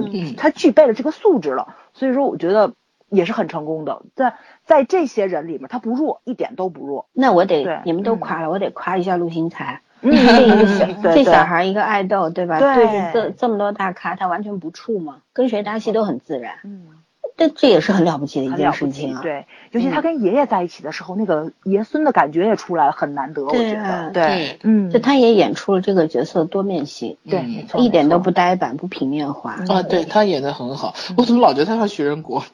[0.00, 2.72] 就他具备了这个素质了，所以说我觉得
[3.10, 4.02] 也是很成功的。
[4.14, 7.06] 在在这些人里面，他不弱，一点都不弱。
[7.12, 10.66] 那我得你们都夸了，我得夸一下陆星材，这一个
[11.04, 12.58] 小这小孩一个爱豆，对吧？
[12.58, 16.54] 对着这这么多大咖，他完全不怵嘛，跟谁搭戏都很自然。
[16.64, 17.01] 嗯。
[17.48, 19.20] 这这也是很了不起的一件事情啊！
[19.22, 24.10] 对，尤其他跟爷爷在一起的时候，那个爷孙的感觉也出来，很难得，我觉得。
[24.10, 29.56] 对，嗯，就他也演出了这个角色的多面性，对，没错一点都不呆板，不平面化。
[29.68, 32.44] 啊，对他演的很好，我怎么老觉得他像徐仁国？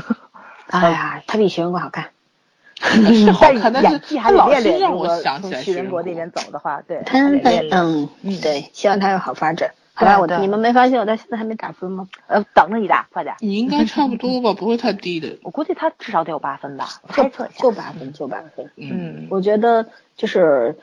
[0.68, 2.08] 哎呀， 他比徐仁国好看，
[2.80, 9.72] 是好看，但是他老是让我想起来徐仁国那边走的话，对，他嗯嗯，对，希望他有好发展。
[10.04, 12.08] 好吧，我你们没发现我到现在还没打分吗？
[12.26, 13.34] 呃，等着你打，快点。
[13.40, 15.38] 你应该差不多吧，不会太低的。
[15.42, 17.62] 我估计他至少得有八分吧，猜测一下。
[17.62, 18.70] 就八分，就八分。
[18.76, 20.76] 嗯，我觉得就是，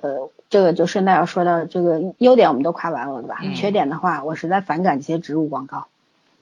[0.00, 3.38] 呃，这个就顺带要说到这个优点，我们都夸完了，对吧？
[3.54, 5.86] 缺点的话，我实在反感这些植入广告，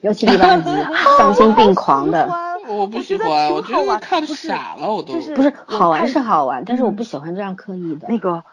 [0.01, 0.69] 尤其第八集
[1.17, 2.29] 丧心病狂的。
[2.67, 5.13] 我不喜欢，我觉得看傻了，我都。
[5.35, 8.07] 不是好玩是好玩，但是我不喜欢这样刻意的。
[8.09, 8.43] 那个。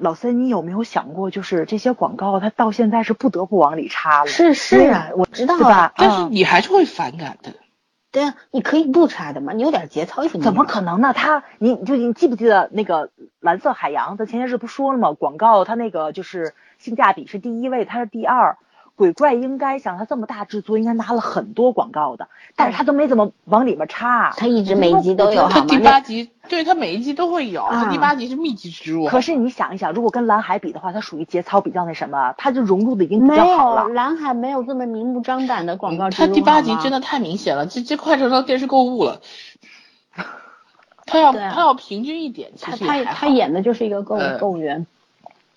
[0.00, 4.26] 老森，你有没有想过，就是这些广告，它到现在是不得不往里插了。
[4.26, 7.52] 是是啊，我知道啊，但是你还是会反感的。
[8.12, 11.12] 对啊，你可以不插的嘛，你有点节操行怎么可能呢？
[11.12, 14.16] 他，你就你记不记得那个蓝色海洋？
[14.16, 15.12] 咱前些日不说了吗？
[15.12, 18.58] 广告它那个就是性价比是第一位，它是第二。
[19.00, 24.30] 鬼怪应该像他这么大制作，应该拿了很多广告的，但是他都没怎么往里面插。
[24.36, 29.06] 他一直每一集都有，他第八集对他每一集都会有，他第八集是密集植入。
[29.06, 33.88] 可是你想一想，如果跟蓝海比的话，它属于节操比较那什么，它就融入的已经比较好了。
[33.88, 39.22] 蓝海没有这么明目张胆的广告他第八集真的太明显了，这这快成了电视购物了。
[41.06, 44.86] 他要他要平均一点，他他他演的就是一个购物购物员。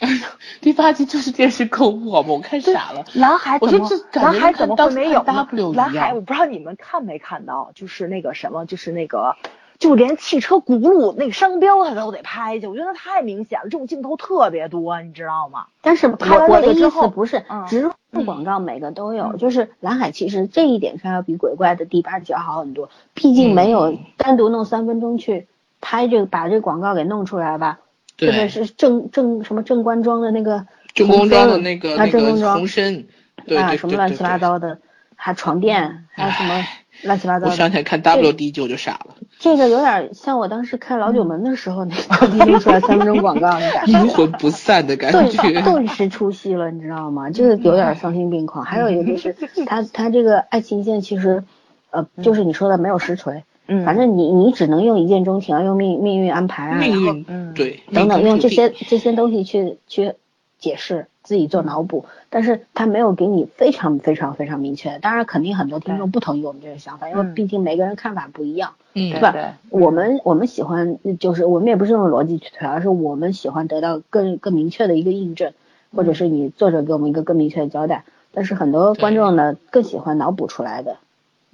[0.62, 2.30] 第八集就是电视购物，好吗？
[2.34, 3.04] 我看傻了。
[3.14, 3.90] 蓝海怎么？
[4.14, 5.48] 蓝海怎么会没有呢？
[5.76, 9.36] 蓝海我不知道你们看没看到，就是那个什么，就是那个，
[9.80, 15.68] 就连汽车轱辘那个商标他都得拍去，我觉得太明显了，这种镜头特别多，你知道吗？
[15.82, 16.18] 但是我
[16.48, 17.92] 我的意思不是植入
[18.26, 25.48] 广告每个都有，就是蓝海其实这一点上要比鬼怪的第八集要好很多，毕竟没有单独弄三分钟去
[25.82, 27.80] 拍这个把这个广告给弄出来吧。
[28.28, 32.20] 特别是正正什么正官庄的那个正宫庄的那个那个
[32.54, 33.04] 红参，
[33.58, 34.80] 啊什么乱七八糟的，
[35.16, 36.66] 还床垫，还有什么
[37.04, 37.48] 乱七八糟。
[37.48, 39.16] 我想起来看 W D 九就傻了。
[39.40, 43.92] 这个有点像我当时看老九门的时候那个弄出来三分钟广告那感觉。
[43.92, 45.52] 阴魂不散的感觉。
[45.64, 47.30] 顿时出戏了，你知道吗？
[47.30, 48.64] 这个有点丧心病狂。
[48.64, 49.36] 还有一个就是
[49.66, 51.44] 他他这个爱情线其实，
[51.92, 53.44] 呃，就是你说的没有实锤。
[53.68, 60.14] 嗯，反正你你只能用一见钟情啊，用命命运安排啊，命运，嗯，对，等等，用这些这些东西去去
[60.60, 64.98] 解释，自己做脑补，但是他没有给你非常非常非常明确。
[65.00, 69.58] 当然，肯定很多听众不同意我们这个想法，因为毕竟每个人看法不一样，嗯，对吧？
[69.70, 75.54] 我们我们喜欢就是我们也不是用逻辑去推，而是我们喜欢得到更更明确的一个印证，
[75.96, 78.04] 或者是你作者给我们一个更明确的交代。
[78.36, 80.98] 但是很多观众呢更喜欢脑补出来的，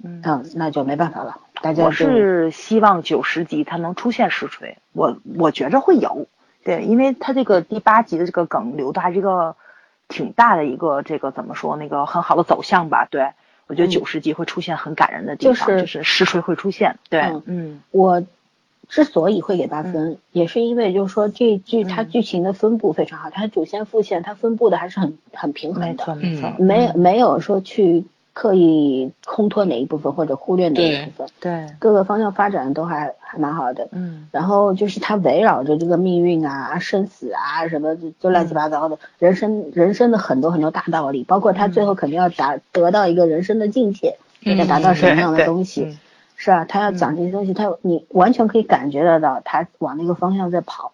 [0.02, 0.22] 嗯，
[0.54, 1.40] 那就没办法了。
[1.62, 6.26] 大家我是希望九十集它能出现实锤，我我觉着会有，
[6.64, 9.56] 对，因为它这个第八集的这个梗留的还是一个
[10.08, 13.30] 挺大的一个这个怎么说那个很好的走向吧，对。
[13.66, 18.24] 我觉得九十集会出现很感人的地方，就是实锤会出现，对，嗯，我
[18.88, 28.06] 之所以会给八分，也是因为就是说这剧它剧情的分布非常好，它主线副线它分布的还是很很平衡的，没错没错，没没有说去。
[28.40, 31.66] 刻意空托哪一部分或者忽略哪一部分，对。
[31.78, 33.86] 各个方向发展都还还蛮好的。
[33.92, 45.98] 嗯，然后就是它围绕着这个命运啊、生死啊什么，就乱七八糟的，人生人生的很多很多大道理，包括他最后肯定要达得到一个人生的境界，要达到什么样的东西，
[46.34, 46.64] 是吧？
[46.64, 50.92] 他要讲这些东西，他你完全可以感觉得到，他往那个方向在跑，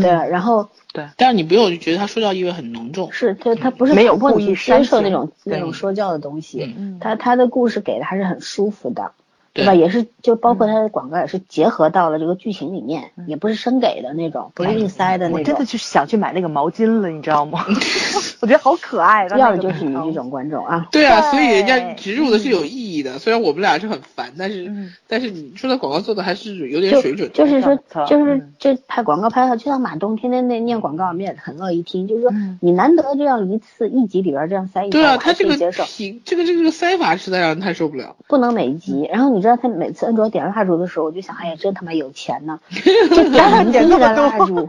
[0.00, 0.10] 对。
[0.10, 9.12] 然后对，但是你不用觉得他说教意味很浓重，是他他不是没有故意接受那种那种说教的东西，他他的故事给的还是很舒服的。
[9.54, 9.74] 对吧？
[9.74, 15.40] 也是，就包括他的广告也是结合到了这个剧情里面，也不是生给的那种，不是硬塞的那种。
[15.40, 17.66] 我真的就想去买那个毛巾了，你知道吗？
[18.42, 19.28] 我觉得好可爱。
[19.28, 20.88] 要的就是你这种观众啊。
[20.90, 23.18] 对啊，所以人家植入的是有意义的。
[23.18, 27.30] 虽然我们俩是很烦，但是但是你说的广告做的还是有点水准。
[27.32, 27.78] 就是说，
[28.08, 32.08] 就是这拍广告拍的，就像马东天天那念广告，我们也很乐意听。
[32.08, 38.16] 就是说，你难得这样一次一集里边这样塞一对啊，他这个这个这个塞法实在让人太受不了。
[38.26, 39.42] 不能每集，然后你。
[39.42, 42.60] 知道他每次摁着点蜡烛的时候，我就想，哎呀，真他妈有钱呢！
[43.10, 44.68] 就点点的蜡烛，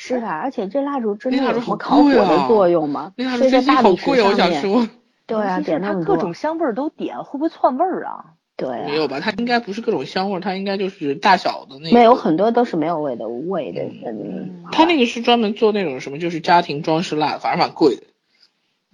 [0.00, 0.38] 是吧？
[0.38, 3.12] 而且这蜡烛真的有什么烤火的作用吗？
[3.16, 4.90] 所在大理石上面，
[5.26, 8.24] 对啊，点那么多，各种香味儿都点，会不会窜味儿啊？
[8.56, 9.18] 对，没有吧？
[9.18, 11.92] 它应该不是各种香味儿，它应该就是大小的那。
[11.92, 13.82] 没有很多都是没有味的，无味的。
[14.06, 18.02] 嗯，他那个是专门做那种什么，就是家庭装饰蜡，反正蛮贵的。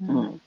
[0.01, 0.41] 嗯。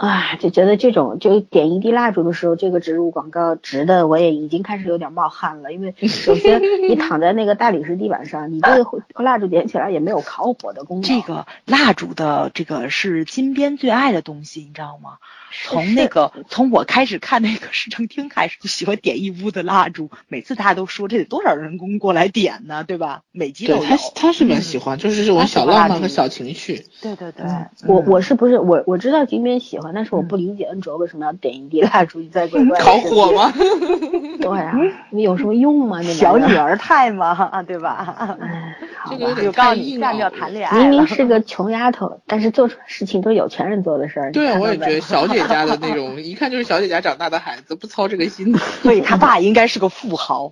[0.00, 5.74] 啊，就觉得这种就点一滴蜡烛的时候，这个植入广告值的，我也已经开始有点冒汗了。
[5.74, 11.02] 因为首先 你躺在那个大理石地板上，你这个 蜡烛点起来也没有烤火的功能。
[11.02, 15.18] 这个蜡烛的这个是金边最爱的东西，你知道吗？
[15.52, 20.10] 从那个从我开始看那个市政厅开始，就喜欢点一屋的蜡烛。
[20.28, 23.22] 每次大家都说这得多少人工过来点呢，对吧？
[23.32, 23.84] 每集都有。
[23.84, 26.86] 他他是蛮喜欢，就是这种小浪漫和小情绪。
[27.00, 27.44] 对对对，
[27.86, 33.52] 我我是不是我我知道金边喜欢，但是我不理解恩卓为什么要点一滴蜡烛在乖乖烤火吗？
[34.40, 34.72] 对啊，
[35.10, 36.00] 你有什么用吗？
[36.02, 38.38] 那小女儿态嘛，啊对吧？
[39.10, 40.78] 这个就告诉你干掉谈恋爱。
[40.78, 44.32] 明明是个穷丫头，但是做出事情都是有钱人做的事儿。
[44.32, 45.39] 对，我也觉得小姐。
[45.46, 48.56] 家的那种，一看就是小姐家长大的孩子，不操这个心。
[48.82, 50.50] 所以他爸应该是个富豪，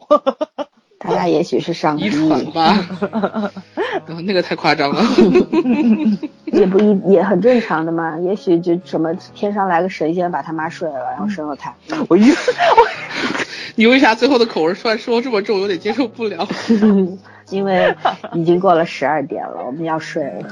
[0.98, 2.76] 他爸也许是上遗传吧。
[4.24, 5.02] 那个太夸张了。
[6.52, 11.74] 也不一也很正常的嘛，也许就什么天上来个神仙把他妈睡了，然后生了他。
[12.08, 12.32] 我一，
[13.74, 16.48] 你为啥最后的口味突然说这么重，有点接受不了。
[17.50, 17.94] 因为
[18.34, 20.48] 已经过了十二点了，我们要睡了。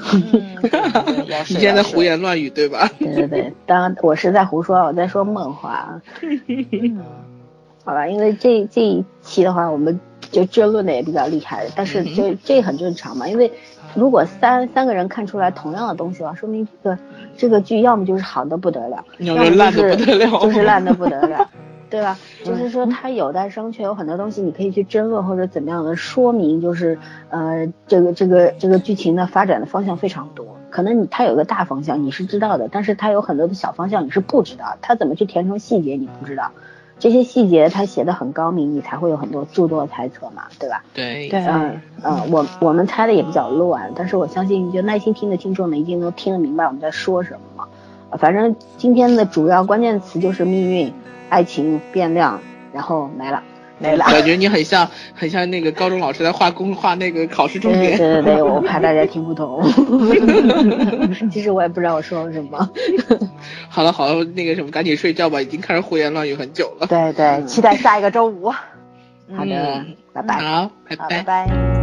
[1.48, 2.88] 你现在胡言乱语对吧？
[2.98, 6.00] 对对对，当然我是在胡说，我在说梦话。
[7.84, 10.00] 好吧，因为这这一期的话，我们
[10.32, 13.28] 就争论的也比较厉害，但是这这很正常嘛。
[13.28, 13.52] 因为
[13.94, 16.98] 如果三三个人看出来同样的东西的话，说明这个
[17.36, 21.48] 这个剧要么就是好的不得了，要么烂的不得了，就是烂的不得了。
[21.90, 22.18] 对吧？
[22.44, 26.98] 就是说它有待商榷，有很多东西你可以去争论或者怎么样的说明，就是
[27.30, 30.46] 呃，这个这个这个剧情的发展的方向非常多。
[30.70, 36.50] 可能你它有个大方向你是知道的，但是它有很多的小方向你是不知道，它怎么去填充细节你不知道。
[36.98, 40.82] 这些细节它写的很高明，你才会有很多诸多猜测嘛，对吧？
[40.94, 47.55] 对对嗯嗯，我我们猜的也比较乱，但是我相信就耐心听的听众们一定都听得明白我们在说什么。
[48.18, 50.92] 反正今天的主要关键词就是命运。
[51.28, 52.40] 爱情变量，
[52.72, 53.42] 然后没了，
[53.80, 54.04] 没了。
[54.04, 57.98] 感觉你很像，很像那个高中老师在画公画那个考试重点。
[57.98, 59.60] 对对对， 我怕大家听不懂。
[61.32, 62.70] 其实我也不知道我说了什么。
[63.68, 66.86] 好了好了，那个什么，赶紧睡觉吧，已经开始胡言乱语很久了。
[66.86, 68.48] 对对，期待下一个周五。
[68.50, 70.36] 好的，拜拜。
[70.36, 71.08] 好，拜拜。
[71.08, 71.75] 拜拜。